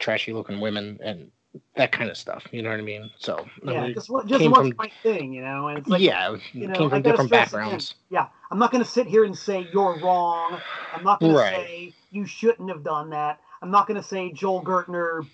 trashy 0.00 0.32
looking 0.32 0.58
women 0.60 0.98
and 1.02 1.30
that 1.76 1.92
kind 1.92 2.10
of 2.10 2.16
stuff. 2.16 2.46
You 2.50 2.62
know 2.62 2.70
what 2.70 2.78
I 2.78 2.82
mean? 2.82 3.10
So 3.18 3.46
yeah, 3.64 3.90
just 3.92 4.10
just 4.26 4.48
one 4.48 4.72
from, 4.74 4.88
thing, 5.02 5.32
you 5.32 5.42
know. 5.42 5.68
And 5.68 5.78
it's 5.78 5.88
like, 5.88 6.00
yeah, 6.00 6.36
you 6.52 6.68
know, 6.68 6.74
came 6.74 6.90
from 6.90 7.02
different 7.02 7.30
backgrounds. 7.30 7.94
Yeah, 8.10 8.28
I'm 8.50 8.58
not 8.58 8.70
going 8.70 8.82
to 8.82 8.90
sit 8.90 9.06
here 9.06 9.24
and 9.24 9.36
say 9.36 9.68
you're 9.72 9.98
wrong. 10.00 10.60
I'm 10.94 11.04
not 11.04 11.20
going 11.20 11.34
right. 11.34 11.50
to 11.50 11.56
say 11.56 11.94
you 12.10 12.26
shouldn't 12.26 12.68
have 12.68 12.82
done 12.82 13.10
that. 13.10 13.40
I'm 13.62 13.70
not 13.70 13.86
going 13.86 14.00
to 14.00 14.06
say 14.06 14.32
Joel 14.32 14.62
Gertner 14.62 15.26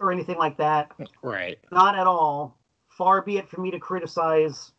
or 0.00 0.12
anything 0.12 0.38
like 0.38 0.56
that. 0.58 0.92
Right. 1.22 1.58
Not 1.70 1.98
at 1.98 2.06
all. 2.06 2.58
Far 2.88 3.22
be 3.22 3.38
it 3.38 3.48
for 3.48 3.60
me 3.60 3.70
to 3.70 3.78
criticize 3.78 4.72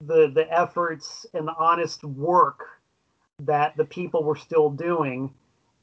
the 0.00 0.30
the 0.34 0.50
efforts 0.50 1.26
and 1.34 1.46
the 1.46 1.54
honest 1.58 2.04
work 2.04 2.66
that 3.40 3.76
the 3.76 3.84
people 3.84 4.22
were 4.22 4.36
still 4.36 4.70
doing 4.70 5.32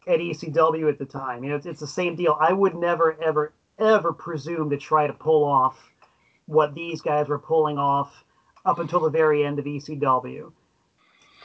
at 0.08 0.20
ECW 0.20 0.90
at 0.90 0.98
the 0.98 1.06
time. 1.06 1.44
You 1.44 1.52
know, 1.52 1.56
it's, 1.58 1.66
it's 1.66 1.80
the 1.80 1.88
same 1.88 2.16
deal. 2.16 2.38
I 2.40 2.54
would 2.54 2.76
never, 2.76 3.22
ever, 3.22 3.54
ever 3.80 4.14
presume 4.14 4.70
to 4.70 4.78
try 4.78 5.08
to 5.08 5.14
pull 5.14 5.44
off 5.44 5.92
what 6.46 6.74
these 6.74 7.02
guys 7.02 7.28
were 7.28 7.40
pulling 7.40 7.78
off 7.78 8.24
up 8.66 8.80
until 8.80 9.00
the 9.00 9.10
very 9.10 9.46
end 9.46 9.60
of 9.60 9.66
ECW. 9.66 10.52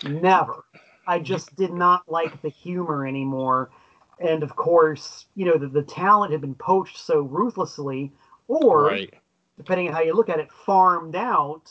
Never. 0.04 0.64
I 1.06 1.18
just 1.18 1.54
did 1.56 1.72
not 1.72 2.10
like 2.10 2.40
the 2.42 2.48
humor 2.48 3.06
anymore. 3.06 3.70
And 4.18 4.42
of 4.42 4.54
course, 4.54 5.26
you 5.34 5.44
know, 5.44 5.58
the, 5.58 5.68
the 5.68 5.82
talent 5.82 6.32
had 6.32 6.40
been 6.40 6.54
poached 6.54 6.98
so 6.98 7.22
ruthlessly, 7.22 8.12
or 8.46 8.86
right. 8.86 9.14
depending 9.56 9.88
on 9.88 9.94
how 9.94 10.00
you 10.00 10.14
look 10.14 10.28
at 10.28 10.38
it, 10.38 10.50
farmed 10.52 11.16
out 11.16 11.70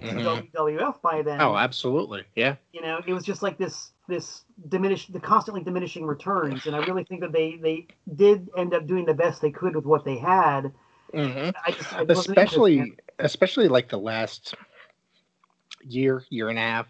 mm-hmm. 0.00 0.18
WWF 0.56 1.02
by 1.02 1.22
then. 1.22 1.40
Oh, 1.40 1.56
absolutely. 1.56 2.24
Yeah. 2.34 2.56
You 2.72 2.82
know, 2.82 3.00
it 3.06 3.12
was 3.12 3.24
just 3.24 3.42
like 3.42 3.58
this 3.58 3.92
this 4.08 4.44
diminish 4.68 5.06
the 5.08 5.20
constantly 5.20 5.62
diminishing 5.62 6.04
returns, 6.04 6.66
and 6.66 6.74
I 6.74 6.78
really 6.80 7.04
think 7.04 7.20
that 7.20 7.32
they 7.32 7.56
they 7.56 7.86
did 8.14 8.48
end 8.56 8.74
up 8.74 8.86
doing 8.86 9.04
the 9.04 9.14
best 9.14 9.40
they 9.42 9.50
could 9.50 9.74
with 9.74 9.84
what 9.84 10.04
they 10.04 10.16
had. 10.16 10.72
Mm-hmm. 11.12 11.50
I 11.64 11.70
just, 11.70 11.92
I 11.92 12.04
especially 12.08 12.94
especially 13.18 13.68
like 13.68 13.88
the 13.88 13.98
last 13.98 14.54
year 15.82 16.24
year 16.30 16.48
and 16.48 16.58
a 16.58 16.62
half. 16.62 16.86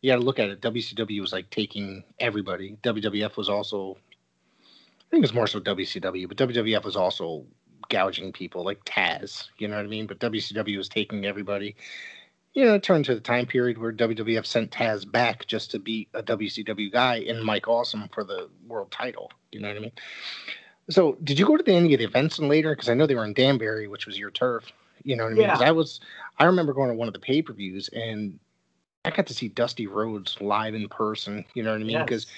You 0.00 0.12
got 0.12 0.16
to 0.16 0.22
look 0.22 0.38
at 0.38 0.50
it. 0.50 0.60
WCW 0.60 1.20
was 1.22 1.32
like 1.32 1.48
taking 1.48 2.04
everybody. 2.18 2.76
WWF 2.82 3.38
was 3.38 3.48
also, 3.48 3.96
I 4.60 5.10
think 5.10 5.20
it 5.20 5.20
was 5.22 5.32
more 5.32 5.46
so 5.46 5.60
WCW, 5.60 6.28
but 6.28 6.36
WWF 6.36 6.84
was 6.84 6.94
also 6.94 7.46
gouging 7.88 8.30
people 8.30 8.64
like 8.64 8.84
Taz. 8.84 9.48
You 9.56 9.68
know 9.68 9.76
what 9.76 9.86
I 9.86 9.88
mean? 9.88 10.06
But 10.06 10.18
WCW 10.18 10.76
was 10.76 10.90
taking 10.90 11.24
everybody 11.24 11.74
you 12.54 12.64
know, 12.64 12.78
turn 12.78 13.02
to 13.02 13.14
the 13.14 13.20
time 13.20 13.46
period 13.46 13.78
where 13.78 13.92
WWF 13.92 14.46
sent 14.46 14.70
Taz 14.70 15.10
back 15.10 15.46
just 15.46 15.72
to 15.72 15.78
beat 15.80 16.08
a 16.14 16.22
WCW 16.22 16.90
guy 16.90 17.16
and 17.16 17.44
Mike 17.44 17.66
Awesome 17.66 18.08
for 18.12 18.22
the 18.22 18.48
world 18.66 18.92
title. 18.92 19.30
You 19.50 19.60
know 19.60 19.68
what 19.68 19.76
I 19.76 19.80
mean? 19.80 19.92
So, 20.88 21.16
did 21.24 21.38
you 21.38 21.46
go 21.46 21.56
to 21.56 21.62
the, 21.62 21.72
any 21.72 21.94
of 21.94 21.98
the 21.98 22.04
events 22.04 22.38
and 22.38 22.48
later? 22.48 22.70
Because 22.74 22.88
I 22.88 22.94
know 22.94 23.06
they 23.06 23.14
were 23.16 23.24
in 23.24 23.32
Danbury, 23.32 23.88
which 23.88 24.06
was 24.06 24.18
your 24.18 24.30
turf. 24.30 24.64
You 25.02 25.16
know 25.16 25.24
what 25.24 25.32
I 25.32 25.36
mean? 25.36 25.46
Because 25.46 25.62
I 25.62 25.72
was, 25.72 26.00
I 26.38 26.44
remember 26.44 26.72
going 26.72 26.90
to 26.90 26.94
one 26.94 27.08
of 27.08 27.14
the 27.14 27.20
pay 27.20 27.42
per 27.42 27.52
views 27.52 27.88
and 27.92 28.38
I 29.04 29.10
got 29.10 29.26
to 29.26 29.34
see 29.34 29.48
Dusty 29.48 29.86
Rhodes 29.86 30.40
live 30.40 30.74
in 30.74 30.88
person. 30.88 31.44
You 31.54 31.62
know 31.62 31.72
what 31.72 31.80
I 31.80 31.84
mean? 31.84 32.00
Because, 32.00 32.26
yes. 32.26 32.34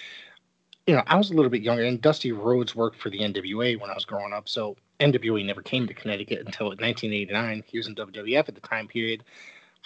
you 0.86 0.94
know, 0.94 1.02
I 1.06 1.16
was 1.16 1.30
a 1.30 1.34
little 1.34 1.50
bit 1.50 1.62
younger 1.62 1.84
and 1.84 2.00
Dusty 2.00 2.32
Rhodes 2.32 2.74
worked 2.74 3.00
for 3.00 3.10
the 3.10 3.18
NWA 3.18 3.78
when 3.78 3.90
I 3.90 3.94
was 3.94 4.04
growing 4.04 4.32
up. 4.32 4.48
So, 4.48 4.76
NWA 4.98 5.44
never 5.44 5.60
came 5.60 5.86
to 5.86 5.94
Connecticut 5.94 6.38
until 6.46 6.68
1989. 6.68 7.64
He 7.66 7.76
was 7.76 7.86
in 7.86 7.94
WWF 7.94 8.48
at 8.48 8.54
the 8.54 8.60
time 8.62 8.88
period. 8.88 9.24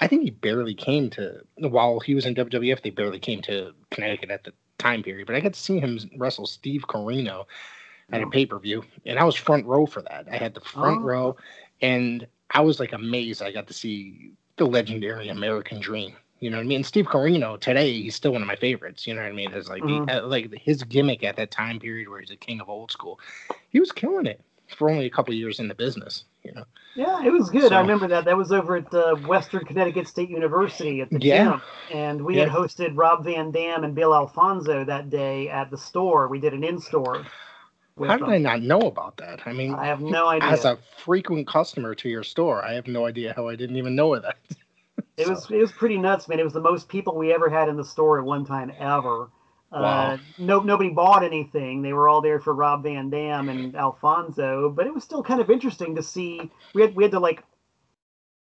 I 0.01 0.07
think 0.07 0.23
he 0.23 0.31
barely 0.31 0.75
came 0.75 1.11
to 1.11 1.43
while 1.57 2.01
he 2.01 2.15
was 2.15 2.27
in 2.27 2.35
WWF. 2.35 2.83
They 2.83 2.91
barely 2.91 3.19
came 3.19 3.43
to 3.43 3.73
Connecticut 3.91 4.31
at 4.31 4.45
the 4.45 4.53
time 4.79 5.03
period. 5.03 5.27
But 5.27 5.37
I 5.37 5.41
got 5.41 5.53
to 5.53 5.61
see 5.61 5.79
him 5.79 5.99
wrestle 6.17 6.47
Steve 6.47 6.85
Corino 6.89 7.45
at 8.13 8.23
a 8.23 8.25
oh. 8.25 8.31
pay 8.31 8.47
per 8.47 8.59
view, 8.59 8.83
and 9.07 9.19
I 9.19 9.25
was 9.25 9.37
front 9.37 9.67
row 9.67 9.87
for 9.87 10.03
that. 10.03 10.27
I 10.31 10.37
had 10.37 10.55
the 10.55 10.61
front 10.61 11.03
oh. 11.03 11.05
row, 11.05 11.37
and 11.81 12.27
I 12.51 12.61
was 12.61 12.81
like 12.81 12.93
amazed. 12.93 13.43
I 13.43 13.53
got 13.53 13.67
to 13.69 13.75
see 13.75 14.33
the 14.57 14.67
legendary 14.67 15.29
American 15.29 15.81
Dream. 15.81 16.17
You 16.41 16.49
know 16.49 16.57
what 16.57 16.65
I 16.65 16.67
mean? 16.67 16.85
Steve 16.85 17.05
Corino 17.05 17.61
today, 17.61 18.01
he's 18.01 18.15
still 18.15 18.33
one 18.33 18.41
of 18.41 18.49
my 18.49 18.57
favorites. 18.57 19.07
You 19.07 19.15
know 19.15 19.23
what 19.23 19.29
I 19.29 19.35
mean? 19.35 19.53
As 19.53 19.69
like 19.69 19.83
mm-hmm. 19.83 20.09
he, 20.09 20.21
like 20.21 20.55
his 20.55 20.83
gimmick 20.85 21.23
at 21.23 21.37
that 21.37 21.51
time 21.51 21.79
period 21.79 22.09
where 22.09 22.21
he's 22.21 22.31
a 22.31 22.37
king 22.37 22.61
of 22.61 22.71
old 22.71 22.91
school, 22.91 23.21
he 23.69 23.79
was 23.79 23.93
killing 23.93 24.27
it 24.27 24.41
for 24.77 24.89
only 24.89 25.05
a 25.05 25.11
couple 25.11 25.35
years 25.35 25.61
in 25.61 25.69
the 25.69 25.75
business. 25.75 26.25
You 26.43 26.53
know. 26.53 26.65
Yeah, 26.95 27.25
it 27.25 27.31
was 27.31 27.51
good. 27.51 27.69
So, 27.69 27.77
I 27.77 27.81
remember 27.81 28.09
that. 28.09 28.25
That 28.25 28.37
was 28.37 28.51
over 28.51 28.77
at 28.77 28.93
uh, 28.93 29.15
Western 29.27 29.65
Connecticut 29.65 30.09
State 30.09 30.31
University 30.31 31.01
at 31.01 31.11
the 31.11 31.21
yeah. 31.21 31.45
gym, 31.45 31.63
and 31.93 32.25
we 32.25 32.37
yeah. 32.37 32.45
had 32.45 32.53
hosted 32.53 32.93
Rob 32.95 33.25
Van 33.25 33.51
Dam 33.51 33.85
and 33.85 33.95
Bill 33.95 34.15
Alfonso 34.15 34.85
that 34.85 35.11
day 35.11 35.49
at 35.49 35.71
the 35.71 35.79
store. 35.79 36.29
We 36.29 36.41
did 36.41 36.55
an 36.55 36.65
in-store. 36.65 37.27
How 37.99 38.17
did 38.17 38.23
them. 38.23 38.31
I 38.31 38.39
not 38.39 38.63
know 38.63 38.81
about 38.81 39.17
that? 39.19 39.41
I 39.47 39.53
mean, 39.53 39.75
I 39.75 39.87
have 39.87 40.01
no 40.01 40.29
idea. 40.29 40.49
As 40.49 40.65
a 40.65 40.79
frequent 41.05 41.47
customer 41.47 41.95
to 41.97 42.09
your 42.09 42.23
store, 42.23 42.65
I 42.65 42.73
have 42.73 42.87
no 42.87 43.07
idea 43.07 43.35
how 43.35 43.49
I 43.49 43.57
didn't 43.57 43.77
even 43.77 43.95
know 43.95 44.15
of 44.15 44.23
that. 44.23 44.39
it 45.17 45.27
so. 45.27 45.31
was 45.31 45.51
it 45.51 45.59
was 45.59 45.73
pretty 45.73 45.99
nuts, 45.99 46.29
man. 46.29 46.41
It 46.41 46.45
was 46.45 46.53
the 46.53 46.61
most 46.61 46.89
people 46.89 47.17
we 47.17 47.33
ever 47.33 47.51
had 47.51 47.69
in 47.69 47.77
the 47.77 47.85
store 47.85 48.19
at 48.19 48.25
one 48.25 48.45
time 48.45 48.73
ever. 48.79 49.29
Wow. 49.73 49.81
Uh, 49.81 50.19
no, 50.39 50.61
nobody 50.61 50.91
bought 50.91 51.23
anything. 51.23 51.83
They 51.83 51.93
were 51.93 52.09
all 52.09 52.21
there 52.21 52.41
for 52.41 52.55
Rob 52.55 52.83
Van 52.83 53.09
Dam 53.09 53.49
and 53.49 53.77
Alfonso, 53.77 54.71
but 54.71 54.87
it 54.87 54.95
was 54.95 55.05
still 55.05 55.23
kind 55.23 55.41
of 55.41 55.49
interesting 55.49 55.95
to 55.95 56.03
see. 56.03 56.51
We 56.75 56.83
had 56.83 56.95
we 56.97 57.05
had 57.05 57.13
to 57.13 57.21
like 57.21 57.45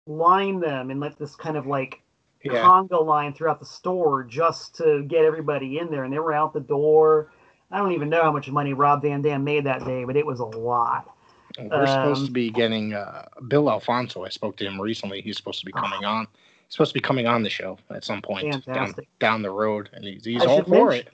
line 0.07 0.59
them 0.59 0.91
and 0.91 0.99
let 0.99 1.17
this 1.19 1.37
kind 1.37 1.57
of 1.57 1.67
like 1.67 2.03
yeah. 2.45 2.63
conga 2.63 3.05
line 3.05 3.33
throughout 3.35 3.61
the 3.61 3.67
store 3.67 4.25
just 4.25 4.75
to 4.77 5.05
get 5.05 5.25
everybody 5.25 5.79
in 5.79 5.91
there, 5.91 6.03
and 6.03 6.13
they 6.13 6.19
were 6.19 6.33
out 6.33 6.53
the 6.53 6.61
door. 6.61 7.31
I 7.71 7.79
don't 7.79 7.93
even 7.93 8.11
know 8.11 8.23
how 8.23 8.33
much 8.33 8.51
money 8.51 8.75
Rob 8.75 9.03
Van 9.03 9.23
Dam 9.23 9.45
made 9.45 9.65
that 9.65 9.85
day, 9.85 10.05
but 10.05 10.17
it 10.17 10.27
was 10.27 10.41
a 10.41 10.45
lot. 10.45 11.09
We're 11.57 11.83
um, 11.83 11.87
supposed 11.87 12.27
to 12.27 12.33
be 12.33 12.51
getting 12.51 12.95
uh, 12.95 13.27
Bill 13.47 13.71
Alfonso. 13.71 14.25
I 14.25 14.29
spoke 14.29 14.57
to 14.57 14.65
him 14.65 14.81
recently. 14.81 15.21
He's 15.21 15.37
supposed 15.37 15.61
to 15.61 15.67
be 15.67 15.73
coming 15.73 16.05
on 16.05 16.27
supposed 16.73 16.91
to 16.91 16.95
be 16.95 17.01
coming 17.01 17.27
on 17.27 17.43
the 17.43 17.51
show 17.51 17.79
at 17.91 18.03
some 18.03 18.23
point 18.23 18.65
down, 18.65 18.95
down 19.19 19.43
the 19.43 19.51
road, 19.51 19.91
and 19.93 20.05
he's, 20.05 20.25
he's 20.25 20.43
all 20.43 20.65
for 20.65 20.89
mention, 20.89 21.07
it. 21.07 21.09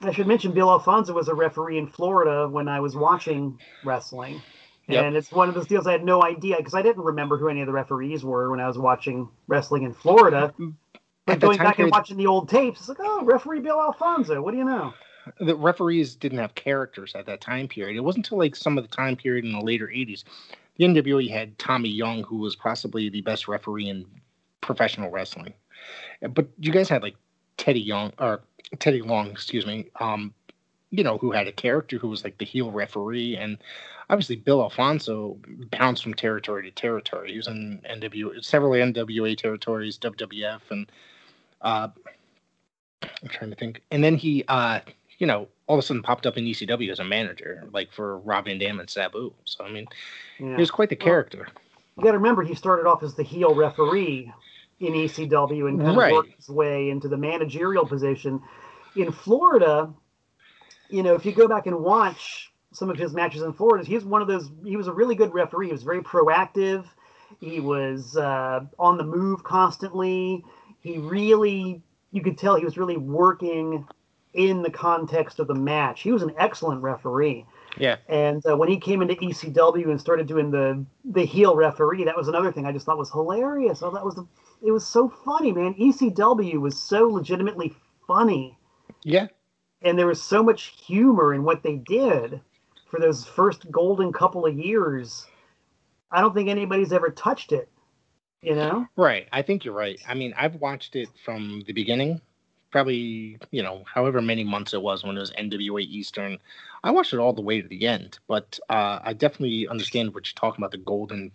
I 0.00 0.12
should 0.12 0.26
mention 0.26 0.52
Bill 0.52 0.70
Alfonso 0.70 1.12
was 1.12 1.28
a 1.28 1.34
referee 1.34 1.78
in 1.78 1.86
Florida 1.86 2.48
when 2.48 2.68
I 2.68 2.80
was 2.80 2.96
watching 2.96 3.58
wrestling. 3.84 4.42
Yep. 4.88 5.04
And 5.04 5.16
it's 5.16 5.30
one 5.30 5.48
of 5.48 5.54
those 5.54 5.66
deals 5.66 5.86
I 5.86 5.92
had 5.92 6.04
no 6.04 6.22
idea 6.22 6.56
because 6.58 6.74
I 6.74 6.82
didn't 6.82 7.04
remember 7.04 7.38
who 7.38 7.48
any 7.48 7.60
of 7.60 7.66
the 7.66 7.72
referees 7.72 8.24
were 8.24 8.50
when 8.50 8.60
I 8.60 8.66
was 8.66 8.76
watching 8.76 9.28
wrestling 9.46 9.84
in 9.84 9.94
Florida. 9.94 10.52
But 11.26 11.40
going 11.40 11.58
back 11.58 11.76
period, 11.76 11.90
and 11.90 11.92
watching 11.92 12.16
the 12.18 12.26
old 12.26 12.50
tapes, 12.50 12.80
it's 12.80 12.88
like, 12.90 12.98
oh, 13.00 13.24
referee 13.24 13.60
Bill 13.60 13.80
Alfonso. 13.80 14.42
What 14.42 14.50
do 14.50 14.58
you 14.58 14.64
know? 14.64 14.92
The 15.40 15.56
referees 15.56 16.16
didn't 16.16 16.38
have 16.38 16.54
characters 16.54 17.14
at 17.14 17.24
that 17.26 17.40
time 17.40 17.66
period. 17.66 17.96
It 17.96 18.00
wasn't 18.00 18.26
until 18.26 18.38
like 18.38 18.54
some 18.54 18.76
of 18.76 18.84
the 18.84 18.94
time 18.94 19.16
period 19.16 19.46
in 19.46 19.52
the 19.52 19.60
later 19.60 19.86
80s. 19.86 20.24
The 20.76 20.84
NWA 20.84 21.30
had 21.30 21.58
Tommy 21.58 21.88
Young, 21.88 22.24
who 22.24 22.38
was 22.38 22.56
possibly 22.56 23.08
the 23.08 23.22
best 23.22 23.48
referee 23.48 23.88
in 23.88 24.04
professional 24.64 25.10
wrestling. 25.10 25.54
But 26.20 26.48
you 26.58 26.72
guys 26.72 26.88
had 26.88 27.02
like 27.02 27.16
Teddy 27.56 27.80
Young 27.80 28.12
or 28.18 28.40
Teddy 28.78 29.02
Long, 29.02 29.30
excuse 29.30 29.66
me. 29.66 29.86
Um, 30.00 30.34
you 30.90 31.02
know, 31.02 31.18
who 31.18 31.32
had 31.32 31.48
a 31.48 31.52
character 31.52 31.98
who 31.98 32.08
was 32.08 32.24
like 32.24 32.38
the 32.38 32.44
heel 32.44 32.70
referee, 32.70 33.36
and 33.36 33.58
obviously 34.08 34.36
Bill 34.36 34.62
Alfonso 34.62 35.38
bounced 35.70 36.02
from 36.02 36.14
territory 36.14 36.62
to 36.62 36.70
territory. 36.70 37.32
He 37.32 37.36
was 37.36 37.48
in 37.48 37.80
NWA, 37.90 38.44
several 38.44 38.72
NWA 38.72 39.36
territories, 39.36 39.98
WWF, 39.98 40.60
and 40.70 40.90
uh, 41.62 41.88
I'm 43.02 43.28
trying 43.28 43.50
to 43.50 43.56
think. 43.56 43.82
And 43.90 44.04
then 44.04 44.16
he, 44.16 44.44
uh, 44.46 44.80
you 45.18 45.26
know, 45.26 45.48
all 45.66 45.76
of 45.76 45.82
a 45.82 45.86
sudden 45.86 46.02
popped 46.02 46.26
up 46.26 46.36
in 46.36 46.44
ECW 46.44 46.90
as 46.90 47.00
a 47.00 47.04
manager, 47.04 47.64
like 47.72 47.92
for 47.92 48.18
Rob 48.18 48.44
Van 48.44 48.58
Dam 48.58 48.78
and 48.78 48.88
Sabu. 48.88 49.32
So 49.44 49.64
I 49.64 49.70
mean, 49.70 49.86
yeah. 50.38 50.54
he 50.54 50.60
was 50.60 50.70
quite 50.70 50.90
the 50.90 50.96
character. 50.96 51.48
You 51.96 52.02
got 52.02 52.12
to 52.12 52.18
remember, 52.18 52.42
he 52.42 52.54
started 52.54 52.88
off 52.88 53.02
as 53.02 53.14
the 53.14 53.22
heel 53.22 53.54
referee 53.54 54.32
in 54.86 54.92
ECW 54.92 55.68
and 55.68 55.80
kind 55.80 55.96
right. 55.96 56.12
of 56.12 56.16
worked 56.16 56.36
his 56.36 56.48
way 56.48 56.90
into 56.90 57.08
the 57.08 57.16
managerial 57.16 57.86
position. 57.86 58.40
In 58.96 59.12
Florida, 59.12 59.92
you 60.88 61.02
know, 61.02 61.14
if 61.14 61.24
you 61.24 61.32
go 61.32 61.48
back 61.48 61.66
and 61.66 61.80
watch 61.80 62.52
some 62.72 62.90
of 62.90 62.96
his 62.96 63.12
matches 63.12 63.42
in 63.42 63.52
Florida, 63.52 63.84
he's 63.84 64.04
one 64.04 64.22
of 64.22 64.28
those. 64.28 64.50
He 64.64 64.76
was 64.76 64.86
a 64.86 64.92
really 64.92 65.14
good 65.14 65.32
referee. 65.32 65.66
He 65.66 65.72
was 65.72 65.82
very 65.82 66.02
proactive. 66.02 66.86
He 67.40 67.60
was 67.60 68.16
uh, 68.16 68.60
on 68.78 68.96
the 68.96 69.04
move 69.04 69.42
constantly. 69.42 70.44
He 70.80 70.98
really, 70.98 71.82
you 72.12 72.22
could 72.22 72.38
tell, 72.38 72.56
he 72.56 72.64
was 72.64 72.76
really 72.76 72.96
working 72.96 73.86
in 74.34 74.62
the 74.62 74.70
context 74.70 75.38
of 75.38 75.46
the 75.46 75.54
match. 75.54 76.02
He 76.02 76.12
was 76.12 76.22
an 76.22 76.32
excellent 76.38 76.82
referee. 76.82 77.46
Yeah. 77.76 77.96
And 78.08 78.44
uh, 78.46 78.56
when 78.56 78.68
he 78.68 78.78
came 78.78 79.02
into 79.02 79.14
ECW 79.14 79.90
and 79.90 80.00
started 80.00 80.26
doing 80.26 80.50
the 80.50 80.84
the 81.04 81.24
heel 81.24 81.56
referee, 81.56 82.04
that 82.04 82.16
was 82.16 82.28
another 82.28 82.52
thing 82.52 82.66
I 82.66 82.72
just 82.72 82.86
thought 82.86 82.98
was 82.98 83.10
hilarious. 83.10 83.82
Oh, 83.82 83.90
that 83.90 84.04
was 84.04 84.14
the 84.14 84.26
it 84.62 84.70
was 84.70 84.86
so 84.86 85.08
funny, 85.08 85.52
man. 85.52 85.74
ECW 85.74 86.60
was 86.60 86.78
so 86.78 87.08
legitimately 87.08 87.74
funny. 88.06 88.58
Yeah. 89.02 89.26
And 89.82 89.98
there 89.98 90.06
was 90.06 90.22
so 90.22 90.42
much 90.42 90.74
humor 90.86 91.34
in 91.34 91.44
what 91.44 91.62
they 91.62 91.76
did 91.76 92.40
for 92.90 92.98
those 92.98 93.26
first 93.26 93.70
golden 93.70 94.12
couple 94.12 94.46
of 94.46 94.58
years. 94.58 95.26
I 96.10 96.20
don't 96.20 96.32
think 96.32 96.48
anybody's 96.48 96.92
ever 96.92 97.10
touched 97.10 97.52
it. 97.52 97.68
You 98.40 98.54
know? 98.54 98.86
Right. 98.96 99.26
I 99.32 99.42
think 99.42 99.64
you're 99.64 99.74
right. 99.74 99.98
I 100.06 100.14
mean, 100.14 100.34
I've 100.36 100.56
watched 100.56 100.96
it 100.96 101.08
from 101.24 101.62
the 101.66 101.72
beginning, 101.72 102.20
probably, 102.74 103.38
you 103.52 103.62
know, 103.62 103.84
however 103.86 104.20
many 104.20 104.42
months 104.42 104.74
it 104.74 104.82
was 104.82 105.04
when 105.04 105.16
it 105.16 105.20
was 105.20 105.30
NWA 105.30 105.82
Eastern. 105.82 106.40
I 106.82 106.90
watched 106.90 107.12
it 107.12 107.20
all 107.20 107.32
the 107.32 107.40
way 107.40 107.62
to 107.62 107.68
the 107.68 107.86
end, 107.86 108.18
but 108.26 108.58
uh, 108.68 108.98
I 109.00 109.12
definitely 109.12 109.68
understand 109.68 110.12
what 110.12 110.26
you're 110.26 110.34
talking 110.34 110.60
about 110.60 110.72
the 110.72 110.78
golden 110.78 111.30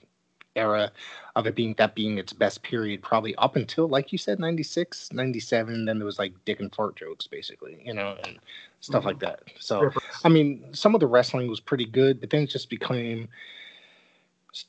era 0.57 0.91
of 1.37 1.47
it 1.47 1.55
being 1.55 1.75
that 1.77 1.95
being 1.95 2.17
its 2.17 2.33
best 2.33 2.61
period, 2.61 3.01
probably 3.01 3.35
up 3.37 3.55
until, 3.55 3.87
like 3.87 4.11
you 4.11 4.17
said, 4.17 4.37
96, 4.37 5.13
97. 5.13 5.85
Then 5.85 5.97
there 5.97 6.05
was 6.05 6.19
like 6.19 6.33
dick 6.43 6.59
and 6.59 6.75
fart 6.75 6.97
jokes, 6.97 7.25
basically, 7.25 7.81
you 7.85 7.93
know, 7.93 8.17
and 8.25 8.37
stuff 8.81 8.99
mm-hmm. 8.99 9.07
like 9.07 9.19
that. 9.19 9.43
So, 9.59 9.91
I 10.25 10.27
mean, 10.27 10.65
some 10.73 10.93
of 10.93 10.99
the 10.99 11.07
wrestling 11.07 11.47
was 11.47 11.61
pretty 11.61 11.85
good, 11.85 12.19
but 12.19 12.31
then 12.31 12.41
it 12.41 12.49
just 12.49 12.69
became 12.69 13.29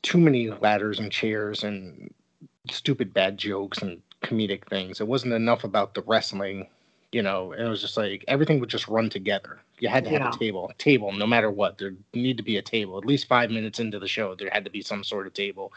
too 0.03 0.19
many 0.19 0.49
ladders 0.49 0.99
and 0.99 1.11
chairs 1.11 1.65
and 1.65 2.13
stupid 2.69 3.13
bad 3.13 3.37
jokes 3.37 3.79
and 3.79 4.01
comedic 4.23 4.67
things. 4.67 5.01
It 5.01 5.07
wasn't 5.07 5.33
enough 5.33 5.63
about 5.63 5.93
the 5.93 6.01
wrestling, 6.01 6.67
you 7.11 7.21
know. 7.21 7.51
And 7.51 7.65
it 7.65 7.69
was 7.69 7.81
just 7.81 7.97
like 7.97 8.23
everything 8.27 8.59
would 8.59 8.69
just 8.69 8.87
run 8.87 9.09
together. 9.09 9.59
You 9.79 9.89
had 9.89 10.03
to 10.05 10.09
have 10.11 10.21
yeah. 10.21 10.29
a 10.29 10.37
table, 10.37 10.71
table, 10.77 11.11
no 11.11 11.25
matter 11.25 11.49
what. 11.49 11.77
There 11.77 11.93
need 12.13 12.37
to 12.37 12.43
be 12.43 12.57
a 12.57 12.61
table. 12.61 12.97
At 12.97 13.05
least 13.05 13.27
five 13.27 13.49
minutes 13.49 13.79
into 13.79 13.99
the 13.99 14.07
show, 14.07 14.35
there 14.35 14.49
had 14.51 14.65
to 14.65 14.71
be 14.71 14.81
some 14.81 15.03
sort 15.03 15.27
of 15.27 15.33
table 15.33 15.73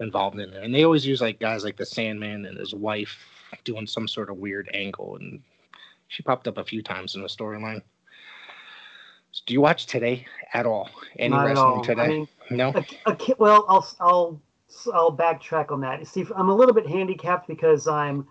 involved 0.00 0.38
in 0.38 0.52
it. 0.52 0.62
And 0.62 0.74
they 0.74 0.84
always 0.84 1.06
use 1.06 1.20
like 1.20 1.38
guys 1.38 1.64
like 1.64 1.76
the 1.76 1.86
Sandman 1.86 2.46
and 2.46 2.58
his 2.58 2.74
wife 2.74 3.18
doing 3.64 3.86
some 3.86 4.08
sort 4.08 4.30
of 4.30 4.38
weird 4.38 4.70
angle, 4.74 5.16
and 5.16 5.42
she 6.08 6.22
popped 6.22 6.48
up 6.48 6.58
a 6.58 6.64
few 6.64 6.82
times 6.82 7.14
in 7.14 7.22
the 7.22 7.28
storyline. 7.28 7.82
So 9.32 9.42
do 9.46 9.54
you 9.54 9.60
watch 9.60 9.86
today 9.86 10.26
at 10.52 10.66
all? 10.66 10.90
Any 11.18 11.30
Not 11.30 11.46
wrestling 11.46 11.66
all. 11.66 11.84
today? 11.84 12.02
I 12.02 12.08
mean, 12.08 12.28
no. 12.50 12.72
A, 13.06 13.12
a, 13.12 13.16
well, 13.38 13.64
I'll 13.68 13.88
I'll 14.00 14.40
I'll 14.92 15.16
backtrack 15.16 15.70
on 15.70 15.80
that. 15.80 16.06
See, 16.06 16.26
I'm 16.36 16.48
a 16.48 16.54
little 16.54 16.74
bit 16.74 16.86
handicapped 16.86 17.48
because 17.48 17.86
I'm 17.86 18.26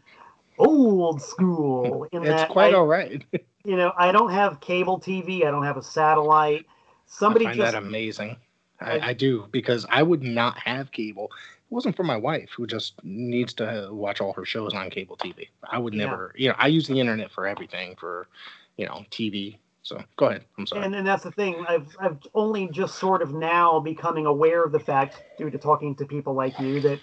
old 0.57 1.21
school. 1.21 2.07
In 2.11 2.25
it's 2.25 2.51
quite 2.51 2.73
I, 2.73 2.77
all 2.77 2.87
right. 2.87 3.23
you 3.65 3.75
know, 3.75 3.91
I 3.97 4.11
don't 4.11 4.31
have 4.31 4.59
cable 4.59 4.99
TV. 4.99 5.45
I 5.45 5.51
don't 5.51 5.63
have 5.63 5.77
a 5.77 5.83
satellite. 5.83 6.65
Somebody 7.05 7.45
I 7.45 7.49
find 7.49 7.57
just, 7.57 7.71
that 7.73 7.83
amazing. 7.83 8.37
I, 8.79 9.09
I, 9.09 9.13
do 9.13 9.47
because 9.51 9.85
I 9.89 10.01
would 10.01 10.23
not 10.23 10.57
have 10.57 10.91
cable. 10.91 11.25
It 11.25 11.73
wasn't 11.73 11.95
for 11.95 12.03
my 12.03 12.17
wife 12.17 12.49
who 12.55 12.65
just 12.65 12.95
needs 13.03 13.53
to 13.55 13.89
watch 13.91 14.21
all 14.21 14.33
her 14.33 14.45
shows 14.45 14.73
on 14.73 14.89
cable 14.89 15.17
TV. 15.17 15.49
I 15.69 15.77
would 15.77 15.93
never, 15.93 16.33
yeah. 16.35 16.41
you 16.41 16.49
know, 16.49 16.55
I 16.57 16.67
use 16.67 16.87
the 16.87 16.99
internet 16.99 17.31
for 17.31 17.45
everything 17.45 17.95
for, 17.95 18.27
you 18.77 18.87
know, 18.87 19.05
TV, 19.11 19.57
so 19.83 20.01
go 20.17 20.27
ahead. 20.27 20.45
I'm 20.57 20.67
sorry. 20.67 20.85
And, 20.85 20.95
and 20.95 21.07
that's 21.07 21.23
the 21.23 21.31
thing. 21.31 21.65
I've 21.67 21.95
I've 21.99 22.17
only 22.33 22.67
just 22.67 22.95
sort 22.95 23.21
of 23.21 23.33
now 23.33 23.79
becoming 23.79 24.25
aware 24.25 24.63
of 24.63 24.71
the 24.71 24.79
fact 24.79 25.23
due 25.37 25.49
to 25.49 25.57
talking 25.57 25.95
to 25.95 26.05
people 26.05 26.33
like 26.33 26.59
you 26.59 26.79
that 26.81 26.99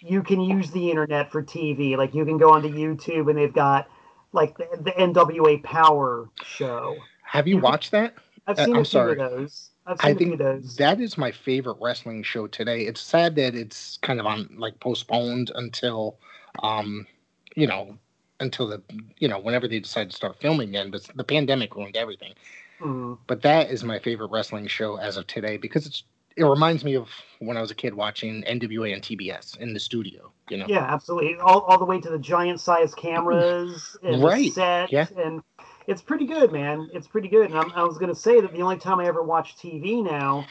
you 0.00 0.22
can 0.22 0.40
use 0.40 0.70
the 0.70 0.90
internet 0.90 1.32
for 1.32 1.42
TV. 1.42 1.96
Like 1.96 2.14
you 2.14 2.24
can 2.24 2.38
go 2.38 2.52
onto 2.52 2.68
YouTube 2.68 3.28
and 3.28 3.38
they've 3.38 3.52
got 3.52 3.88
like 4.32 4.56
the, 4.58 4.68
the 4.80 4.90
NWA 4.92 5.62
Power 5.62 6.28
show. 6.44 6.96
Have 7.22 7.48
you, 7.48 7.56
you 7.56 7.62
watched 7.62 7.90
can, 7.90 8.04
that? 8.04 8.14
I've 8.46 8.58
uh, 8.58 8.64
seen 8.64 8.76
uh, 8.76 8.80
a 8.80 8.84
few 8.84 8.90
sorry. 8.90 9.12
of 9.12 9.30
those. 9.30 9.70
i 9.86 10.14
think 10.14 10.38
that 10.76 11.00
is 11.00 11.18
my 11.18 11.32
favorite 11.32 11.78
wrestling 11.80 12.22
show 12.22 12.46
today. 12.46 12.82
It's 12.82 13.00
sad 13.00 13.36
that 13.36 13.54
it's 13.54 13.96
kind 13.98 14.20
of 14.20 14.26
on 14.26 14.54
like 14.58 14.78
postponed 14.80 15.50
until 15.54 16.18
um 16.62 17.06
you 17.54 17.66
know 17.66 17.98
until 18.40 18.68
the 18.68 18.82
you 19.18 19.28
know 19.28 19.38
whenever 19.38 19.68
they 19.68 19.80
decide 19.80 20.10
to 20.10 20.16
start 20.16 20.40
filming 20.40 20.70
again. 20.70 20.90
But 20.90 21.08
the 21.14 21.24
pandemic 21.24 21.74
ruined 21.74 21.96
everything. 21.96 22.34
Mm-hmm. 22.80 23.14
But 23.26 23.42
that 23.42 23.70
is 23.70 23.82
my 23.82 23.98
favorite 23.98 24.30
wrestling 24.30 24.66
show 24.66 24.96
as 24.96 25.16
of 25.16 25.26
today 25.26 25.56
because 25.56 25.86
it's 25.86 26.04
it 26.36 26.44
reminds 26.44 26.84
me 26.84 26.94
of 26.94 27.08
when 27.40 27.56
I 27.56 27.60
was 27.60 27.72
a 27.72 27.74
kid 27.74 27.94
watching 27.94 28.42
NWA 28.44 28.94
and 28.94 29.02
TBS 29.02 29.58
in 29.58 29.74
the 29.74 29.80
studio. 29.80 30.32
You 30.48 30.58
know. 30.58 30.66
Yeah, 30.68 30.84
absolutely. 30.84 31.36
All, 31.36 31.62
all 31.62 31.78
the 31.78 31.84
way 31.84 32.00
to 32.00 32.08
the 32.08 32.18
giant 32.18 32.60
size 32.60 32.94
cameras 32.94 33.96
and 34.02 34.22
right. 34.22 34.52
set. 34.52 34.92
Yeah. 34.92 35.06
And 35.16 35.42
it's 35.88 36.00
pretty 36.00 36.26
good, 36.26 36.52
man. 36.52 36.88
It's 36.92 37.08
pretty 37.08 37.28
good. 37.28 37.50
And 37.50 37.58
I'm, 37.58 37.72
i 37.72 37.82
was 37.82 37.98
going 37.98 38.14
to 38.14 38.18
say 38.18 38.40
that 38.40 38.52
the 38.52 38.62
only 38.62 38.78
time 38.78 39.00
I 39.00 39.06
ever 39.06 39.22
watch 39.22 39.56
TV 39.56 40.04
now 40.04 40.46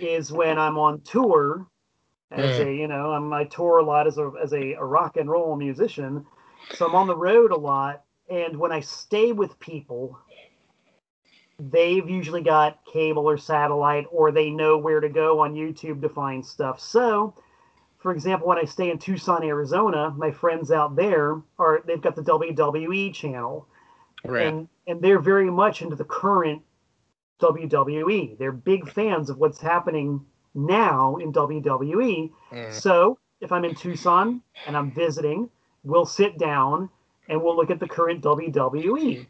is 0.00 0.32
when 0.32 0.58
I'm 0.58 0.78
on 0.78 1.02
tour 1.02 1.66
as 2.30 2.58
mm. 2.58 2.66
a 2.66 2.74
you 2.74 2.88
know 2.88 3.12
I'm, 3.12 3.32
I 3.32 3.44
tour 3.44 3.78
a 3.78 3.84
lot 3.84 4.06
as 4.06 4.18
a 4.18 4.30
as 4.42 4.52
a, 4.52 4.74
a 4.74 4.84
rock 4.84 5.16
and 5.16 5.28
roll 5.30 5.56
musician 5.56 6.26
so 6.74 6.86
I'm 6.86 6.94
on 6.94 7.06
the 7.06 7.16
road 7.16 7.50
a 7.50 7.56
lot, 7.56 8.04
and 8.28 8.58
when 8.58 8.72
I 8.72 8.80
stay 8.80 9.32
with 9.32 9.58
people, 9.58 10.18
they've 11.58 12.08
usually 12.08 12.42
got 12.42 12.84
cable 12.84 13.28
or 13.28 13.36
satellite, 13.36 14.06
or 14.10 14.30
they 14.30 14.50
know 14.50 14.78
where 14.78 15.00
to 15.00 15.08
go 15.08 15.40
on 15.40 15.54
YouTube 15.54 16.00
to 16.02 16.08
find 16.08 16.44
stuff. 16.44 16.80
So, 16.80 17.34
for 17.98 18.12
example, 18.12 18.48
when 18.48 18.58
I 18.58 18.64
stay 18.64 18.90
in 18.90 18.98
Tucson, 18.98 19.42
Arizona, 19.42 20.10
my 20.16 20.30
friends 20.30 20.70
out 20.70 20.94
there 20.94 21.40
are 21.58 21.82
they've 21.86 22.00
got 22.00 22.16
the 22.16 22.22
WWE 22.22 23.12
channel, 23.12 23.66
right. 24.24 24.46
and 24.46 24.68
and 24.86 25.02
they're 25.02 25.18
very 25.18 25.50
much 25.50 25.82
into 25.82 25.96
the 25.96 26.04
current 26.04 26.62
WWE. 27.40 28.38
They're 28.38 28.52
big 28.52 28.90
fans 28.90 29.30
of 29.30 29.38
what's 29.38 29.60
happening 29.60 30.24
now 30.54 31.16
in 31.16 31.32
WWE. 31.32 32.30
Mm. 32.50 32.72
So 32.72 33.18
if 33.40 33.52
I'm 33.52 33.64
in 33.64 33.74
Tucson 33.74 34.42
and 34.66 34.76
I'm 34.76 34.90
visiting, 34.90 35.50
we'll 35.88 36.06
sit 36.06 36.38
down 36.38 36.90
and 37.28 37.42
we'll 37.42 37.56
look 37.56 37.70
at 37.70 37.80
the 37.80 37.88
current 37.88 38.22
WWE. 38.22 39.26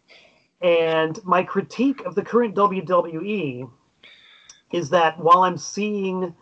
And 0.61 1.25
my 1.25 1.45
critique 1.45 2.05
of 2.05 2.15
the 2.15 2.23
current 2.23 2.55
WWE 2.57 3.71
is 4.73 4.91
that 4.91 5.19
while 5.19 5.43
I'm 5.45 5.57
seeing 5.57 6.35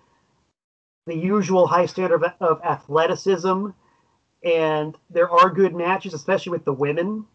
the 1.07 1.14
usual 1.14 1.67
high 1.67 1.87
standard 1.87 2.25
of, 2.25 2.33
of 2.41 2.61
athleticism, 2.64 3.69
and 4.43 4.97
there 5.11 5.31
are 5.31 5.51
good 5.51 5.75
matches, 5.75 6.14
especially 6.14 6.53
with 6.53 6.64
the 6.64 6.73
women. 6.73 7.27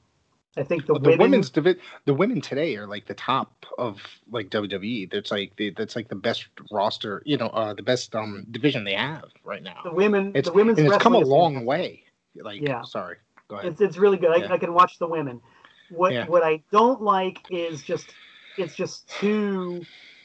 I 0.58 0.64
think 0.64 0.86
the, 0.86 0.94
the 0.96 1.00
women, 1.00 1.20
women's 1.20 1.50
divi- 1.50 1.80
the 2.06 2.14
women 2.14 2.42
today 2.42 2.76
are 2.76 2.86
like 2.86 3.06
the 3.06 3.14
top 3.14 3.66
of 3.78 4.02
like 4.30 4.50
WWE. 4.50 5.10
That's 5.10 5.32
like 5.32 5.56
the 5.56 5.70
that's 5.70 5.96
like 5.96 6.10
the 6.10 6.16
best 6.16 6.48
roster, 6.72 7.22
you 7.26 7.38
know, 7.38 7.48
uh, 7.48 7.74
the 7.74 7.84
best 7.84 8.14
um 8.16 8.46
division 8.52 8.84
they 8.84 8.94
have 8.94 9.26
right 9.46 9.64
now. 9.64 9.80
The 9.86 9.94
women, 9.94 10.34
it's, 10.36 10.50
the 10.50 10.54
women's 10.54 10.80
and 10.80 10.88
it's 10.88 10.98
come 10.98 11.16
a 11.16 11.20
long 11.20 11.64
way. 11.64 12.04
Like, 12.36 12.62
yeah. 12.62 12.84
sorry, 12.84 13.18
go 13.48 13.58
ahead. 13.58 13.72
It's, 13.72 13.82
it's 13.82 13.98
really 13.98 14.18
good. 14.18 14.38
Yeah. 14.38 14.48
I, 14.48 14.54
I, 14.54 14.58
can 14.58 14.74
watch 14.74 15.00
the 15.00 15.08
women. 15.08 15.42
What 15.90 16.14
yeah. 16.14 16.26
what 16.26 16.44
I 16.44 16.64
don't 16.72 17.02
like 17.02 17.40
is 17.50 17.82
just 17.82 18.14
it's 18.58 18.76
just 18.76 19.10
too 19.10 19.84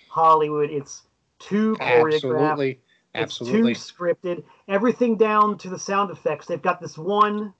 Hollywood. 0.08 0.70
It's 0.70 1.02
too 1.38 1.76
choreographed. 1.80 2.14
Absolutely. 2.14 2.80
Absolutely. 3.14 3.72
It's 3.72 3.90
too 3.90 3.94
scripted. 3.94 4.44
Everything 4.68 5.16
down 5.16 5.58
to 5.58 5.68
the 5.68 5.78
sound 5.78 6.10
effects. 6.10 6.46
They've 6.46 6.60
got 6.60 6.80
this 6.80 6.98
one 6.98 7.52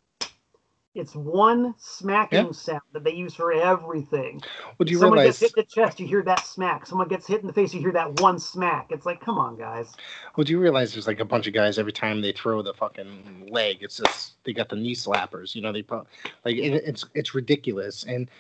it's 0.97 1.14
one 1.14 1.74
smacking 1.78 2.53
sound 2.53 2.80
that 2.92 3.05
they 3.05 3.12
use 3.12 3.34
for 3.34 3.53
everything. 3.53 4.40
Would 4.78 4.90
you 4.90 4.99
Someone 4.99 5.18
realize... 5.18 5.38
gets 5.38 5.55
hit 5.55 5.59
in 5.59 5.64
the 5.64 5.82
chest, 5.86 6.01
you 6.01 6.07
hear 6.07 6.22
that 6.22 6.47
smack. 6.47 6.86
Someone 6.86 7.09
gets 7.09 7.26
hit 7.26 7.42
in 7.42 7.47
the 7.47 7.53
face, 7.53 7.74
you 7.74 7.80
hear 7.80 7.92
that 7.92 8.20
one 8.20 8.38
smack. 8.38 8.88
It's 8.90 9.05
like, 9.05 9.20
come 9.20 9.38
on, 9.38 9.57
guys. 9.57 9.92
Would 10.36 10.49
you 10.49 10.59
realize 10.59 10.92
there's 10.92 11.07
like 11.07 11.20
a 11.20 11.24
bunch 11.24 11.47
of 11.47 11.55
guys 11.55 11.78
every 11.78 11.92
time 11.92 12.22
they 12.22 12.32
throw 12.32 12.62
the 12.62 12.74
fucking 12.74 13.49
leg, 13.51 13.78
it's 13.82 13.99
just 13.99 14.42
they 14.44 14.53
got 14.53 14.68
the 14.68 14.76
knee 14.76 14.94
slappers. 14.94 15.55
You 15.55 15.62
know, 15.62 15.72
they 15.72 15.82
put 15.82 16.07
like 16.44 16.57
it, 16.57 16.72
it's 16.72 17.05
it's 17.14 17.34
ridiculous. 17.34 18.05
And 18.05 18.30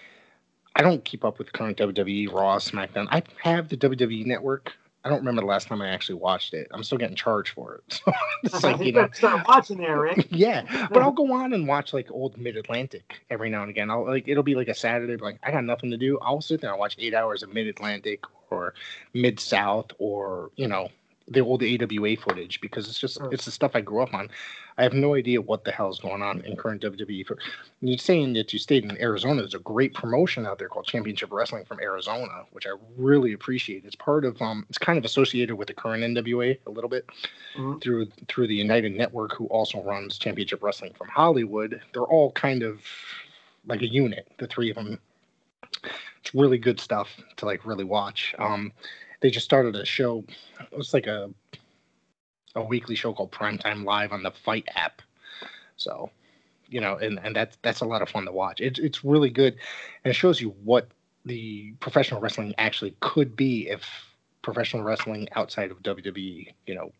I 0.74 0.82
don't 0.82 1.04
keep 1.04 1.24
up 1.24 1.38
with 1.38 1.52
current 1.52 1.78
WWE 1.78 2.32
Raw, 2.32 2.56
SmackDown. 2.58 3.06
I 3.10 3.22
have 3.42 3.68
the 3.68 3.76
WWE 3.76 4.26
Network. 4.26 4.72
I 5.06 5.08
don't 5.08 5.18
remember 5.18 5.42
the 5.42 5.46
last 5.46 5.68
time 5.68 5.80
I 5.80 5.90
actually 5.90 6.16
watched 6.16 6.52
it. 6.52 6.66
I'm 6.72 6.82
still 6.82 6.98
getting 6.98 7.14
charged 7.14 7.54
for 7.54 7.76
it. 7.76 8.02
So 8.48 8.56
it's 8.56 8.62
like 8.64 8.80
you, 8.84 8.92
know, 8.92 9.08
start 9.12 9.46
watching 9.46 9.78
there, 9.78 10.00
Rick. 10.00 10.26
yeah, 10.30 10.88
but 10.90 11.00
I'll 11.00 11.12
go 11.12 11.32
on 11.32 11.52
and 11.52 11.66
watch 11.66 11.92
like 11.92 12.10
old 12.10 12.36
Mid 12.36 12.56
Atlantic 12.56 13.20
every 13.30 13.50
now 13.50 13.62
and 13.62 13.70
again. 13.70 13.88
I'll 13.88 14.04
like 14.04 14.26
it'll 14.26 14.42
be 14.42 14.56
like 14.56 14.68
a 14.68 14.74
Saturday, 14.74 15.16
like 15.16 15.38
I 15.44 15.52
got 15.52 15.64
nothing 15.64 15.90
to 15.92 15.96
do. 15.96 16.18
I'll 16.20 16.40
sit 16.40 16.60
there 16.60 16.70
and 16.70 16.78
watch 16.78 16.96
eight 16.98 17.14
hours 17.14 17.42
of 17.42 17.54
Mid 17.54 17.68
Atlantic 17.68 18.24
or 18.50 18.74
Mid 19.14 19.38
South 19.38 19.92
or 19.98 20.50
you 20.56 20.66
know 20.66 20.88
the 21.28 21.40
old 21.40 21.62
AWA 21.62 22.16
footage 22.16 22.60
because 22.60 22.88
it's 22.88 22.98
just 22.98 23.18
it's 23.32 23.44
the 23.44 23.50
stuff 23.50 23.72
I 23.74 23.80
grew 23.80 24.02
up 24.02 24.14
on. 24.14 24.28
I 24.78 24.82
have 24.82 24.92
no 24.92 25.14
idea 25.14 25.40
what 25.40 25.64
the 25.64 25.72
hell 25.72 25.90
is 25.90 25.98
going 25.98 26.22
on 26.22 26.42
in 26.42 26.54
current 26.54 26.82
WWE. 26.82 27.26
For, 27.26 27.38
you're 27.80 27.98
saying 27.98 28.34
that 28.34 28.52
you 28.52 28.58
stayed 28.58 28.84
in 28.84 29.00
Arizona. 29.00 29.40
There's 29.40 29.54
a 29.54 29.60
great 29.60 29.94
promotion 29.94 30.46
out 30.46 30.58
there 30.58 30.68
called 30.68 30.86
Championship 30.86 31.32
Wrestling 31.32 31.64
from 31.64 31.80
Arizona, 31.80 32.44
which 32.52 32.66
I 32.66 32.76
really 32.96 33.32
appreciate. 33.32 33.84
It's 33.84 33.96
part 33.96 34.24
of 34.24 34.40
um, 34.40 34.66
it's 34.68 34.78
kind 34.78 34.98
of 34.98 35.04
associated 35.04 35.56
with 35.56 35.68
the 35.68 35.74
current 35.74 36.04
NWA 36.04 36.58
a 36.66 36.70
little 36.70 36.90
bit 36.90 37.06
mm-hmm. 37.56 37.78
through 37.78 38.06
through 38.28 38.46
the 38.46 38.54
United 38.54 38.92
Network, 38.92 39.34
who 39.34 39.46
also 39.46 39.82
runs 39.82 40.18
Championship 40.18 40.62
Wrestling 40.62 40.92
from 40.96 41.08
Hollywood. 41.08 41.80
They're 41.92 42.02
all 42.02 42.30
kind 42.32 42.62
of 42.62 42.80
like 43.66 43.82
a 43.82 43.88
unit, 43.88 44.28
the 44.38 44.46
three 44.46 44.70
of 44.70 44.76
them. 44.76 45.00
It's 46.20 46.34
really 46.34 46.58
good 46.58 46.78
stuff 46.78 47.08
to 47.36 47.46
like 47.46 47.66
really 47.66 47.84
watch. 47.84 48.34
Um, 48.38 48.72
they 49.26 49.30
just 49.30 49.44
started 49.44 49.74
a 49.74 49.84
show. 49.84 50.24
It 50.70 50.78
was 50.78 50.94
like 50.94 51.08
a 51.08 51.28
a 52.54 52.62
weekly 52.62 52.94
show 52.94 53.12
called 53.12 53.32
Primetime 53.32 53.84
Live 53.84 54.12
on 54.12 54.22
the 54.22 54.30
FITE 54.30 54.68
app. 54.76 55.02
So, 55.76 56.10
you 56.68 56.80
know, 56.80 56.94
and, 56.98 57.18
and 57.24 57.34
that's 57.34 57.58
that's 57.60 57.80
a 57.80 57.84
lot 57.84 58.02
of 58.02 58.08
fun 58.08 58.24
to 58.26 58.30
watch. 58.30 58.60
It's 58.60 58.78
it's 58.78 59.04
really 59.04 59.30
good, 59.30 59.56
and 60.04 60.12
it 60.12 60.14
shows 60.14 60.40
you 60.40 60.50
what 60.62 60.86
the 61.24 61.72
professional 61.80 62.20
wrestling 62.20 62.54
actually 62.56 62.94
could 63.00 63.34
be 63.34 63.68
if 63.68 63.84
professional 64.42 64.84
wrestling 64.84 65.26
outside 65.34 65.72
of 65.72 65.82
WWE, 65.82 66.54
you 66.68 66.74
know, 66.76 66.92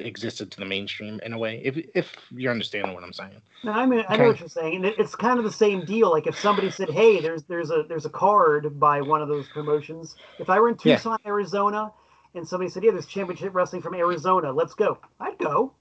existed 0.00 0.50
to 0.52 0.60
the 0.60 0.64
mainstream 0.64 1.20
in 1.22 1.32
a 1.32 1.38
way. 1.38 1.60
If 1.64 1.78
if 1.94 2.16
you're 2.30 2.52
understanding 2.52 2.94
what 2.94 3.04
I'm 3.04 3.12
saying. 3.12 3.40
No, 3.64 3.72
I 3.72 3.86
mean 3.86 4.04
I 4.08 4.16
know 4.16 4.28
what 4.28 4.40
you're 4.40 4.48
saying. 4.48 4.76
And 4.76 4.84
it's 4.86 5.14
kind 5.14 5.38
of 5.38 5.44
the 5.44 5.52
same 5.52 5.84
deal. 5.84 6.10
Like 6.10 6.26
if 6.26 6.38
somebody 6.38 6.70
said, 6.70 6.90
"Hey, 6.90 7.20
there's 7.20 7.44
there's 7.44 7.70
a 7.70 7.84
there's 7.88 8.06
a 8.06 8.10
card 8.10 8.78
by 8.80 9.00
one 9.00 9.22
of 9.22 9.28
those 9.28 9.48
promotions." 9.48 10.16
If 10.38 10.50
I 10.50 10.58
were 10.60 10.68
in 10.68 10.76
Tucson, 10.76 11.18
yeah. 11.24 11.30
Arizona, 11.30 11.92
and 12.34 12.46
somebody 12.46 12.70
said, 12.70 12.84
"Yeah, 12.84 12.92
there's 12.92 13.06
championship 13.06 13.54
wrestling 13.54 13.82
from 13.82 13.94
Arizona. 13.94 14.52
Let's 14.52 14.74
go." 14.74 14.98
I'd 15.20 15.38
go. 15.38 15.72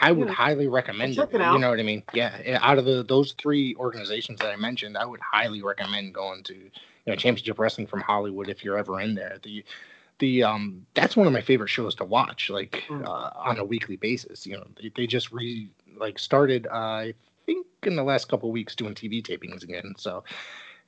I 0.00 0.12
would 0.12 0.30
highly 0.30 0.68
recommend 0.68 1.16
it. 1.16 1.18
it 1.18 1.32
you 1.32 1.38
know 1.38 1.70
what 1.70 1.78
I 1.78 1.82
mean? 1.82 2.02
Yeah. 2.12 2.58
Out 2.60 2.78
of 2.78 2.84
the 2.84 3.02
those 3.02 3.32
three 3.32 3.74
organizations 3.76 4.40
that 4.40 4.50
I 4.50 4.56
mentioned, 4.56 4.96
I 4.96 5.04
would 5.04 5.20
highly 5.20 5.62
recommend 5.62 6.14
going 6.14 6.42
to 6.44 6.54
you 6.54 6.70
know 7.06 7.16
Championship 7.16 7.58
Wrestling 7.58 7.86
from 7.86 8.00
Hollywood 8.00 8.48
if 8.48 8.64
you're 8.64 8.78
ever 8.78 9.00
in 9.00 9.14
there. 9.14 9.38
The 9.42 9.64
the 10.22 10.44
um 10.44 10.86
that's 10.94 11.16
one 11.16 11.26
of 11.26 11.32
my 11.32 11.40
favorite 11.40 11.68
shows 11.68 11.96
to 11.96 12.04
watch 12.04 12.48
like 12.48 12.84
mm. 12.88 13.04
uh, 13.04 13.30
on 13.36 13.58
a 13.58 13.64
weekly 13.64 13.96
basis. 13.96 14.46
You 14.46 14.56
know, 14.56 14.66
they, 14.80 14.92
they 14.94 15.06
just 15.06 15.32
re 15.32 15.68
like 15.96 16.18
started 16.18 16.68
uh, 16.68 17.10
I 17.10 17.14
think 17.44 17.66
in 17.82 17.96
the 17.96 18.04
last 18.04 18.28
couple 18.28 18.50
weeks 18.52 18.76
doing 18.76 18.94
TV 18.94 19.20
tapings 19.20 19.64
again. 19.64 19.94
So 19.98 20.22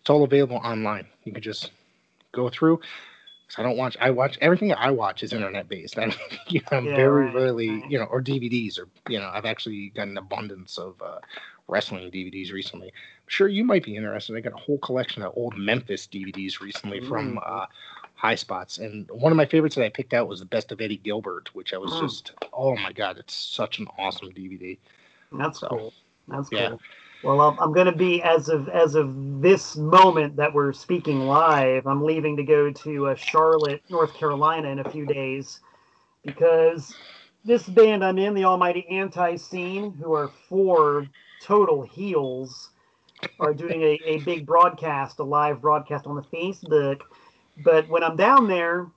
it's 0.01 0.09
all 0.09 0.22
available 0.22 0.59
online. 0.59 1.07
You 1.24 1.32
can 1.32 1.43
just 1.43 1.72
go 2.32 2.49
through 2.49 2.80
I 3.57 3.62
don't 3.62 3.76
watch. 3.76 3.97
I 4.01 4.11
watch 4.11 4.39
everything 4.41 4.72
I 4.72 4.91
watch 4.91 5.22
is 5.22 5.32
internet 5.32 5.68
based. 5.68 5.99
I, 5.99 6.12
you 6.49 6.61
know, 6.61 6.78
I'm 6.78 6.87
yeah, 6.87 6.97
very 6.97 7.26
right, 7.26 7.35
rarely, 7.35 7.70
right. 7.70 7.91
you 7.91 7.99
know, 7.99 8.05
or 8.05 8.22
DVDs, 8.22 8.78
or 8.78 8.89
you 9.09 9.18
know, 9.18 9.30
I've 9.32 9.45
actually 9.45 9.91
got 9.91 10.09
an 10.09 10.18
abundance 10.18 10.78
of 10.78 11.01
uh, 11.03 11.18
wrestling 11.68 12.11
DVDs 12.11 12.53
recently. 12.53 12.89
I'm 12.89 13.28
sure 13.28 13.49
you 13.49 13.64
might 13.64 13.85
be 13.85 13.97
interested. 13.97 14.37
I 14.37 14.41
got 14.41 14.55
a 14.55 14.62
whole 14.62 14.78
collection 14.78 15.22
of 15.22 15.32
old 15.37 15.57
Memphis 15.57 16.07
DVDs 16.07 16.61
recently 16.61 17.01
mm. 17.01 17.09
from 17.09 17.39
uh, 17.45 17.66
High 18.25 18.37
Spots, 18.37 18.79
and 18.79 19.07
one 19.11 19.33
of 19.33 19.37
my 19.37 19.45
favorites 19.45 19.77
that 19.77 19.85
I 19.85 19.91
picked 19.91 20.14
out 20.14 20.29
was 20.29 20.41
the 20.41 20.47
Best 20.47 20.72
of 20.72 20.81
Eddie 20.81 20.97
Gilbert, 20.97 21.55
which 21.55 21.75
I 21.75 21.77
was 21.77 21.93
mm. 21.93 22.01
just, 22.01 22.33
oh 22.55 22.75
my 22.75 22.91
god, 22.91 23.18
it's 23.18 23.35
such 23.35 23.81
an 23.81 23.87
awesome 23.99 24.31
DVD. 24.31 24.79
That's 25.31 25.61
so, 25.61 25.68
cool. 25.68 25.93
That's 26.29 26.49
yeah. 26.51 26.70
cool. 26.70 26.81
Well, 27.22 27.55
I'm 27.61 27.75
going 27.75 27.85
to 27.85 27.93
be 27.93 28.22
as 28.22 28.49
of 28.49 28.70
as 28.70 28.95
of 28.95 29.43
this 29.43 29.77
moment 29.77 30.37
that 30.37 30.55
we're 30.55 30.72
speaking 30.72 31.27
live. 31.27 31.87
I'm 31.87 32.03
leaving 32.03 32.35
to 32.39 32.45
go 32.45 32.70
to 32.70 33.09
uh, 33.09 33.14
Charlotte, 33.14 33.83
North 33.91 34.14
Carolina, 34.14 34.68
in 34.68 34.79
a 34.79 34.91
few 34.91 35.05
days 35.05 35.61
because 36.25 36.95
this 37.45 37.68
band 37.68 38.03
I'm 38.03 38.16
in, 38.16 38.33
the 38.33 38.45
Almighty 38.45 38.87
Antiseen, 38.91 39.99
who 39.99 40.14
are 40.14 40.31
four 40.49 41.07
total 41.43 41.83
heels, 41.83 42.70
are 43.39 43.53
doing 43.53 43.83
a, 43.83 44.01
a 44.07 44.18
big 44.20 44.47
broadcast, 44.47 45.18
a 45.18 45.25
live 45.25 45.61
broadcast 45.61 46.07
on 46.07 46.16
the 46.16 46.22
Facebook. 46.22 47.03
But 47.62 47.88
when 47.88 48.02
I'm 48.02 48.16
down 48.16 48.48
there, 48.48 48.88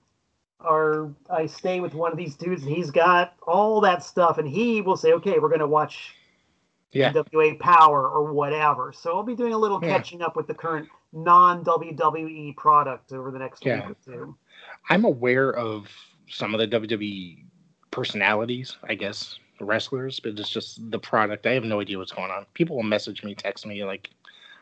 or 0.60 1.14
I 1.30 1.46
stay 1.46 1.80
with 1.80 1.94
one 1.94 2.10
of 2.10 2.18
these 2.18 2.34
dudes, 2.34 2.64
and 2.64 2.74
he's 2.74 2.90
got 2.90 3.34
all 3.46 3.80
that 3.82 4.02
stuff, 4.02 4.38
and 4.38 4.48
he 4.48 4.80
will 4.80 4.96
say, 4.96 5.12
"Okay, 5.12 5.38
we're 5.38 5.48
going 5.48 5.60
to 5.60 5.68
watch 5.68 6.14
yeah. 6.92 7.12
NWA 7.12 7.58
Power 7.58 8.08
or 8.08 8.32
whatever. 8.32 8.92
So 8.92 9.14
I'll 9.14 9.22
be 9.22 9.34
doing 9.34 9.52
a 9.52 9.58
little 9.58 9.78
yeah. 9.82 9.96
catching 9.96 10.22
up 10.22 10.36
with 10.36 10.46
the 10.46 10.54
current 10.54 10.88
non 11.12 11.64
WWE 11.64 12.56
product 12.56 13.12
over 13.12 13.30
the 13.30 13.38
next 13.38 13.64
yeah. 13.64 13.86
week 13.86 13.96
or 14.06 14.12
two. 14.12 14.36
I'm 14.90 15.04
aware 15.04 15.52
of 15.54 15.88
some 16.28 16.54
of 16.54 16.60
the 16.60 16.66
WWE 16.68 17.44
personalities, 17.90 18.76
I 18.84 18.94
guess, 18.94 19.38
wrestlers, 19.60 20.20
but 20.20 20.38
it's 20.38 20.48
just 20.48 20.90
the 20.90 20.98
product. 20.98 21.46
I 21.46 21.52
have 21.52 21.64
no 21.64 21.80
idea 21.80 21.98
what's 21.98 22.12
going 22.12 22.30
on. 22.30 22.46
People 22.54 22.76
will 22.76 22.82
message 22.82 23.22
me, 23.24 23.34
text 23.34 23.66
me, 23.66 23.84
like, 23.84 24.10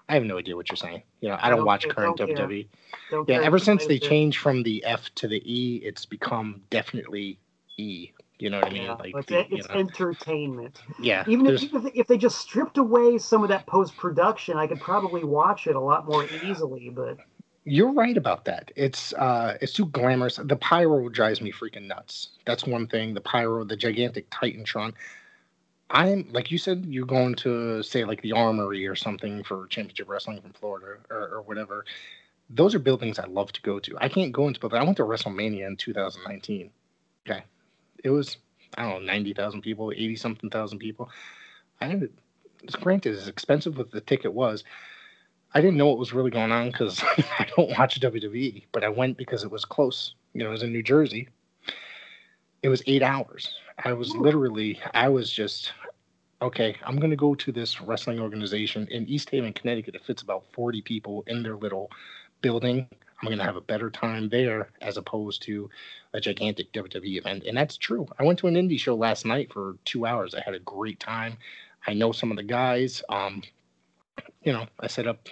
I 0.09 0.15
have 0.15 0.25
no 0.25 0.39
idea 0.39 0.55
what 0.55 0.69
you're 0.69 0.77
saying. 0.77 1.03
You 1.21 1.31
know, 1.31 1.39
I 1.41 1.49
don't, 1.49 1.59
don't 1.59 1.67
watch 1.67 1.89
current 1.89 2.17
don't 2.17 2.31
WWE. 2.31 2.69
Don't 3.11 3.29
yeah, 3.29 3.41
ever 3.41 3.59
since 3.59 3.87
they 3.87 3.99
changed 3.99 4.39
from 4.39 4.63
the 4.63 4.85
F 4.85 5.13
to 5.17 5.29
the 5.29 5.43
E, 5.45 5.77
it's 5.85 6.05
become 6.05 6.63
definitely 6.71 7.39
E. 7.77 8.13
You 8.39 8.51
know 8.51 8.59
what 8.59 8.69
I 8.69 8.73
mean? 8.73 8.83
Yeah, 8.83 8.93
like 8.95 9.15
it's, 9.31 9.49
it's 9.51 9.71
entertainment. 9.71 10.83
Yeah. 11.01 11.25
Even 11.27 11.47
if, 11.47 11.63
if, 11.63 11.73
if 11.95 12.07
they 12.07 12.19
just 12.19 12.39
stripped 12.39 12.77
away 12.77 13.17
some 13.19 13.43
of 13.43 13.49
that 13.49 13.67
post 13.67 13.97
production, 13.97 14.59
I 14.59 14.67
could 14.67 14.81
probably 14.81 15.25
watch 15.25 15.67
it 15.67 15.75
a 15.75 15.81
lot 15.81 16.07
more 16.07 16.27
easily. 16.45 16.91
But 16.91 17.17
you're 17.65 17.93
right 17.93 18.17
about 18.17 18.45
that. 18.45 18.71
It's 18.77 19.15
uh, 19.15 19.57
it's 19.63 19.73
too 19.73 19.87
glamorous. 19.87 20.37
The 20.37 20.57
pyro 20.57 21.09
drives 21.09 21.41
me 21.41 21.51
freaking 21.51 21.87
nuts. 21.87 22.29
That's 22.45 22.67
one 22.67 22.87
thing. 22.87 23.15
The 23.15 23.23
pyro, 23.23 23.65
the 23.65 23.77
gigantic 23.77 24.29
Titantron. 24.31 24.93
I'm 25.91 26.29
like 26.33 26.51
you 26.51 26.59
said, 26.59 26.85
you're 26.89 27.07
going 27.07 27.35
to 27.37 27.83
say 27.83 28.05
like 28.05 28.23
the 28.23 28.33
Armory 28.33 28.87
or 28.87 28.97
something 28.97 29.45
for 29.45 29.67
Championship 29.69 30.09
Wrestling 30.09 30.41
from 30.41 30.53
Florida 30.53 30.99
or, 31.11 31.29
or 31.29 31.43
whatever. 31.43 31.85
Those 32.51 32.75
are 32.75 32.79
buildings 32.79 33.19
I 33.19 33.27
love 33.27 33.53
to 33.53 33.63
go 33.63 33.79
to. 33.79 33.97
I 34.01 34.09
can't 34.09 34.33
go 34.33 34.49
into, 34.49 34.61
but 34.61 34.75
I 34.75 34.83
went 34.83 34.97
to 34.99 35.05
WrestleMania 35.05 35.67
in 35.67 35.77
2019. 35.77 36.71
Okay, 37.29 37.43
it 38.05 38.11
was 38.11 38.37
I 38.77 38.83
don't 38.83 39.07
know 39.07 39.13
ninety 39.13 39.33
thousand 39.33 39.63
people, 39.63 39.93
eighty 39.93 40.17
something 40.17 40.51
thousand 40.51 40.79
people. 40.79 41.11
I 41.81 41.87
had 41.87 42.09
granted 42.81 43.15
as 43.15 43.29
expensive 43.29 43.79
as 43.79 43.91
the 43.91 44.01
ticket 44.01 44.33
was. 44.33 44.65
I 45.55 45.61
didn't 45.61 45.77
know 45.77 45.87
what 45.87 45.99
was 45.99 46.13
really 46.13 46.31
going 46.31 46.53
on 46.53 46.71
because 46.71 47.03
I 47.39 47.47
don't 47.57 47.71
watch 47.79 48.01
WWE, 48.01 48.65
but 48.73 48.85
I 48.85 48.89
went 48.89 49.17
because 49.17 49.45
it 49.45 49.51
was 49.51 49.65
close. 49.65 50.15
You 50.35 50.43
know, 50.43 50.49
it 50.49 50.53
was 50.53 50.63
in 50.63 50.73
New 50.73 50.83
Jersey. 50.83 51.29
It 52.63 52.69
was 52.69 52.83
eight 52.87 53.03
hours. 53.03 53.55
I 53.85 53.93
was 53.93 54.15
literally, 54.15 54.81
I 54.95 55.09
was 55.09 55.31
just, 55.31 55.73
okay, 56.41 56.77
I'm 56.85 56.97
going 56.97 57.11
to 57.11 57.17
go 57.17 57.35
to 57.35 57.53
this 57.53 57.81
wrestling 57.81 58.21
organization 58.21 58.89
in 58.91 59.07
East 59.07 59.31
Haven, 59.31 59.53
Connecticut. 59.53 59.95
It 59.95 60.05
fits 60.05 60.23
about 60.23 60.45
40 60.53 60.83
people 60.83 61.25
in 61.27 61.43
their 61.43 61.57
little 61.57 61.91
building. 62.41 62.89
I'm 63.23 63.27
going 63.27 63.39
to 63.39 63.45
have 63.45 63.57
a 63.57 63.63
better 63.63 63.91
time 63.91 64.29
there 64.29 64.69
as 64.83 64.97
opposed 64.97 65.43
to 65.43 65.71
a 66.13 66.21
gigantic 66.21 66.73
WWE 66.73 67.19
event. 67.19 67.45
And 67.47 67.57
that's 67.57 67.77
true. 67.77 68.07
I 68.19 68.25
went 68.25 68.39
to 68.41 68.47
an 68.47 68.55
indie 68.55 68.79
show 68.79 68.95
last 68.95 69.25
night 69.25 69.53
for 69.53 69.77
two 69.85 70.07
hours. 70.07 70.35
I 70.35 70.43
had 70.45 70.55
a 70.55 70.61
great 70.61 71.01
time. 71.01 71.37
I 71.87 71.95
know 71.95 72.13
some 72.13 72.31
of 72.31 72.37
the 72.37 72.43
guys. 72.43 73.03
Um, 73.09 73.43
you 74.43 74.53
know, 74.53 74.67
I 74.81 74.87
set 74.87 75.07
up. 75.07 75.29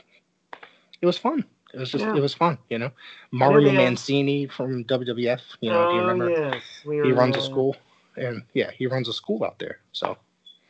It 1.00 1.06
was 1.06 1.18
fun. 1.18 1.44
It 1.74 1.80
was 1.80 1.90
just, 1.90 2.04
yeah. 2.04 2.16
it 2.16 2.20
was 2.20 2.34
fun. 2.34 2.56
You 2.70 2.78
know, 2.78 2.90
Mario 3.32 3.72
Mancini 3.72 4.46
from 4.46 4.84
WWF. 4.84 5.40
You 5.60 5.70
know, 5.70 5.86
oh, 5.86 5.90
do 5.90 5.96
you 5.96 6.00
remember? 6.02 6.30
Yes, 6.30 6.62
we 6.86 6.96
he 7.02 7.12
runs 7.12 7.36
a 7.36 7.42
school, 7.42 7.76
and 8.16 8.42
yeah, 8.54 8.70
he 8.70 8.86
runs 8.86 9.08
a 9.08 9.12
school 9.12 9.44
out 9.44 9.58
there. 9.58 9.78
So 9.92 10.16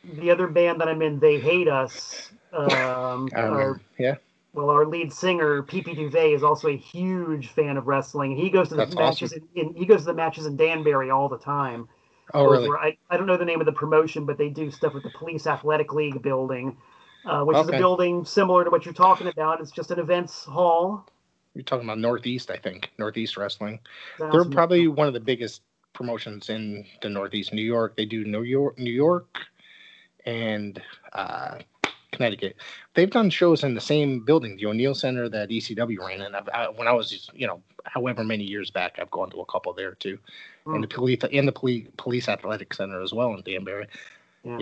the 0.03 0.31
other 0.31 0.47
band 0.47 0.81
that 0.81 0.87
I'm 0.87 1.01
in, 1.01 1.19
they 1.19 1.39
hate 1.39 1.67
us. 1.67 2.31
Um, 2.53 3.29
are, 3.35 3.81
yeah 3.99 4.15
well, 4.55 4.69
our 4.69 4.85
lead 4.85 5.11
singer 5.11 5.61
PP 5.63 5.95
Duvet 5.95 6.33
is 6.33 6.41
also 6.41 6.69
a 6.69 6.77
huge 6.77 7.49
fan 7.49 7.77
of 7.77 7.87
wrestling. 7.87 8.35
He 8.35 8.49
goes 8.49 8.69
to 8.69 8.75
the 8.75 8.85
That's 8.85 8.95
matches 8.95 9.33
awesome. 9.33 9.49
in, 9.53 9.67
in, 9.67 9.75
he 9.75 9.85
goes 9.85 10.01
to 10.01 10.05
the 10.05 10.13
matches 10.13 10.45
in 10.45 10.55
Danbury 10.55 11.11
all 11.11 11.27
the 11.27 11.37
time. 11.37 11.89
Oh, 12.33 12.49
really? 12.49 12.69
I, 12.69 12.97
I 13.09 13.17
don't 13.17 13.27
know 13.27 13.37
the 13.37 13.45
name 13.45 13.59
of 13.59 13.65
the 13.65 13.73
promotion, 13.73 14.25
but 14.25 14.37
they 14.37 14.49
do 14.49 14.71
stuff 14.71 14.93
with 14.93 15.03
the 15.03 15.11
Police 15.11 15.45
Athletic 15.45 15.93
League 15.93 16.21
building, 16.21 16.77
uh, 17.25 17.43
which 17.43 17.57
okay. 17.57 17.69
is 17.69 17.75
a 17.75 17.77
building 17.77 18.25
similar 18.25 18.63
to 18.63 18.69
what 18.69 18.85
you're 18.85 18.93
talking 18.93 19.27
about. 19.27 19.59
It's 19.61 19.71
just 19.71 19.91
an 19.91 19.99
events 19.99 20.45
hall. 20.45 21.05
You're 21.53 21.63
talking 21.63 21.85
about 21.85 21.99
Northeast, 21.99 22.49
I 22.49 22.57
think. 22.57 22.91
Northeast 22.97 23.37
Wrestling. 23.37 23.79
They're 24.17 24.45
probably 24.45 24.87
one 24.87 25.07
of 25.07 25.13
the 25.13 25.19
biggest 25.19 25.61
promotions 25.95 26.49
in 26.49 26.85
the 27.01 27.09
Northeast. 27.09 27.53
New 27.53 27.63
York. 27.63 27.95
They 27.95 28.05
do 28.05 28.23
New 28.23 28.43
York, 28.43 28.77
New 28.77 28.91
York, 28.91 29.39
and 30.25 30.79
uh, 31.13 31.59
Connecticut. 32.11 32.57
They've 32.93 33.09
done 33.09 33.29
shows 33.29 33.63
in 33.63 33.73
the 33.73 33.81
same 33.81 34.19
building, 34.19 34.57
the 34.57 34.67
O'Neill 34.67 34.95
Center 34.95 35.27
that 35.29 35.49
ECW 35.49 35.99
ran 35.99 36.21
in. 36.21 36.35
I've, 36.35 36.49
I, 36.53 36.69
when 36.69 36.87
I 36.87 36.91
was, 36.91 37.29
you 37.33 37.47
know, 37.47 37.61
however 37.85 38.23
many 38.23 38.43
years 38.43 38.71
back, 38.71 38.97
I've 38.99 39.11
gone 39.11 39.29
to 39.31 39.41
a 39.41 39.45
couple 39.45 39.73
there 39.73 39.95
too, 39.95 40.17
mm. 40.65 40.75
and 40.75 40.83
the 40.83 40.87
police 40.87 41.19
and 41.31 41.47
the 41.47 41.51
police 41.51 41.87
police 41.97 42.29
athletic 42.29 42.73
center 42.73 43.01
as 43.01 43.13
well 43.13 43.33
in 43.33 43.41
Danbury. 43.41 43.87
Yeah, 44.43 44.57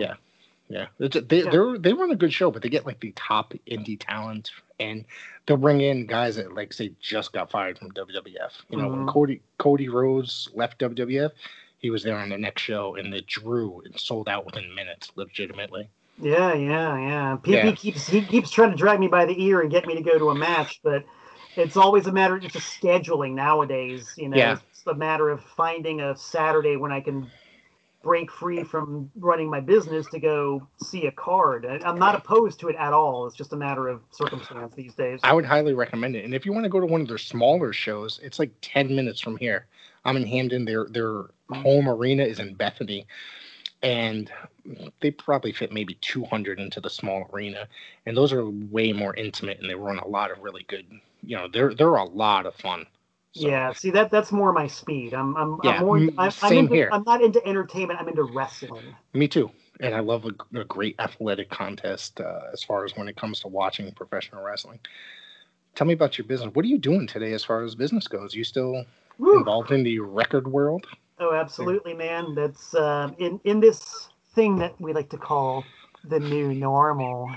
yeah, 0.68 0.86
yeah. 0.98 1.08
They 1.28 1.42
yeah. 1.42 1.50
they're 1.50 1.78
they 1.78 1.92
run 1.92 2.10
a 2.10 2.16
good 2.16 2.32
show, 2.32 2.50
but 2.50 2.62
they 2.62 2.68
get 2.68 2.86
like 2.86 3.00
the 3.00 3.12
top 3.16 3.54
indie 3.66 3.98
talent, 3.98 4.50
and 4.80 5.04
they'll 5.46 5.56
bring 5.56 5.80
in 5.80 6.06
guys 6.06 6.36
that 6.36 6.54
like 6.54 6.72
say 6.72 6.92
just 7.00 7.32
got 7.32 7.50
fired 7.50 7.78
from 7.78 7.90
WWF. 7.92 8.50
You 8.68 8.78
know, 8.78 8.88
mm-hmm. 8.88 9.04
when 9.04 9.06
Cody 9.06 9.42
Cody 9.58 9.88
Rhodes 9.88 10.48
left 10.54 10.78
WWF, 10.80 11.30
he 11.78 11.90
was 11.90 12.02
there 12.02 12.16
on 12.16 12.28
the 12.28 12.38
next 12.38 12.62
show, 12.62 12.96
and 12.96 13.12
it 13.14 13.26
drew 13.26 13.82
and 13.84 13.98
sold 13.98 14.28
out 14.28 14.46
within 14.46 14.74
minutes, 14.74 15.12
legitimately. 15.16 15.88
Yeah, 16.18 16.54
yeah, 16.54 16.96
yeah. 16.96 17.36
PP 17.42 17.64
yeah. 17.64 17.72
keeps 17.72 18.06
he 18.06 18.22
keeps 18.22 18.50
trying 18.50 18.70
to 18.70 18.76
drag 18.76 19.00
me 19.00 19.08
by 19.08 19.24
the 19.24 19.42
ear 19.42 19.60
and 19.60 19.70
get 19.70 19.86
me 19.86 19.94
to 19.94 20.02
go 20.02 20.18
to 20.18 20.30
a 20.30 20.34
match, 20.34 20.80
but 20.82 21.04
it's 21.56 21.76
always 21.76 22.06
a 22.06 22.12
matter 22.12 22.36
of 22.36 22.42
just 22.42 22.80
scheduling 22.80 23.34
nowadays. 23.34 24.14
You 24.16 24.28
know, 24.28 24.36
yeah. 24.36 24.58
it's 24.70 24.86
a 24.86 24.94
matter 24.94 25.28
of 25.28 25.42
finding 25.42 26.00
a 26.00 26.16
Saturday 26.16 26.76
when 26.76 26.92
I 26.92 27.00
can 27.00 27.30
break 28.04 28.30
free 28.30 28.62
from 28.62 29.10
running 29.16 29.50
my 29.50 29.60
business 29.60 30.06
to 30.10 30.20
go 30.20 30.64
see 30.82 31.06
a 31.06 31.10
card. 31.10 31.66
I'm 31.66 31.98
not 31.98 32.14
opposed 32.14 32.60
to 32.60 32.68
it 32.68 32.76
at 32.76 32.92
all. 32.92 33.26
It's 33.26 33.34
just 33.34 33.52
a 33.52 33.56
matter 33.56 33.88
of 33.88 34.02
circumstance 34.10 34.74
these 34.74 34.94
days. 34.94 35.20
I 35.24 35.32
would 35.32 35.46
highly 35.46 35.74
recommend 35.74 36.14
it. 36.14 36.24
And 36.24 36.34
if 36.34 36.46
you 36.46 36.52
want 36.52 36.64
to 36.64 36.70
go 36.70 36.78
to 36.78 36.86
one 36.86 37.00
of 37.00 37.08
their 37.08 37.18
smaller 37.18 37.72
shows, 37.72 38.20
it's 38.22 38.38
like 38.38 38.52
10 38.60 38.94
minutes 38.94 39.20
from 39.20 39.38
here. 39.38 39.66
I'm 40.04 40.16
in 40.18 40.26
Hamden. 40.26 40.66
Their 40.66 40.86
their 40.86 41.24
home 41.50 41.88
arena 41.88 42.24
is 42.24 42.38
in 42.38 42.54
Bethany 42.54 43.06
and 43.82 44.30
they 45.00 45.10
probably 45.10 45.52
fit 45.52 45.70
maybe 45.70 45.94
200 46.00 46.58
into 46.58 46.80
the 46.80 46.88
small 46.88 47.28
arena 47.32 47.68
and 48.06 48.16
those 48.16 48.32
are 48.32 48.46
way 48.46 48.92
more 48.92 49.14
intimate 49.14 49.60
and 49.60 49.68
they 49.68 49.74
run 49.74 49.98
a 49.98 50.08
lot 50.08 50.30
of 50.30 50.42
really 50.42 50.64
good 50.68 50.86
you 51.22 51.36
know 51.36 51.46
they're 51.52 51.74
they're 51.74 51.96
a 51.96 52.04
lot 52.04 52.46
of 52.46 52.54
fun 52.54 52.86
So. 53.34 53.48
Yeah, 53.48 53.72
see 53.72 53.90
that 53.90 54.12
that's 54.12 54.30
more 54.30 54.52
my 54.52 54.68
speed. 54.68 55.12
I'm 55.12 55.36
I'm, 55.36 55.58
Yeah, 55.64 55.78
I'm 55.78 55.86
more 55.86 55.96
I'm, 55.96 56.12
I'm 56.18 56.30
same 56.30 56.58
into, 56.58 56.74
here. 56.74 56.88
I'm 56.92 57.02
not 57.02 57.20
into 57.20 57.44
entertainment. 57.44 58.00
I'm 58.00 58.08
into 58.08 58.22
wrestling. 58.22 58.94
Me 59.12 59.26
too. 59.26 59.50
And 59.80 59.92
I 59.92 59.98
love 59.98 60.24
a, 60.24 60.60
a 60.60 60.64
great 60.64 60.94
athletic 61.00 61.50
contest 61.50 62.20
uh, 62.20 62.42
as 62.52 62.62
far 62.62 62.84
as 62.84 62.96
when 62.96 63.08
it 63.08 63.16
comes 63.16 63.40
to 63.40 63.48
watching 63.48 63.90
professional 63.90 64.44
wrestling. 64.44 64.78
Tell 65.74 65.84
me 65.84 65.94
about 65.94 66.16
your 66.16 66.28
business. 66.28 66.54
What 66.54 66.64
are 66.64 66.68
you 66.68 66.78
doing 66.78 67.08
today 67.08 67.32
as 67.32 67.42
far 67.42 67.64
as 67.64 67.74
business 67.74 68.06
goes? 68.06 68.34
You 68.34 68.44
still 68.44 68.84
Woo. 69.18 69.38
involved 69.38 69.72
in 69.72 69.82
the 69.82 69.98
record 69.98 70.46
world? 70.46 70.86
Oh, 71.18 71.34
absolutely, 71.34 71.94
man. 71.94 72.36
That's 72.36 72.72
uh, 72.74 73.10
in 73.18 73.40
in 73.42 73.58
this 73.58 74.08
thing 74.34 74.58
that 74.58 74.80
we 74.80 74.92
like 74.92 75.10
to 75.10 75.18
call 75.18 75.64
the 76.04 76.20
new 76.20 76.54
normal. 76.54 77.30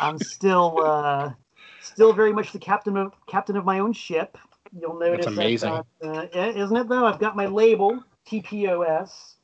I'm 0.00 0.18
still 0.18 0.80
uh, 0.82 1.32
still 1.80 2.14
very 2.14 2.32
much 2.32 2.52
the 2.52 2.58
captain 2.58 2.96
of 2.96 3.12
captain 3.26 3.56
of 3.58 3.64
my 3.66 3.80
own 3.80 3.92
ship. 3.92 4.38
You'll 4.78 4.98
notice 4.98 5.26
I've 5.26 5.32
amazing. 5.34 5.70
got, 5.70 5.86
uh, 6.02 6.26
yeah, 6.34 6.46
isn't 6.48 6.76
it 6.76 6.88
though? 6.88 7.04
I've 7.04 7.18
got 7.18 7.36
my 7.36 7.46
label 7.46 8.02
TPOS, 8.26 9.34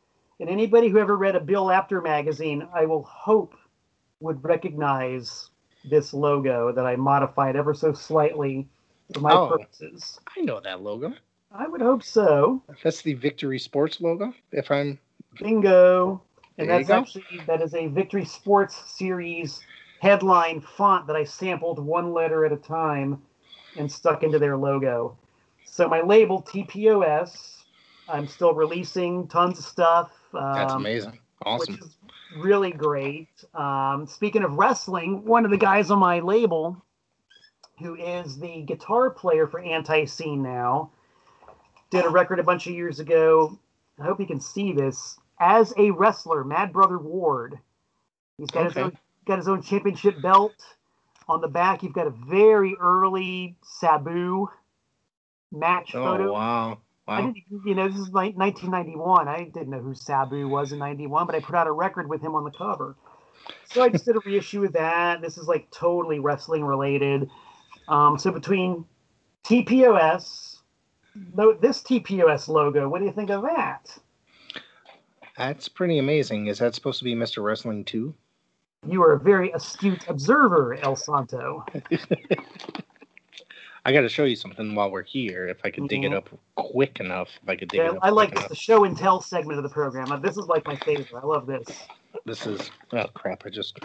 and 0.40 0.48
anybody 0.48 0.88
who 0.88 0.98
ever 0.98 1.16
read 1.16 1.36
a 1.36 1.40
Bill 1.40 1.70
Apter 1.70 2.00
magazine, 2.00 2.66
I 2.74 2.86
will 2.86 3.02
hope 3.02 3.54
would 4.20 4.42
recognize 4.42 5.50
this 5.84 6.12
logo 6.12 6.72
that 6.72 6.86
I 6.86 6.96
modified 6.96 7.56
ever 7.56 7.72
so 7.74 7.92
slightly 7.92 8.68
for 9.12 9.20
my 9.20 9.32
Oh. 9.34 9.48
purposes. 9.48 10.18
I 10.36 10.40
know 10.40 10.60
that 10.60 10.82
logo. 10.82 11.12
I 11.52 11.66
would 11.66 11.80
hope 11.80 12.02
so. 12.02 12.62
That's 12.82 13.02
the 13.02 13.14
Victory 13.14 13.58
Sports 13.58 14.00
logo. 14.00 14.34
If 14.52 14.70
I'm 14.70 14.98
Bingo. 15.38 16.22
And 16.58 16.68
There 16.68 16.78
that's 16.78 16.90
actually 16.90 17.40
that 17.46 17.62
is 17.62 17.74
a 17.74 17.86
Victory 17.86 18.24
Sports 18.24 18.76
Series 18.98 19.60
headline 20.00 20.60
font 20.60 21.06
that 21.06 21.16
I 21.16 21.24
sampled 21.24 21.78
one 21.78 22.12
letter 22.12 22.44
at 22.44 22.52
a 22.52 22.56
time 22.56 23.22
and 23.78 23.90
stuck 23.90 24.22
into 24.22 24.38
their 24.38 24.56
logo. 24.56 25.16
So 25.64 25.88
my 25.88 26.00
label 26.00 26.42
TPOS. 26.42 27.54
I'm 28.08 28.26
still 28.26 28.54
releasing 28.54 29.28
tons 29.28 29.58
of 29.58 29.64
stuff. 29.64 30.10
that's 30.32 30.72
um, 30.72 30.80
amazing. 30.80 31.18
Awesome. 31.44 31.74
Which 31.74 31.82
is 31.82 31.96
really 32.36 32.72
great. 32.72 33.28
Um, 33.54 34.06
speaking 34.06 34.42
of 34.42 34.54
wrestling, 34.54 35.24
one 35.24 35.44
of 35.44 35.50
the 35.50 35.58
guys 35.58 35.90
on 35.90 35.98
my 35.98 36.20
label, 36.20 36.82
who 37.78 37.94
is 37.94 38.38
the 38.38 38.62
guitar 38.62 39.10
player 39.10 39.46
for 39.46 39.60
Antiseen 39.60 40.38
now, 40.38 40.90
did 41.90 42.04
a 42.04 42.08
record 42.08 42.38
a 42.38 42.42
bunch 42.42 42.66
of 42.66 42.74
years 42.74 42.98
ago. 42.98 43.58
I 44.00 44.04
hope 44.04 44.20
you 44.20 44.26
can 44.26 44.40
see 44.40 44.72
this. 44.72 45.18
As 45.40 45.72
a 45.76 45.90
wrestler, 45.90 46.44
Mad 46.44 46.72
Brother 46.72 46.98
Ward. 46.98 47.58
He's 48.38 48.50
got 48.50 48.66
his 48.66 48.76
own 48.76 48.98
got 49.26 49.38
his 49.38 49.48
own 49.48 49.62
championship 49.62 50.20
belt. 50.22 50.54
On 51.28 51.40
the 51.40 51.48
back, 51.48 51.82
you've 51.82 51.92
got 51.92 52.06
a 52.06 52.10
very 52.10 52.74
early 52.80 53.56
Sabu 53.62 54.48
match 55.52 55.92
photo. 55.92 56.30
Oh 56.30 56.32
wow. 56.32 56.78
I 57.06 57.20
Wow. 57.20 57.26
didn't, 57.26 57.66
you 57.66 57.74
know, 57.74 57.88
this 57.88 57.98
is 57.98 58.10
like 58.10 58.36
1991. 58.36 59.28
I 59.28 59.44
didn't 59.44 59.70
know 59.70 59.80
who 59.80 59.94
Sabu 59.94 60.46
was 60.46 60.72
in 60.72 60.78
91, 60.78 61.26
but 61.26 61.34
I 61.34 61.40
put 61.40 61.54
out 61.54 61.66
a 61.66 61.72
record 61.72 62.08
with 62.08 62.20
him 62.20 62.34
on 62.34 62.44
the 62.44 62.50
cover. 62.50 62.96
So 63.64 63.82
I 63.82 63.88
just 63.88 64.04
did 64.04 64.16
a 64.16 64.20
reissue 64.26 64.64
of 64.64 64.72
that. 64.74 65.22
This 65.22 65.38
is 65.38 65.48
like 65.48 65.70
totally 65.70 66.18
wrestling 66.18 66.64
related. 66.64 67.30
Um, 67.88 68.18
so 68.18 68.30
between 68.30 68.84
TPOS, 69.44 70.60
this 71.60 71.82
TPOS 71.82 72.48
logo, 72.48 72.88
what 72.88 72.98
do 72.98 73.06
you 73.06 73.12
think 73.12 73.30
of 73.30 73.42
that? 73.42 73.98
That's 75.36 75.68
pretty 75.68 75.98
amazing. 75.98 76.46
Is 76.46 76.58
that 76.58 76.74
supposed 76.74 76.98
to 76.98 77.04
be 77.04 77.14
Mr. 77.14 77.42
Wrestling 77.42 77.84
2? 77.84 78.14
You 78.86 79.02
are 79.02 79.12
a 79.12 79.18
very 79.18 79.50
astute 79.52 80.06
observer, 80.08 80.74
El 80.82 80.94
Santo. 80.96 81.64
I 83.84 83.92
got 83.92 84.02
to 84.02 84.08
show 84.08 84.24
you 84.24 84.36
something 84.36 84.74
while 84.74 84.90
we're 84.90 85.02
here. 85.02 85.48
If 85.48 85.58
I 85.64 85.70
could 85.70 85.88
dig 85.88 86.04
it 86.04 86.12
Mhm. 86.12 86.16
up 86.16 86.28
quick 86.56 87.00
enough, 87.00 87.28
if 87.42 87.48
I 87.48 87.56
could 87.56 87.68
dig 87.68 87.78
Yeah, 87.78 87.86
it 87.90 87.96
up 87.96 87.98
I 88.02 88.10
like 88.10 88.32
enough. 88.32 88.48
the 88.48 88.54
show 88.54 88.84
and 88.84 88.96
tell 88.96 89.20
segment 89.20 89.58
of 89.58 89.62
the 89.62 89.68
program. 89.70 90.20
This 90.22 90.36
is 90.36 90.46
like 90.46 90.66
my 90.66 90.76
favorite. 90.76 91.08
I 91.14 91.24
love 91.26 91.46
this. 91.46 91.66
This 92.24 92.46
is 92.46 92.70
oh 92.92 93.06
crap! 93.14 93.44
I 93.46 93.50
just 93.50 93.78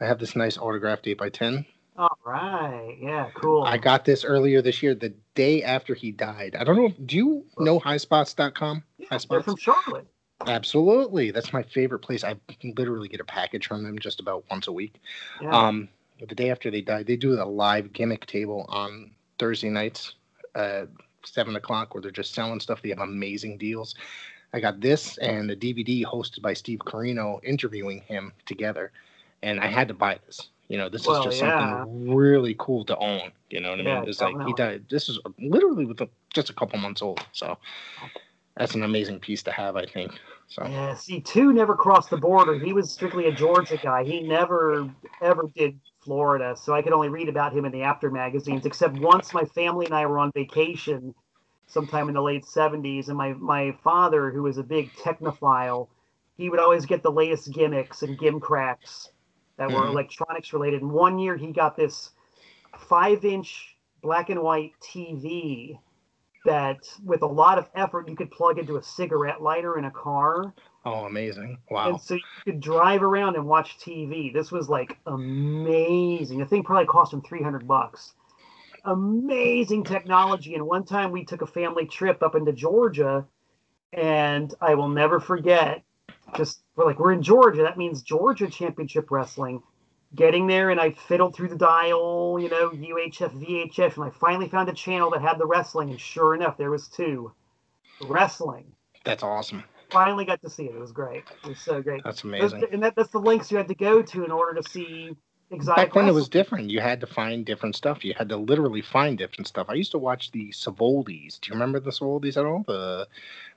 I 0.00 0.04
have 0.04 0.18
this 0.18 0.34
nice 0.36 0.56
autographed 0.56 1.06
eight 1.08 1.18
by 1.18 1.28
ten. 1.28 1.66
All 1.96 2.16
right. 2.24 2.96
Yeah, 3.00 3.30
cool. 3.34 3.64
I 3.64 3.76
got 3.78 4.04
this 4.04 4.24
earlier 4.24 4.62
this 4.62 4.82
year, 4.82 4.94
the 4.94 5.12
day 5.34 5.62
after 5.62 5.94
he 5.94 6.12
died. 6.12 6.56
I 6.58 6.64
don't 6.64 6.76
know. 6.76 6.88
Do 7.04 7.16
you 7.16 7.44
know 7.58 7.78
highspots.com? 7.80 8.84
yeah, 8.98 9.06
High 9.10 9.18
they're 9.28 9.42
from 9.42 9.56
Charlotte. 9.56 10.06
Absolutely. 10.46 11.30
That's 11.30 11.52
my 11.52 11.62
favorite 11.62 12.00
place. 12.00 12.24
I 12.24 12.36
literally 12.76 13.08
get 13.08 13.20
a 13.20 13.24
package 13.24 13.66
from 13.66 13.82
them 13.82 13.98
just 13.98 14.20
about 14.20 14.44
once 14.50 14.68
a 14.68 14.72
week. 14.72 15.00
Yeah. 15.40 15.50
Um, 15.50 15.88
the 16.26 16.34
day 16.34 16.50
after 16.50 16.70
they 16.70 16.80
die, 16.80 17.02
they 17.02 17.16
do 17.16 17.40
a 17.40 17.44
live 17.44 17.92
gimmick 17.92 18.26
table 18.26 18.66
on 18.68 19.10
Thursday 19.38 19.70
nights, 19.70 20.14
uh, 20.54 20.86
seven 21.24 21.56
o'clock, 21.56 21.94
where 21.94 22.02
they're 22.02 22.10
just 22.10 22.34
selling 22.34 22.60
stuff. 22.60 22.82
They 22.82 22.90
have 22.90 22.98
amazing 22.98 23.58
deals. 23.58 23.94
I 24.52 24.60
got 24.60 24.80
this 24.80 25.16
and 25.18 25.50
a 25.50 25.56
DVD 25.56 26.04
hosted 26.04 26.42
by 26.42 26.54
Steve 26.54 26.80
Corino 26.80 27.42
interviewing 27.44 28.00
him 28.02 28.32
together, 28.46 28.90
and 29.42 29.60
I 29.60 29.66
had 29.66 29.88
to 29.88 29.94
buy 29.94 30.18
this. 30.26 30.48
You 30.68 30.78
know, 30.78 30.88
this 30.88 31.06
Well, 31.06 31.18
is 31.18 31.24
just 31.24 31.40
yeah. 31.40 31.84
something 31.84 32.14
really 32.14 32.56
cool 32.58 32.84
to 32.86 32.96
own. 32.96 33.30
You 33.48 33.60
know 33.60 33.70
what 33.70 33.80
I 33.80 33.82
Yeah, 33.82 34.00
mean? 34.00 34.08
It's 34.08 34.20
like 34.20 34.36
he 34.46 34.52
died. 34.54 34.84
This 34.88 35.08
is 35.08 35.18
literally 35.38 35.84
with 35.86 36.00
a, 36.00 36.08
just 36.34 36.50
a 36.50 36.52
couple 36.52 36.78
months 36.78 37.02
old, 37.02 37.24
so 37.32 37.58
that's 38.60 38.74
an 38.74 38.84
amazing 38.84 39.18
piece 39.20 39.42
to 39.44 39.52
have. 39.52 39.76
I 39.76 39.86
think. 39.86 40.12
So 40.48 40.68
Yeah, 40.68 40.94
see, 40.94 41.20
two 41.20 41.52
never 41.52 41.74
crossed 41.74 42.10
the 42.10 42.18
border. 42.18 42.58
He 42.58 42.72
was 42.72 42.92
strictly 42.92 43.26
a 43.26 43.32
Georgia 43.32 43.78
guy. 43.78 44.04
He 44.04 44.20
never 44.20 44.90
ever 45.20 45.50
did 45.56 45.80
Florida, 46.02 46.54
so 46.56 46.74
I 46.74 46.82
could 46.82 46.92
only 46.92 47.08
read 47.08 47.28
about 47.28 47.52
him 47.54 47.64
in 47.64 47.72
the 47.72 47.82
Apter 47.82 48.10
magazines. 48.10 48.66
Except 48.66 48.94
once, 48.94 49.32
my 49.32 49.44
family 49.44 49.86
and 49.86 49.94
I 49.94 50.06
were 50.06 50.18
on 50.18 50.30
vacation, 50.32 51.14
sometime 51.66 52.08
in 52.08 52.14
the 52.14 52.22
late 52.22 52.44
'70s, 52.44 53.08
and 53.08 53.16
my 53.16 53.32
my 53.34 53.72
father, 53.82 54.30
who 54.30 54.42
was 54.42 54.58
a 54.58 54.62
big 54.62 54.92
technophile, 54.94 55.88
he 56.36 56.50
would 56.50 56.60
always 56.60 56.86
get 56.86 57.02
the 57.02 57.12
latest 57.12 57.52
gimmicks 57.52 58.02
and 58.02 58.18
gimcracks 58.18 59.08
that 59.56 59.70
were 59.70 59.86
Mhm. 59.86 59.90
electronics 59.90 60.52
related. 60.52 60.82
And 60.82 60.92
one 60.92 61.18
year, 61.18 61.36
he 61.36 61.52
got 61.52 61.76
this 61.76 62.10
five-inch 62.76 63.76
black 64.02 64.30
and 64.30 64.42
white 64.42 64.72
TV 64.80 65.78
that 66.44 66.78
with 67.04 67.22
a 67.22 67.26
lot 67.26 67.58
of 67.58 67.68
effort 67.74 68.08
you 68.08 68.16
could 68.16 68.30
plug 68.30 68.58
into 68.58 68.76
a 68.76 68.82
cigarette 68.82 69.42
lighter 69.42 69.78
in 69.78 69.84
a 69.84 69.90
car. 69.90 70.54
Oh, 70.84 71.04
amazing! 71.04 71.58
Wow. 71.70 71.90
and 71.90 72.00
so 72.00 72.14
you 72.14 72.20
could 72.44 72.60
drive 72.60 73.02
around 73.02 73.36
and 73.36 73.46
watch 73.46 73.78
tv 73.78 74.32
this 74.32 74.50
was 74.50 74.68
like 74.68 74.98
amazing. 75.06 76.38
The 76.38 76.46
thing 76.46 76.62
probably 76.62 76.86
cost 76.86 77.12
him 77.12 77.22
300 77.22 77.66
bucks. 77.66 78.14
Amazing 78.84 79.84
technology. 79.84 80.54
And 80.54 80.66
one 80.66 80.84
time 80.84 81.12
we 81.12 81.24
took 81.24 81.42
a 81.42 81.46
family 81.46 81.84
trip 81.86 82.22
up 82.22 82.34
into 82.34 82.52
georgia 82.52 83.26
and 83.92 84.54
i 84.60 84.74
will 84.74 84.88
never 84.88 85.18
forget 85.18 85.82
just 86.36 86.62
we're 86.76 86.86
like 86.86 86.98
we're 86.98 87.12
in 87.12 87.22
georgia. 87.22 87.62
That 87.62 87.76
means 87.76 88.02
georgia 88.02 88.48
championship 88.48 89.10
wrestling 89.10 89.62
getting 90.14 90.46
there 90.46 90.70
and 90.70 90.80
I 90.80 90.90
fiddled 90.90 91.34
through 91.34 91.48
the 91.48 91.56
dial, 91.56 92.38
you 92.40 92.48
know, 92.48 92.70
UHF, 92.70 93.32
VHF, 93.40 93.96
and 93.96 94.04
I 94.04 94.10
finally 94.10 94.48
found 94.48 94.68
a 94.68 94.72
channel 94.72 95.10
that 95.10 95.22
had 95.22 95.38
the 95.38 95.46
wrestling, 95.46 95.90
and 95.90 96.00
sure 96.00 96.34
enough, 96.34 96.56
there 96.56 96.70
was 96.70 96.88
two 96.88 97.32
wrestling. 98.06 98.72
That's 99.04 99.22
awesome. 99.22 99.64
Finally 99.90 100.24
got 100.24 100.40
to 100.42 100.50
see 100.50 100.64
it. 100.64 100.74
It 100.74 100.80
was 100.80 100.92
great. 100.92 101.24
It 101.44 101.48
was 101.48 101.58
so 101.58 101.82
great. 101.82 102.02
That's 102.04 102.22
Those- 102.22 102.52
amazing. 102.52 102.64
and 102.72 102.82
that, 102.82 102.94
that's 102.96 103.10
the 103.10 103.18
links 103.18 103.50
you 103.50 103.56
had 103.56 103.68
to 103.68 103.74
go 103.74 104.02
to 104.02 104.24
in 104.24 104.30
order 104.30 104.60
to 104.60 104.68
see 104.68 105.16
exotic. 105.50 105.86
Back 105.86 105.94
then 105.94 106.08
it 106.08 106.12
was 106.14 106.28
different. 106.28 106.70
You 106.70 106.80
had 106.80 107.00
to 107.00 107.06
find 107.06 107.44
different 107.44 107.74
stuff. 107.76 108.04
You 108.04 108.14
had 108.16 108.28
to 108.28 108.36
literally 108.36 108.82
find 108.82 109.18
different 109.18 109.48
stuff. 109.48 109.66
I 109.68 109.74
used 109.74 109.90
to 109.92 109.98
watch 109.98 110.30
the 110.30 110.50
Savoldis. 110.50 111.40
Do 111.40 111.48
you 111.48 111.54
remember 111.54 111.80
the 111.80 111.90
Savoldis 111.90 112.36
at 112.36 112.44
all? 112.46 112.64
The 112.66 113.08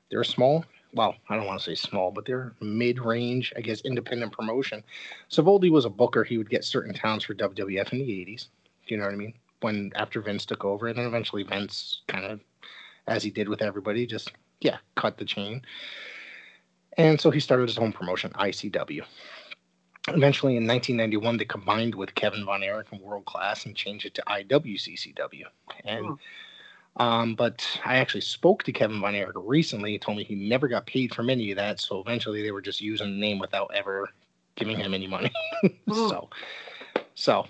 they're 0.10 0.24
small. 0.24 0.66
Well, 0.94 1.16
I 1.30 1.36
don't 1.36 1.48
want 1.48 1.60
to 1.60 1.66
say 1.66 1.76
small, 1.76 2.12
but 2.12 2.26
they're 2.26 2.54
mid-range, 2.62 3.52
I 3.58 3.62
guess, 3.62 3.82
independent 3.82 4.32
promotion. 4.32 4.84
Savoldi 5.32 5.72
was 5.72 5.86
a 5.86 5.90
booker. 5.90 6.24
He 6.24 6.38
would 6.38 6.50
get 6.50 6.64
certain 6.64 6.94
towns 6.94 7.24
for 7.24 7.34
WWF 7.34 7.92
in 7.94 8.00
the 8.00 8.10
'80s. 8.10 8.48
Do 8.88 8.94
you 8.94 8.98
know 8.98 9.06
what 9.06 9.14
I 9.14 9.18
mean? 9.18 9.34
When 9.62 9.92
after 9.96 10.22
Vince 10.22 10.46
took 10.46 10.64
over, 10.66 10.88
and 10.88 10.98
then 10.98 11.06
eventually 11.06 11.44
Vince 11.44 12.02
kind 12.08 12.26
of, 12.26 12.42
as 13.08 13.24
he 13.24 13.32
did 13.32 13.50
with 13.50 13.62
everybody, 13.62 14.06
just 14.06 14.32
yeah, 14.62 14.78
cut 14.96 15.18
the 15.18 15.26
chain. 15.26 15.62
And 16.98 17.20
so 17.20 17.32
he 17.32 17.40
started 17.40 17.70
his 17.70 17.78
own 17.78 17.92
promotion, 17.92 18.32
ICW. 18.32 19.04
Eventually, 20.10 20.58
in 20.58 20.68
1991, 20.68 21.38
they 21.38 21.46
combined 21.46 21.96
with 21.96 22.14
Kevin 22.14 22.46
Von 22.46 22.62
Erich 22.62 22.88
and 22.92 23.02
World 23.02 23.26
Class 23.26 23.66
and 23.66 23.76
changed 23.76 24.06
it 24.06 24.14
to 24.16 24.24
IWCCW. 24.28 25.46
And 25.86 26.06
hmm. 26.06 26.14
Um, 26.98 27.36
but 27.36 27.66
I 27.84 27.98
actually 27.98 28.22
spoke 28.22 28.64
to 28.64 28.72
Kevin 28.72 29.02
Von 29.02 29.16
Erich 29.16 29.36
recently. 29.36 29.92
He 29.92 30.00
told 30.00 30.18
me 30.18 30.24
he 30.24 30.36
never 30.36 30.68
got 30.68 30.86
paid 30.86 31.14
from 31.14 31.30
any 31.30 31.52
of 31.52 31.58
that. 31.58 31.80
So 31.80 32.00
eventually, 32.00 32.44
they 32.44 32.52
were 32.52 32.62
just 32.62 32.82
using 32.82 33.08
the 33.08 33.20
name 33.20 33.40
without 33.40 33.72
ever 33.74 34.10
giving 34.56 34.78
him 34.78 34.94
any 34.94 35.08
money. 35.08 35.32
so, 35.92 36.30
so, 37.16 37.48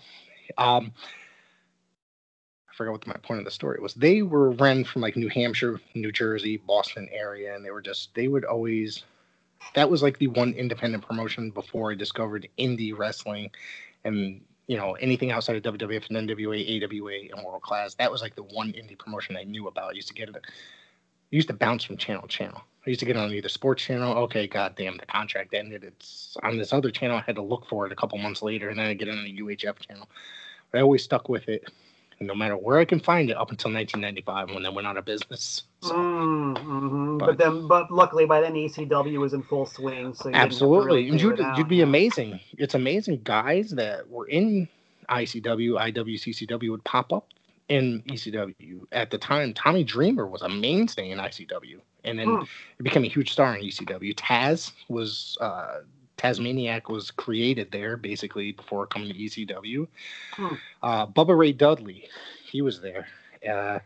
um, 0.58 0.94
I 2.70 2.76
forgot 2.76 2.92
what 2.94 3.08
my 3.08 3.18
point 3.22 3.40
of 3.40 3.46
the 3.46 3.52
story 3.52 3.80
was. 3.82 3.94
They 3.94 4.22
were 4.22 4.52
ran 4.52 4.86
from 4.86 5.02
like 5.02 5.18
New 5.18 5.30
Hampshire, 5.30 5.82
New 5.94 6.12
Jersey, 6.12 6.58
Boston 6.58 7.10
area, 7.12 7.54
and 7.54 7.66
they 7.66 7.72
were 7.72 7.82
just 7.82 8.16
they 8.16 8.28
would 8.28 8.46
always. 8.46 9.04
That 9.76 9.90
was 9.90 10.04
like 10.04 10.18
the 10.20 10.28
one 10.28 10.54
independent 10.54 11.06
promotion 11.06 11.50
before 11.50 11.92
I 11.92 11.96
discovered 11.96 12.48
indie 12.58 12.98
wrestling, 12.98 13.52
and 14.06 14.42
you 14.68 14.78
know, 14.78 14.94
anything 14.94 15.32
outside 15.32 15.56
of 15.56 15.78
WWF 15.78 16.10
and 16.10 16.30
NWA, 16.30 16.84
AWA, 16.84 17.36
and 17.36 17.46
World 17.46 17.62
Class. 17.62 17.96
That 17.96 18.12
was 18.12 18.22
like 18.22 18.36
the 18.36 18.44
one 18.44 18.72
indie 18.74 18.98
promotion 18.98 19.36
I 19.36 19.44
knew 19.44 19.68
about. 19.68 19.92
I 19.92 19.94
used 19.94 20.08
to 20.08 20.14
get 20.14 20.30
it. 20.30 20.36
I 20.36 21.36
used 21.36 21.48
to 21.50 21.54
bounce 21.54 21.84
from 21.84 21.98
channel 21.98 22.22
to 22.22 22.28
channel. 22.28 22.62
I 22.86 22.90
used 22.90 23.00
to 23.00 23.06
get 23.06 23.18
on 23.18 23.32
either 23.32 23.50
sports 23.50 23.84
channel. 23.84 24.14
Okay, 24.24 24.48
goddamn, 24.48 24.98
the 24.98 25.06
contract 25.06 25.54
ended. 25.54 25.84
It's 25.84 26.38
on 26.44 26.58
this 26.58 26.74
other 26.74 26.92
channel. 26.92 27.18
I 27.18 27.22
had 27.22 27.36
to 27.36 27.42
look 27.42 27.66
for 27.68 27.86
it 27.86 27.92
a 27.92 27.96
couple 27.96 28.18
months 28.18 28.42
later, 28.42 28.70
and 28.70 28.78
then 28.78 28.88
I 28.88 28.94
get 28.94 29.10
on 29.10 29.24
the 29.24 29.40
UHF 29.40 29.80
channel. 29.80 30.10
But 30.72 30.80
I 30.80 30.82
always 30.82 31.04
stuck 31.04 31.30
with 31.30 31.48
it, 31.48 31.72
no 32.26 32.36
matter 32.36 32.56
where 32.56 32.80
I 32.80 32.86
can 32.86 33.00
find 33.00 33.30
it, 33.30 33.38
up 33.38 33.52
until 33.52 33.72
1995 33.72 34.54
when 34.54 34.64
they 34.64 34.70
went 34.70 34.88
out 34.88 34.98
of 34.98 35.06
business. 35.06 35.64
So, 35.82 35.94
mm, 35.94 36.58
hmm 36.58 37.18
but, 37.18 37.26
but, 37.26 37.38
then, 37.38 37.68
but 37.68 37.92
luckily 37.92 38.26
by 38.26 38.42
then 38.42 38.54
ECW 38.54 39.20
was 39.20 39.34
in 39.34 39.44
full 39.44 39.66
swing. 39.66 40.14
So 40.14 40.32
absolutely, 40.34 41.10
really 41.10 41.20
you'd, 41.20 41.40
you'd 41.58 41.68
be 41.68 41.82
amazing. 41.82 42.40
It's 42.58 42.74
amazing 42.74 43.22
guys 43.24 43.72
that 43.72 44.10
were 44.10 44.28
in 44.28 44.68
ICW, 45.10 45.94
IWCCW 45.94 46.70
would 46.72 46.84
pop 46.84 47.14
up 47.14 47.30
in 47.70 48.04
ECW 48.08 48.82
at 48.92 49.12
the 49.12 49.18
time. 49.18 49.54
Tommy 49.54 49.84
Dreamer 49.84 50.28
was 50.28 50.42
a 50.42 50.50
mainstay 50.50 51.12
in 51.12 51.18
ICW, 51.18 51.80
and 52.04 52.20
then 52.20 52.28
hmm. 52.28 52.44
it 52.80 52.84
became 52.84 53.04
a 53.04 53.08
huge 53.10 53.32
star 53.32 53.56
in 53.56 53.64
ECW. 53.64 54.14
Taz 54.16 54.72
was 54.90 55.38
uh, 55.42 55.80
Tazmaniac 56.18 56.90
was 56.90 57.12
created 57.12 57.72
there 57.72 57.98
basically 57.98 58.52
before 58.52 58.88
coming 58.88 59.10
to 59.10 59.16
ECW. 59.16 59.88
Hmm. 60.34 60.56
Uh, 60.82 61.08
Bubba 61.08 61.38
Ray 61.38 61.52
Dudley, 61.52 62.08
he 62.46 62.62
was 62.62 62.82
there. 62.82 63.08
Uh, 63.48 63.80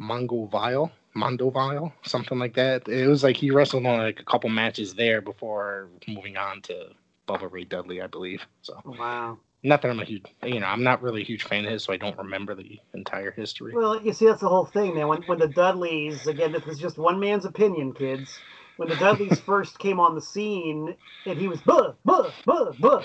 Mongo 0.00 0.48
Vile, 0.50 0.92
Mondo 1.14 1.50
Vile, 1.50 1.92
something 2.02 2.38
like 2.38 2.54
that. 2.54 2.88
It 2.88 3.08
was 3.08 3.24
like 3.24 3.36
he 3.36 3.50
wrestled 3.50 3.86
on 3.86 3.98
like 3.98 4.20
a 4.20 4.24
couple 4.24 4.50
matches 4.50 4.94
there 4.94 5.20
before 5.20 5.88
moving 6.06 6.36
on 6.36 6.62
to 6.62 6.90
Bubba 7.28 7.50
Ray 7.50 7.64
Dudley, 7.64 8.00
I 8.00 8.06
believe. 8.06 8.46
So 8.62 8.80
wow. 8.84 9.38
Not 9.64 9.82
that 9.82 9.90
I'm 9.90 9.98
a 9.98 10.04
huge, 10.04 10.24
you 10.44 10.60
know, 10.60 10.66
I'm 10.66 10.84
not 10.84 11.02
really 11.02 11.22
a 11.22 11.24
huge 11.24 11.42
fan 11.42 11.64
of 11.64 11.72
his, 11.72 11.82
so 11.82 11.92
I 11.92 11.96
don't 11.96 12.16
remember 12.16 12.54
the 12.54 12.78
entire 12.94 13.32
history. 13.32 13.74
Well, 13.74 14.00
you 14.00 14.12
see, 14.12 14.26
that's 14.26 14.40
the 14.40 14.48
whole 14.48 14.66
thing, 14.66 14.94
man. 14.94 15.08
When 15.08 15.22
when 15.22 15.40
the 15.40 15.48
Dudleys, 15.48 16.28
again, 16.28 16.52
this 16.52 16.64
is 16.66 16.78
just 16.78 16.96
one 16.96 17.18
man's 17.18 17.44
opinion, 17.44 17.92
kids. 17.92 18.38
When 18.78 18.88
the 18.88 18.94
Dudleys 18.94 19.40
first 19.40 19.80
came 19.80 19.98
on 19.98 20.14
the 20.14 20.20
scene, 20.20 20.94
and 21.26 21.36
he 21.36 21.48
was 21.48 21.60
buh 21.62 21.94
buh 22.04 22.30
buh 22.46 22.72
buh, 22.78 23.02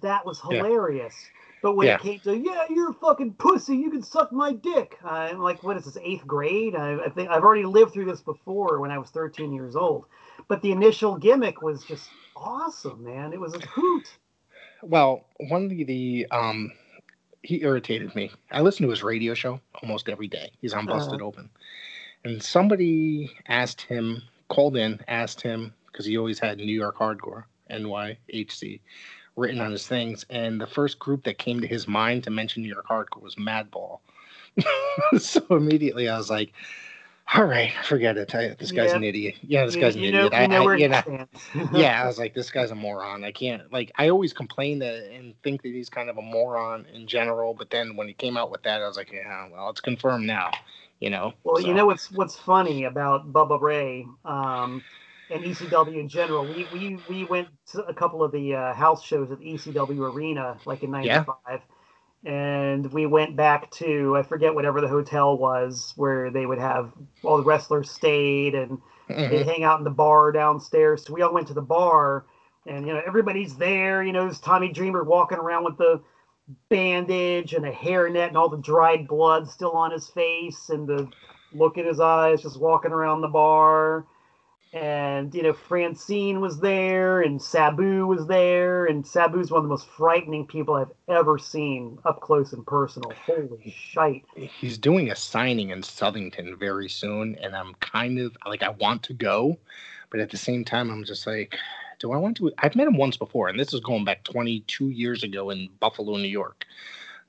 that 0.00 0.24
was 0.24 0.40
hilarious. 0.40 1.14
Yeah. 1.18 1.38
But 1.60 1.74
when 1.74 1.88
yeah. 1.88 1.96
it 1.96 2.02
came 2.02 2.20
to, 2.20 2.38
yeah, 2.38 2.66
you're 2.70 2.90
a 2.90 2.94
fucking 2.94 3.34
pussy, 3.34 3.76
you 3.76 3.90
can 3.90 4.00
suck 4.00 4.30
my 4.30 4.52
dick. 4.52 4.96
Uh, 5.04 5.08
I'm 5.08 5.40
like, 5.40 5.64
what 5.64 5.76
is 5.76 5.86
this, 5.86 5.98
eighth 6.00 6.24
grade? 6.24 6.76
I, 6.76 7.06
I 7.06 7.08
think 7.08 7.30
I've 7.30 7.42
already 7.42 7.64
lived 7.64 7.92
through 7.92 8.04
this 8.04 8.20
before 8.20 8.78
when 8.78 8.92
I 8.92 8.98
was 8.98 9.10
13 9.10 9.52
years 9.52 9.74
old. 9.74 10.04
But 10.46 10.62
the 10.62 10.70
initial 10.70 11.16
gimmick 11.16 11.62
was 11.62 11.82
just 11.82 12.08
awesome, 12.36 13.02
man. 13.02 13.32
It 13.32 13.40
was 13.40 13.54
a 13.54 13.60
hoot. 13.66 14.06
Well, 14.82 15.24
one 15.48 15.64
of 15.64 15.70
the, 15.70 15.82
the 15.82 16.26
um, 16.30 16.70
he 17.42 17.62
irritated 17.62 18.14
me. 18.14 18.30
I 18.52 18.60
listen 18.60 18.84
to 18.84 18.90
his 18.90 19.02
radio 19.02 19.34
show 19.34 19.60
almost 19.82 20.08
every 20.08 20.28
day. 20.28 20.52
He's 20.60 20.74
on 20.74 20.86
Busted 20.86 21.20
uh 21.20 21.24
Open, 21.24 21.50
and 22.22 22.40
somebody 22.40 23.32
asked 23.48 23.80
him, 23.80 24.22
called 24.48 24.76
in, 24.76 25.00
asked 25.08 25.40
him 25.40 25.74
because 25.86 26.06
he 26.06 26.16
always 26.16 26.38
had 26.38 26.58
New 26.58 26.64
York 26.64 26.96
Hardcore 26.96 27.44
NYHC 27.70 28.80
written 29.36 29.60
on 29.60 29.70
his 29.70 29.86
things, 29.86 30.26
and 30.30 30.60
the 30.60 30.66
first 30.66 30.98
group 30.98 31.24
that 31.24 31.38
came 31.38 31.60
to 31.60 31.66
his 31.66 31.86
mind 31.86 32.24
to 32.24 32.30
mention 32.30 32.62
New 32.62 32.68
York 32.68 32.88
Hardcore 32.88 33.22
was 33.22 33.36
Madball. 33.36 34.00
so 35.18 35.44
immediately 35.50 36.08
I 36.08 36.18
was 36.18 36.28
like, 36.28 36.52
all 37.34 37.44
right, 37.44 37.72
forget 37.84 38.16
it. 38.16 38.34
I, 38.34 38.56
this 38.58 38.72
guy's 38.72 38.92
an 38.92 39.04
idiot. 39.04 39.34
Yeah, 39.42 39.66
this 39.66 39.76
guy's 39.76 39.94
an 39.96 40.02
you 40.02 40.08
idiot. 40.08 40.32
Know, 40.32 40.38
I, 40.38 40.42
you 40.42 40.48
know, 40.48 40.68
I, 40.68 40.76
you 40.76 40.88
know 40.88 41.28
yeah, 41.74 42.02
I 42.02 42.06
was 42.06 42.18
like, 42.18 42.32
this 42.32 42.50
guy's 42.50 42.70
a 42.70 42.74
moron. 42.74 43.22
I 43.22 43.32
can't 43.32 43.70
like. 43.70 43.92
I 43.96 44.08
always 44.08 44.32
complain 44.32 44.78
that 44.78 45.12
and 45.12 45.34
think 45.42 45.62
that 45.62 45.68
he's 45.68 45.90
kind 45.90 46.08
of 46.08 46.16
a 46.16 46.22
moron 46.22 46.86
in 46.92 47.06
general, 47.06 47.52
but 47.52 47.68
then 47.68 47.96
when 47.96 48.08
he 48.08 48.14
came 48.14 48.38
out 48.38 48.50
with 48.50 48.62
that, 48.62 48.80
I 48.80 48.88
was 48.88 48.96
like, 48.96 49.12
yeah, 49.12 49.46
well, 49.52 49.68
it's 49.68 49.80
confirmed 49.80 50.26
now. 50.26 50.50
You 51.00 51.10
know. 51.10 51.32
Well, 51.44 51.60
so. 51.60 51.66
you 51.66 51.74
know 51.74 51.86
what's 51.86 52.10
what's 52.10 52.36
funny 52.36 52.84
about 52.84 53.32
Bubba 53.32 53.60
Ray 53.60 54.06
um, 54.24 54.82
and 55.30 55.44
ECW 55.44 55.98
in 55.98 56.08
general. 56.08 56.44
We 56.44 56.66
we 56.72 56.98
we 57.08 57.24
went 57.24 57.48
to 57.72 57.84
a 57.84 57.94
couple 57.94 58.22
of 58.22 58.32
the 58.32 58.54
uh, 58.54 58.74
house 58.74 59.04
shows 59.04 59.30
at 59.30 59.38
the 59.38 59.44
ECW 59.44 60.12
Arena, 60.12 60.58
like 60.64 60.82
in 60.82 60.90
'95. 60.90 61.36
Yeah 61.48 61.58
and 62.24 62.92
we 62.92 63.06
went 63.06 63.36
back 63.36 63.70
to 63.70 64.16
I 64.16 64.22
forget 64.22 64.54
whatever 64.54 64.80
the 64.80 64.88
hotel 64.88 65.36
was 65.38 65.92
where 65.96 66.30
they 66.30 66.46
would 66.46 66.58
have 66.58 66.92
all 67.22 67.36
the 67.36 67.44
wrestlers 67.44 67.90
stayed 67.90 68.54
and 68.54 68.78
mm-hmm. 69.08 69.30
they 69.30 69.44
hang 69.44 69.62
out 69.62 69.78
in 69.78 69.84
the 69.84 69.90
bar 69.90 70.32
downstairs. 70.32 71.04
So 71.04 71.12
we 71.12 71.22
all 71.22 71.32
went 71.32 71.46
to 71.48 71.54
the 71.54 71.62
bar 71.62 72.26
and 72.66 72.86
you 72.86 72.92
know 72.92 73.02
everybody's 73.06 73.56
there. 73.56 74.02
You 74.02 74.12
know, 74.12 74.24
there's 74.24 74.40
Tommy 74.40 74.72
Dreamer 74.72 75.04
walking 75.04 75.38
around 75.38 75.64
with 75.64 75.78
the 75.78 76.00
bandage 76.68 77.52
and 77.52 77.66
a 77.66 77.72
hairnet 77.72 78.28
and 78.28 78.36
all 78.36 78.48
the 78.48 78.56
dried 78.58 79.06
blood 79.06 79.48
still 79.48 79.72
on 79.72 79.90
his 79.90 80.08
face 80.08 80.70
and 80.70 80.88
the 80.88 81.08
look 81.52 81.78
in 81.78 81.86
his 81.86 82.00
eyes, 82.00 82.42
just 82.42 82.60
walking 82.60 82.92
around 82.92 83.20
the 83.20 83.28
bar 83.28 84.04
and 84.72 85.34
you 85.34 85.42
know 85.42 85.52
Francine 85.52 86.40
was 86.40 86.60
there 86.60 87.22
and 87.22 87.40
Sabu 87.40 88.06
was 88.06 88.26
there 88.26 88.86
and 88.86 89.06
Sabu's 89.06 89.50
one 89.50 89.60
of 89.60 89.64
the 89.64 89.68
most 89.68 89.88
frightening 89.88 90.46
people 90.46 90.74
I've 90.74 90.92
ever 91.08 91.38
seen 91.38 91.98
up 92.04 92.20
close 92.20 92.52
and 92.52 92.66
personal. 92.66 93.12
Holy 93.24 93.74
shite. 93.74 94.24
He's 94.34 94.76
doing 94.76 95.10
a 95.10 95.16
signing 95.16 95.70
in 95.70 95.80
Southington 95.80 96.58
very 96.58 96.88
soon 96.88 97.36
and 97.36 97.56
I'm 97.56 97.74
kind 97.76 98.18
of 98.18 98.36
like 98.46 98.62
I 98.62 98.70
want 98.70 99.02
to 99.04 99.14
go, 99.14 99.58
but 100.10 100.20
at 100.20 100.30
the 100.30 100.36
same 100.36 100.64
time 100.64 100.90
I'm 100.90 101.04
just 101.04 101.26
like 101.26 101.56
do 101.98 102.12
I 102.12 102.16
want 102.16 102.36
to 102.38 102.52
I've 102.58 102.76
met 102.76 102.86
him 102.86 102.96
once 102.96 103.16
before 103.16 103.48
and 103.48 103.58
this 103.58 103.72
is 103.72 103.80
going 103.80 104.04
back 104.04 104.24
22 104.24 104.90
years 104.90 105.22
ago 105.22 105.50
in 105.50 105.68
Buffalo, 105.80 106.16
New 106.16 106.28
York. 106.28 106.66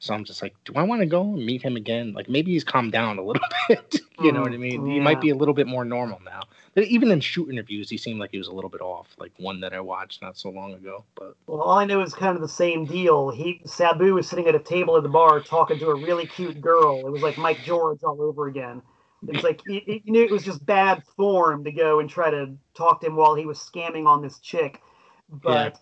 So 0.02 0.14
I'm 0.14 0.24
just 0.24 0.42
like, 0.42 0.56
do 0.64 0.72
I 0.78 0.84
want 0.84 1.02
to 1.02 1.06
go 1.06 1.22
and 1.22 1.46
meet 1.46 1.62
him 1.62 1.76
again? 1.76 2.14
Like 2.14 2.30
maybe 2.30 2.54
he's 2.54 2.64
calmed 2.64 2.94
down 2.94 3.20
a 3.20 3.22
little 3.22 3.44
bit. 3.68 4.00
you 4.22 4.32
know 4.32 4.42
what 4.42 4.54
I 4.54 4.56
mm, 4.56 4.60
mean? 4.60 4.88
Yeah. 4.88 4.94
He 4.94 5.00
might 5.02 5.20
be 5.20 5.30
a 5.30 5.36
little 5.36 5.54
bit 5.54 5.68
more 5.68 5.84
normal 5.84 6.22
now. 6.24 6.44
But 6.74 6.86
even 6.86 7.12
in 7.12 7.20
shoot 7.20 7.50
interviews, 7.50 7.90
he 7.90 7.98
seemed 7.98 8.20
like 8.20 8.32
he 8.32 8.38
was 8.38 8.48
a 8.48 8.54
little 8.54 8.70
bit 8.70 8.80
off. 8.80 9.08
Like 9.18 9.34
one 9.38 9.60
that 9.60 9.74
I 9.74 9.82
watched 9.82 10.22
not 10.22 10.38
so 10.38 10.50
long 10.50 10.74
ago. 10.74 11.04
But 11.16 11.36
well, 11.48 11.60
all 11.60 11.78
I 11.78 11.84
know 11.84 12.02
is 12.02 12.14
kind 12.14 12.36
of 12.36 12.42
the 12.42 12.48
same 12.48 12.86
deal. 12.86 13.30
He 13.30 13.62
Sabu 13.66 14.14
was 14.14 14.30
sitting 14.30 14.48
at 14.48 14.56
a 14.56 14.60
table 14.60 14.96
at 14.96 15.04
the 15.04 15.10
bar 15.10 15.42
talking 15.42 15.80
to 15.80 15.90
a 15.90 15.96
really 15.96 16.28
cute 16.28 16.62
girl. 16.62 17.06
It 17.06 17.12
was 17.12 17.22
like 17.22 17.38
Mike 17.38 17.60
George 17.66 18.00
all 18.04 18.22
over 18.22 18.48
again. 18.48 18.82
It's 19.28 19.44
like 19.44 19.62
you 19.68 20.02
knew 20.06 20.24
it 20.24 20.32
was 20.32 20.44
just 20.44 20.66
bad 20.66 21.04
form 21.18 21.64
to 21.66 21.72
go 21.72 22.00
and 22.00 22.10
try 22.10 22.30
to 22.30 22.56
talk 22.74 23.02
to 23.02 23.08
him 23.08 23.16
while 23.16 23.36
he 23.36 23.46
was 23.46 23.60
scamming 23.60 24.08
on 24.08 24.22
this 24.22 24.40
chick. 24.40 24.82
But 25.30 25.78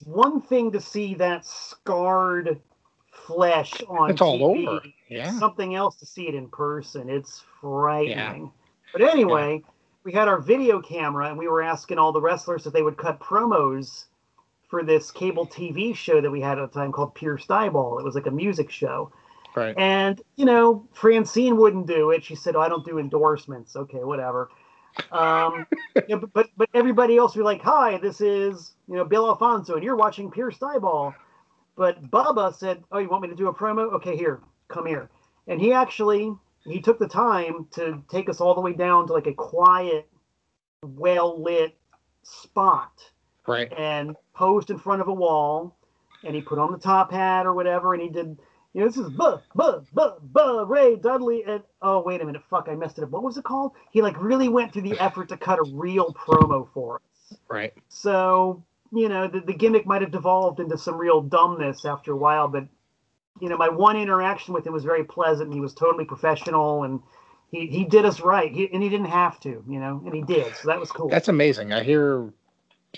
yeah. 0.00 0.12
one 0.12 0.40
thing 0.40 0.70
to 0.72 0.80
see 0.80 1.14
that 1.14 1.44
scarred 1.44 2.60
flesh 3.10 3.72
on 3.88 4.10
it's 4.10 4.20
all 4.20 4.38
TV. 4.38 4.66
over. 4.66 4.82
Yeah. 5.08 5.36
Something 5.38 5.74
else 5.74 5.96
to 5.96 6.06
see 6.06 6.28
it 6.28 6.34
in 6.34 6.48
person. 6.48 7.08
It's 7.10 7.42
frightening. 7.60 8.44
Yeah. 8.44 8.48
But 8.92 9.02
anyway, 9.02 9.62
yeah. 9.64 9.70
we 10.04 10.12
had 10.12 10.28
our 10.28 10.40
video 10.40 10.80
camera 10.80 11.28
and 11.28 11.38
we 11.38 11.48
were 11.48 11.62
asking 11.62 11.98
all 11.98 12.12
the 12.12 12.20
wrestlers 12.20 12.66
if 12.66 12.72
they 12.72 12.82
would 12.82 12.96
cut 12.96 13.18
promos 13.20 14.04
for 14.68 14.82
this 14.82 15.10
cable 15.10 15.46
TV 15.46 15.94
show 15.94 16.20
that 16.20 16.30
we 16.30 16.40
had 16.40 16.58
at 16.58 16.72
the 16.72 16.80
time 16.80 16.92
called 16.92 17.14
Pure 17.14 17.38
Styball. 17.38 18.00
It 18.00 18.04
was 18.04 18.14
like 18.14 18.26
a 18.26 18.30
music 18.30 18.70
show. 18.70 19.12
Right. 19.56 19.74
And, 19.78 20.20
you 20.36 20.44
know, 20.44 20.86
Francine 20.92 21.56
wouldn't 21.56 21.86
do 21.86 22.10
it. 22.10 22.22
She 22.22 22.34
said, 22.34 22.54
oh, 22.54 22.60
I 22.60 22.68
don't 22.68 22.84
do 22.84 22.98
endorsements. 22.98 23.74
Okay, 23.74 24.04
whatever. 24.04 24.50
Um, 25.10 25.66
you 25.96 26.02
know, 26.10 26.18
but, 26.18 26.32
but, 26.32 26.46
but 26.56 26.68
everybody 26.74 27.16
else 27.16 27.34
would 27.34 27.40
be 27.40 27.44
like, 27.44 27.62
hi, 27.62 27.98
this 27.98 28.20
is, 28.20 28.74
you 28.86 28.96
know, 28.96 29.04
Bill 29.04 29.26
Alfonso, 29.26 29.74
and 29.74 29.82
you're 29.82 29.96
watching 29.96 30.30
Pure 30.30 30.52
Styball. 30.52 31.14
But 31.76 32.10
Bubba 32.10 32.54
said, 32.54 32.82
"Oh, 32.90 32.98
you 32.98 33.08
want 33.08 33.22
me 33.22 33.28
to 33.28 33.34
do 33.34 33.48
a 33.48 33.54
promo? 33.54 33.92
Okay, 33.92 34.16
here, 34.16 34.40
come 34.68 34.86
here." 34.86 35.10
And 35.46 35.60
he 35.60 35.72
actually 35.72 36.34
he 36.64 36.80
took 36.80 36.98
the 36.98 37.06
time 37.06 37.66
to 37.72 38.02
take 38.10 38.28
us 38.28 38.40
all 38.40 38.54
the 38.54 38.60
way 38.60 38.72
down 38.72 39.06
to 39.06 39.12
like 39.12 39.26
a 39.26 39.34
quiet, 39.34 40.08
well 40.82 41.40
lit 41.40 41.76
spot, 42.22 42.92
right? 43.46 43.70
And 43.76 44.16
posed 44.34 44.70
in 44.70 44.78
front 44.78 45.02
of 45.02 45.08
a 45.08 45.14
wall, 45.14 45.76
and 46.24 46.34
he 46.34 46.40
put 46.40 46.58
on 46.58 46.72
the 46.72 46.78
top 46.78 47.12
hat 47.12 47.46
or 47.46 47.52
whatever, 47.52 47.92
and 47.92 48.02
he 48.02 48.08
did. 48.08 48.38
You 48.76 48.82
know, 48.82 48.88
this 48.88 48.98
is 48.98 49.08
buh, 49.08 49.38
buh, 49.54 49.80
buh, 49.94 50.16
buh, 50.20 50.66
Ray 50.68 50.96
Dudley. 50.96 51.42
And 51.46 51.62
oh, 51.80 52.02
wait 52.02 52.20
a 52.20 52.26
minute, 52.26 52.42
fuck, 52.50 52.68
I 52.68 52.74
messed 52.74 52.98
it 52.98 53.04
up. 53.04 53.10
What 53.10 53.22
was 53.22 53.38
it 53.38 53.44
called? 53.44 53.72
He 53.90 54.02
like 54.02 54.22
really 54.22 54.50
went 54.50 54.74
through 54.74 54.82
the 54.82 54.98
effort 55.00 55.30
to 55.30 55.38
cut 55.38 55.58
a 55.58 55.64
real 55.72 56.12
promo 56.12 56.68
for 56.74 56.96
us. 56.96 57.38
Right. 57.48 57.72
So 57.88 58.62
you 58.92 59.08
know, 59.08 59.28
the, 59.28 59.40
the 59.40 59.54
gimmick 59.54 59.86
might 59.86 60.02
have 60.02 60.10
devolved 60.10 60.60
into 60.60 60.76
some 60.76 60.98
real 60.98 61.22
dumbness 61.22 61.86
after 61.86 62.12
a 62.12 62.16
while, 62.16 62.48
but 62.48 62.66
you 63.40 63.48
know, 63.48 63.56
my 63.56 63.70
one 63.70 63.96
interaction 63.96 64.52
with 64.52 64.66
him 64.66 64.74
was 64.74 64.84
very 64.84 65.04
pleasant. 65.04 65.46
And 65.46 65.54
he 65.54 65.60
was 65.60 65.72
totally 65.72 66.04
professional, 66.04 66.82
and 66.82 67.00
he 67.50 67.68
he 67.68 67.84
did 67.86 68.04
us 68.04 68.20
right. 68.20 68.52
He, 68.52 68.68
and 68.70 68.82
he 68.82 68.90
didn't 68.90 69.06
have 69.06 69.40
to, 69.40 69.64
you 69.66 69.80
know, 69.80 70.02
and 70.04 70.14
he 70.14 70.20
did. 70.20 70.54
So 70.54 70.68
that 70.68 70.78
was 70.78 70.92
cool. 70.92 71.08
That's 71.08 71.28
amazing. 71.28 71.72
I 71.72 71.82
hear 71.82 72.30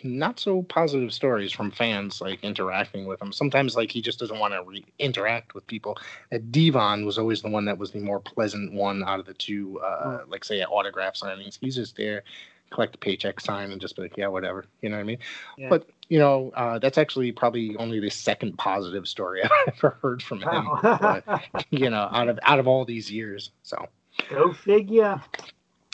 not 0.04 0.40
so 0.40 0.62
positive 0.62 1.12
stories 1.12 1.52
from 1.52 1.70
fans 1.70 2.20
like 2.20 2.42
interacting 2.42 3.06
with 3.06 3.20
him. 3.20 3.32
Sometimes 3.32 3.76
like 3.76 3.90
he 3.90 4.02
just 4.02 4.18
doesn't 4.18 4.38
want 4.38 4.54
to 4.54 4.62
re- 4.62 4.84
interact 4.98 5.54
with 5.54 5.66
people. 5.66 5.98
That 6.30 6.50
Devon 6.52 7.04
was 7.04 7.18
always 7.18 7.42
the 7.42 7.48
one 7.48 7.64
that 7.66 7.78
was 7.78 7.90
the 7.90 8.00
more 8.00 8.20
pleasant 8.20 8.72
one 8.72 9.04
out 9.04 9.20
of 9.20 9.26
the 9.26 9.34
two. 9.34 9.80
Uh, 9.80 10.18
mm. 10.18 10.30
Like 10.30 10.44
say 10.44 10.60
at 10.60 10.68
autograph 10.68 11.14
signings, 11.14 11.58
he's 11.60 11.76
just 11.76 11.96
there 11.96 12.22
collect 12.70 12.92
the 12.92 12.98
paycheck 12.98 13.40
sign 13.40 13.72
and 13.72 13.80
just 13.80 13.96
be 13.96 14.02
like, 14.02 14.16
yeah, 14.16 14.28
whatever. 14.28 14.64
You 14.82 14.90
know 14.90 14.96
what 14.96 15.02
I 15.02 15.04
mean? 15.04 15.18
Yeah. 15.56 15.68
But 15.68 15.88
you 16.08 16.18
know, 16.18 16.52
uh, 16.54 16.78
that's 16.78 16.98
actually 16.98 17.32
probably 17.32 17.76
only 17.76 18.00
the 18.00 18.10
second 18.10 18.56
positive 18.56 19.06
story 19.06 19.42
I've 19.44 19.50
ever 19.68 19.98
heard 20.02 20.22
from 20.22 20.40
him. 20.40 20.66
Wow. 20.66 21.20
but, 21.22 21.44
you 21.70 21.90
know, 21.90 22.08
out 22.10 22.28
of 22.28 22.38
out 22.42 22.58
of 22.58 22.66
all 22.66 22.84
these 22.84 23.10
years. 23.10 23.50
So 23.62 23.86
Go 24.30 24.52
figure. 24.52 25.20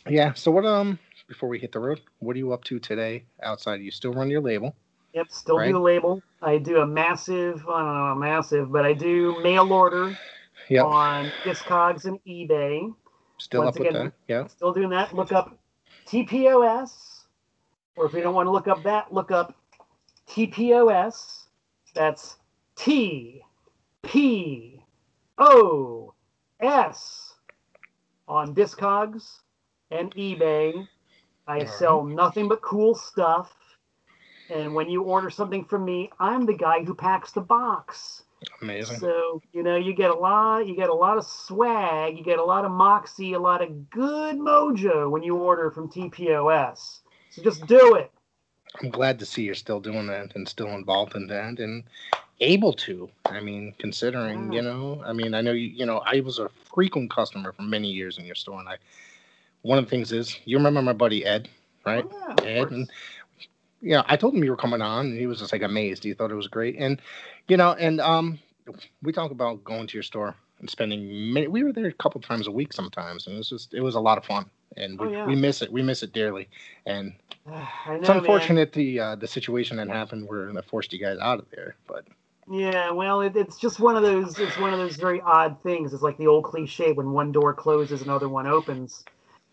yeah. 0.09 0.33
So 0.35 0.51
what 0.51 0.65
um 0.65 0.99
before 1.27 1.49
we 1.49 1.59
hit 1.59 1.73
the 1.73 1.79
road, 1.81 2.01
what 2.19 2.37
are 2.37 2.39
you 2.39 2.53
up 2.53 2.65
to 2.65 2.79
today 2.79 3.25
outside? 3.43 3.81
You 3.81 3.91
still 3.91 4.13
run 4.13 4.31
your 4.31 4.41
label? 4.41 4.75
Yep, 5.15 5.31
still 5.31 5.59
Right. 5.59 5.69
do 5.69 5.75
the 5.75 5.81
label. 5.81 6.23
I 6.43 6.59
do 6.59 6.81
a 6.81 6.87
massive, 6.87 7.67
I 7.69 7.79
don't 7.81 7.95
know, 7.95 8.15
massive, 8.17 8.71
but 8.71 8.85
I 8.85 8.93
do 8.93 9.39
mail 9.43 9.73
order 9.73 10.19
Yep. 10.69 10.85
on 10.85 11.33
Discogs 11.45 12.05
and 12.05 12.23
eBay. 12.25 12.95
Still 13.39 13.63
once 13.63 13.77
up 13.77 13.81
with 13.81 13.93
that? 13.93 14.13
Yeah. 14.29 14.47
Still 14.49 14.73
doing 14.73 14.91
that. 14.91 15.15
Look 15.15 15.33
up 15.33 15.59
TPOS, 16.07 17.27
or 17.97 18.07
if 18.07 18.13
you 18.13 18.21
don't 18.21 18.35
want 18.35 18.47
to 18.47 18.51
look 18.51 18.69
up 18.69 18.83
that, 18.85 19.13
look 19.13 19.31
up 19.31 19.55
TPOS. 20.27 21.49
That's 21.95 22.37
T 22.77 23.43
P 24.03 24.85
O 25.39 26.13
S 26.61 27.35
on 28.27 28.55
Discogs 28.55 29.41
and 29.91 30.15
eBay. 30.15 30.87
I 31.47 31.61
All 31.61 31.67
sell 31.67 32.05
nothing 32.05 32.49
but 32.49 32.63
cool 32.63 32.95
stuff. 32.95 33.55
And 34.51 34.75
when 34.75 34.91
you 34.91 35.03
order 35.03 35.31
something 35.31 35.65
from 35.65 35.85
me, 35.85 36.11
I'm 36.21 36.47
the 36.47 36.55
guy 36.55 36.85
who 36.85 36.95
packs 36.95 37.33
the 37.33 37.41
box. 37.41 38.25
Amazing. 38.61 38.99
So 38.99 39.41
you 39.53 39.63
know, 39.63 39.77
you 39.77 39.95
get 39.95 40.11
a 40.11 40.15
lot, 40.15 40.67
you 40.67 40.77
get 40.77 40.91
a 40.91 40.95
lot 40.95 41.17
of 41.17 41.25
swag, 41.25 42.19
you 42.19 42.25
get 42.25 42.39
a 42.39 42.45
lot 42.45 42.65
of 42.65 42.71
moxie, 42.71 43.33
a 43.33 43.39
lot 43.39 43.63
of 43.63 43.91
good 43.91 44.37
mojo 44.37 45.11
when 45.11 45.23
you 45.23 45.37
order 45.37 45.71
from 45.71 45.91
TPOS. 45.91 47.01
So 47.31 47.43
just 47.43 47.67
do 47.67 47.95
it. 47.95 48.11
I'm 48.83 48.91
glad 48.91 49.19
to 49.21 49.27
see 49.27 49.43
you're 49.43 49.55
still 49.55 49.81
doing 49.81 50.07
that 50.09 50.35
and 50.35 50.49
still 50.49 50.69
involved 50.69 51.15
in 51.15 51.27
that 51.29 51.59
and 51.59 51.85
able 52.41 52.73
to. 52.73 53.09
I 53.27 53.41
mean, 53.41 53.75
considering, 53.79 54.53
Yeah. 54.53 54.61
you 54.61 54.63
know, 54.63 55.03
I 55.07 55.13
mean, 55.13 55.35
I 55.35 55.41
know 55.41 55.53
you, 55.53 55.69
you 55.69 55.87
know, 55.87 56.03
I 56.05 56.21
was 56.21 56.39
a 56.39 56.49
frequent 56.75 57.11
customer 57.11 57.53
for 57.53 57.63
many 57.63 57.91
years 57.91 58.19
in 58.19 58.25
your 58.25 58.35
store 58.35 58.59
and 58.59 58.69
I 58.69 58.77
one 59.65 59.79
of 59.79 59.87
the 59.87 59.91
things 59.91 60.13
is 60.13 60.39
you 60.47 60.59
remember 60.59 60.83
my 60.83 60.95
buddy 60.95 61.25
Ed, 61.27 61.49
right? 61.87 62.07
Oh, 62.13 62.37
yeah, 62.39 62.47
Ed 62.47 62.71
and 62.71 62.91
you 63.83 63.91
know, 63.93 64.05
I 64.07 64.17
told 64.17 64.35
him 64.35 64.45
you 64.45 64.51
were 64.51 64.57
coming 64.57 64.83
on 64.83 65.07
and 65.09 65.19
he 65.19 65.27
was 65.27 65.41
just 65.41 65.53
like 65.53 65.63
amazed. 65.63 66.05
He 66.05 66.15
thought 66.15 66.33
it 66.33 66.37
was 66.37 66.49
great. 66.49 66.77
And 66.79 67.01
you 67.49 67.57
know, 67.59 67.73
and 67.75 68.01
um 68.01 68.41
we 69.03 69.13
talk 69.13 69.33
about 69.33 69.65
going 69.65 69.89
to 69.89 69.95
your 69.95 70.05
store 70.05 70.37
and 70.61 70.71
spending 70.71 71.33
many, 71.35 71.49
we 71.49 71.65
were 71.65 71.73
there 71.73 71.87
a 71.87 71.93
couple 71.95 72.21
times 72.21 72.47
a 72.49 72.53
week 72.53 72.73
sometimes 72.73 73.27
and 73.27 73.35
it 73.35 73.39
was 73.39 73.51
just 73.51 73.75
it 73.75 73.83
was 73.83 73.97
a 73.97 74.01
lot 74.01 74.19
of 74.19 74.25
fun 74.25 74.47
and 74.77 75.01
we, 75.01 75.07
Oh, 75.07 75.11
yeah. 75.11 75.27
we 75.27 75.37
miss 75.37 75.63
it 75.63 75.73
we 75.73 75.83
miss 75.83 76.03
it 76.03 76.13
dearly 76.13 76.49
and 76.87 77.15
know, 78.01 78.01
it's 78.01 78.09
man. 78.19 78.19
unfortunate 78.19 78.73
the 78.73 79.01
uh, 79.01 79.17
the 79.17 79.29
situation 79.29 79.77
that 79.79 79.89
happened 79.89 80.29
where 80.29 80.53
that 80.53 80.67
forced 80.67 80.93
you 80.93 81.01
guys 81.01 81.19
out 81.21 81.41
of 81.41 81.47
there, 81.51 81.77
but 81.89 82.05
Yeah, 82.51 82.91
well, 82.93 83.23
it, 83.23 83.37
it's 83.37 83.59
just 83.59 83.81
one 83.81 83.97
of 83.97 84.03
those. 84.03 84.39
It's 84.39 84.59
one 84.59 84.73
of 84.75 84.79
those 84.79 84.97
very 84.97 85.21
odd 85.23 85.63
things. 85.63 85.95
It's 85.95 86.03
like 86.03 86.19
the 86.19 86.27
old 86.29 86.45
cliche: 86.45 86.93
when 86.93 87.13
one 87.13 87.33
door 87.33 87.55
closes, 87.55 88.03
another 88.03 88.29
one 88.29 88.47
opens. 88.47 89.05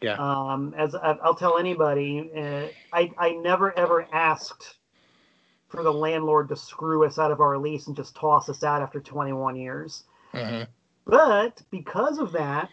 Yeah. 0.01 0.15
Um, 0.15 0.73
as 0.77 0.95
I'll 0.95 1.35
tell 1.35 1.57
anybody, 1.57 2.31
uh, 2.35 2.67
I 2.91 3.11
I 3.17 3.31
never 3.33 3.77
ever 3.77 4.07
asked 4.11 4.77
for 5.69 5.83
the 5.83 5.93
landlord 5.93 6.49
to 6.49 6.55
screw 6.55 7.05
us 7.05 7.17
out 7.17 7.31
of 7.31 7.39
our 7.39 7.57
lease 7.57 7.87
and 7.87 7.95
just 7.95 8.15
toss 8.15 8.49
us 8.49 8.63
out 8.63 8.81
after 8.81 8.99
21 8.99 9.55
years. 9.55 10.03
mhm. 10.33 10.67
But 11.05 11.61
because 11.71 12.19
of 12.19 12.31
that, 12.33 12.69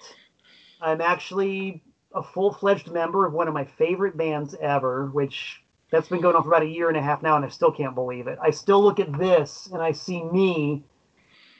I'm 0.80 1.00
actually 1.00 1.82
a 2.14 2.22
full 2.22 2.52
fledged 2.52 2.90
member 2.90 3.26
of 3.26 3.32
one 3.32 3.48
of 3.48 3.54
my 3.54 3.64
favorite 3.64 4.16
bands 4.16 4.54
ever, 4.60 5.06
which 5.06 5.62
that's 5.90 6.08
been 6.08 6.20
going 6.20 6.36
on 6.36 6.42
for 6.42 6.48
about 6.48 6.62
a 6.62 6.66
year 6.66 6.88
and 6.88 6.96
a 6.96 7.02
half 7.02 7.22
now, 7.22 7.36
and 7.36 7.44
I 7.44 7.48
still 7.48 7.72
can't 7.72 7.94
believe 7.94 8.26
it. 8.26 8.38
I 8.42 8.50
still 8.50 8.82
look 8.82 9.00
at 9.00 9.12
this 9.18 9.68
and 9.72 9.82
I 9.82 9.92
see 9.92 10.22
me 10.24 10.84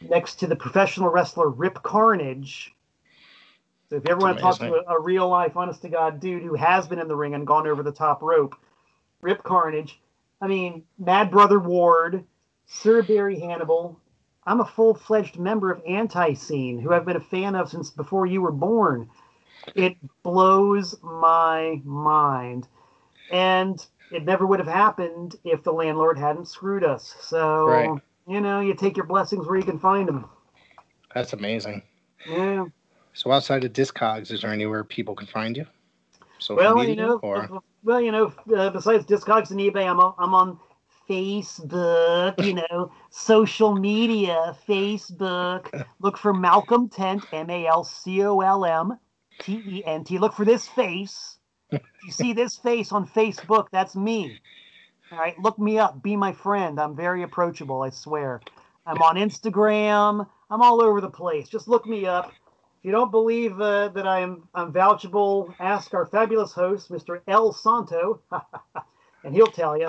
next 0.01 0.37
to 0.37 0.47
the 0.47 0.57
professional 0.57 1.11
wrestler 1.11 1.49
Rip 1.49 1.83
Carnage. 1.83 2.75
So 3.89 3.97
if 3.97 4.05
you 4.05 4.11
ever 4.11 4.21
want 4.21 4.37
to 4.37 4.43
talk 4.43 4.59
to 4.59 4.75
a, 4.75 4.97
a 4.97 5.01
real 5.01 5.29
life, 5.29 5.57
honest 5.57 5.83
to 5.83 5.89
God 5.89 6.21
dude 6.21 6.43
who 6.43 6.55
has 6.55 6.87
been 6.87 6.99
in 6.99 7.09
the 7.09 7.17
ring 7.17 7.35
and 7.35 7.47
gone 7.47 7.67
over 7.67 7.83
the 7.83 7.93
top 7.93 8.23
rope, 8.23 8.55
Rip 9.23 9.43
Carnage. 9.43 10.01
I 10.41 10.47
mean, 10.47 10.85
Mad 10.99 11.31
Brother 11.31 11.59
Ward, 11.59 12.25
Sir 12.67 13.03
Barry 13.03 13.41
Hannibal. 13.41 13.99
I'm 14.47 14.61
a 14.61 14.67
full 14.67 14.95
fledged 14.95 15.39
member 15.39 15.71
of 15.71 15.83
Antiseen, 15.85 16.81
who 16.81 16.93
I've 16.93 17.05
been 17.05 17.17
a 17.17 17.21
fan 17.21 17.55
of 17.55 17.69
since 17.71 17.91
before 17.91 18.27
you 18.27 18.41
were 18.43 18.53
born. 18.53 19.09
It 19.75 19.97
blows 20.23 20.97
my 21.03 21.81
mind. 21.85 22.67
And 23.31 23.85
it 24.11 24.25
never 24.25 24.47
would 24.47 24.59
have 24.59 24.69
happened 24.69 25.37
if 25.45 25.63
the 25.63 25.73
landlord 25.73 26.19
hadn't 26.19 26.49
screwed 26.49 26.85
us. 26.85 27.15
So, 27.21 27.67
Right. 27.67 28.03
you 28.27 28.41
know, 28.41 28.61
you 28.61 28.75
take 28.75 28.97
your 28.97 29.07
blessings 29.07 29.47
where 29.47 29.59
you 29.59 29.65
can 29.65 29.79
find 29.79 30.09
them. 30.09 30.27
that's 31.15 31.33
amazing. 31.33 31.83
Yeah. 32.27 32.67
So 33.19 33.33
outside 33.33 33.65
of 33.65 33.73
Discogs, 33.73 34.31
is 34.31 34.43
there 34.43 34.53
anywhere 34.53 34.85
people 34.85 35.17
can 35.17 35.27
find 35.27 35.57
you? 35.57 35.67
Social 36.39 36.55
Well, 36.55 36.85
you 36.85 36.95
know, 36.95 37.19
or 37.21 37.51
well, 37.83 38.01
you 38.01 38.13
know, 38.13 38.33
uh, 38.57 38.71
besides 38.71 39.05
Discogs 39.07 39.51
and 39.51 39.59
eBay, 39.59 39.91
I'm 39.91 39.99
on, 39.99 40.15
I'm 40.21 40.35
on 40.35 40.61
Facebook. 41.11 42.41
You 42.47 42.55
know, 42.71 42.93
social 43.11 43.75
media, 43.75 44.57
Facebook. 44.69 45.85
Look 46.01 46.17
for 46.17 46.33
Malcolm 46.33 46.89
Tent, 46.89 47.25
M 47.33 47.51
A 47.51 47.67
L 47.67 47.83
C 47.83 48.23
O 48.23 48.39
L 48.39 48.65
M 48.65 48.97
T 49.41 49.65
E 49.67 49.83
N 49.85 50.05
T. 50.05 50.19
Look 50.19 50.33
for 50.33 50.45
this 50.45 50.69
face. 50.69 51.39
If 51.73 51.83
you 52.05 52.13
see 52.13 52.33
this 52.35 52.57
face 52.57 52.93
on 52.93 53.05
Facebook, 53.05 53.67
that's 53.73 53.97
me. 53.97 54.39
All 55.11 55.19
right, 55.19 55.37
look 55.41 55.59
me 55.59 55.81
up. 55.81 56.05
Be 56.05 56.15
my 56.15 56.33
friend. 56.33 56.79
I'm 56.79 56.95
very 56.95 57.25
approachable. 57.25 57.83
I 57.83 57.91
swear. 57.91 58.41
I'm 58.87 59.03
on 59.03 59.17
Instagram. 59.17 60.25
I'm 60.51 60.63
all 60.63 60.81
over 60.81 61.01
the 61.01 61.11
place. 61.11 61.49
Just 61.49 61.67
look 61.67 61.85
me 61.85 62.07
up. 62.07 62.33
If 62.79 62.85
you 62.85 62.93
don't 62.93 63.11
believe 63.11 63.61
uh, 63.61 63.89
that 63.89 64.07
I'm 64.07 64.49
I'm 64.55 64.73
vouchable, 64.73 65.53
ask 65.59 65.93
our 65.95 66.07
fabulous 66.07 66.53
host, 66.53 66.91
Mr. 66.91 67.21
El 67.27 67.53
Santo, 67.53 68.21
and 69.25 69.35
he'll 69.35 69.47
tell 69.49 69.77
you. 69.77 69.89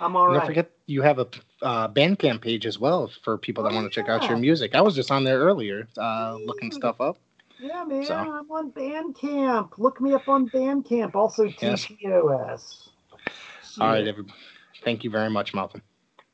I'm 0.00 0.16
all 0.16 0.24
And 0.24 0.32
right. 0.32 0.38
don't 0.38 0.46
forget 0.46 0.70
you 0.86 1.02
have 1.02 1.18
a 1.18 1.28
uh, 1.60 1.88
Bandcamp 1.88 2.40
page 2.40 2.64
as 2.64 2.78
well 2.78 3.10
for 3.22 3.36
people 3.36 3.62
that 3.64 3.72
Oh, 3.72 3.74
want 3.74 3.92
to 3.92 3.94
check 3.94 4.08
out 4.08 4.26
your 4.26 4.38
music. 4.38 4.74
I 4.74 4.80
was 4.80 4.94
just 4.94 5.10
on 5.10 5.24
there 5.24 5.38
earlier, 5.38 5.86
uh, 5.98 6.38
looking 6.46 6.70
stuff 6.72 6.98
up. 7.02 7.18
yeah, 7.58 7.84
man, 7.84 8.04
So- 8.04 8.14
I'm 8.14 8.50
on 8.50 8.72
Bandcamp. 8.72 9.72
Look 9.76 10.00
me 10.00 10.14
up 10.14 10.26
on 10.26 10.48
Bandcamp. 10.48 11.14
Also 11.14 11.44
Yes. 11.60 11.84
TPOS. 11.86 12.88
All 13.78 13.88
right, 13.88 14.06
everybody. 14.08 14.34
Thank 14.82 15.04
you 15.04 15.10
very 15.10 15.28
much, 15.28 15.52
Malcolm. 15.52 15.82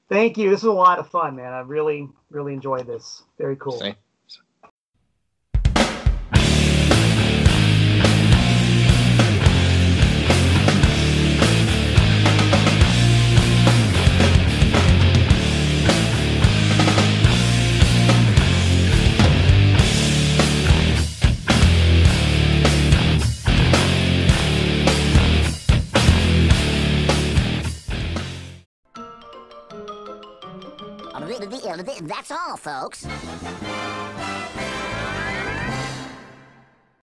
Thank 0.08 0.38
you. 0.38 0.50
This 0.50 0.62
was 0.62 0.70
a 0.70 0.72
lot 0.72 1.00
of 1.00 1.08
fun, 1.10 1.34
man. 1.34 1.52
I 1.52 1.58
really, 1.60 2.08
really 2.30 2.52
enjoyed 2.52 2.86
this. 2.86 3.24
Very 3.38 3.56
cool. 3.56 3.72
Say- 3.80 3.96
That's 32.28 32.40
all, 32.40 32.56
folks. 32.56 33.06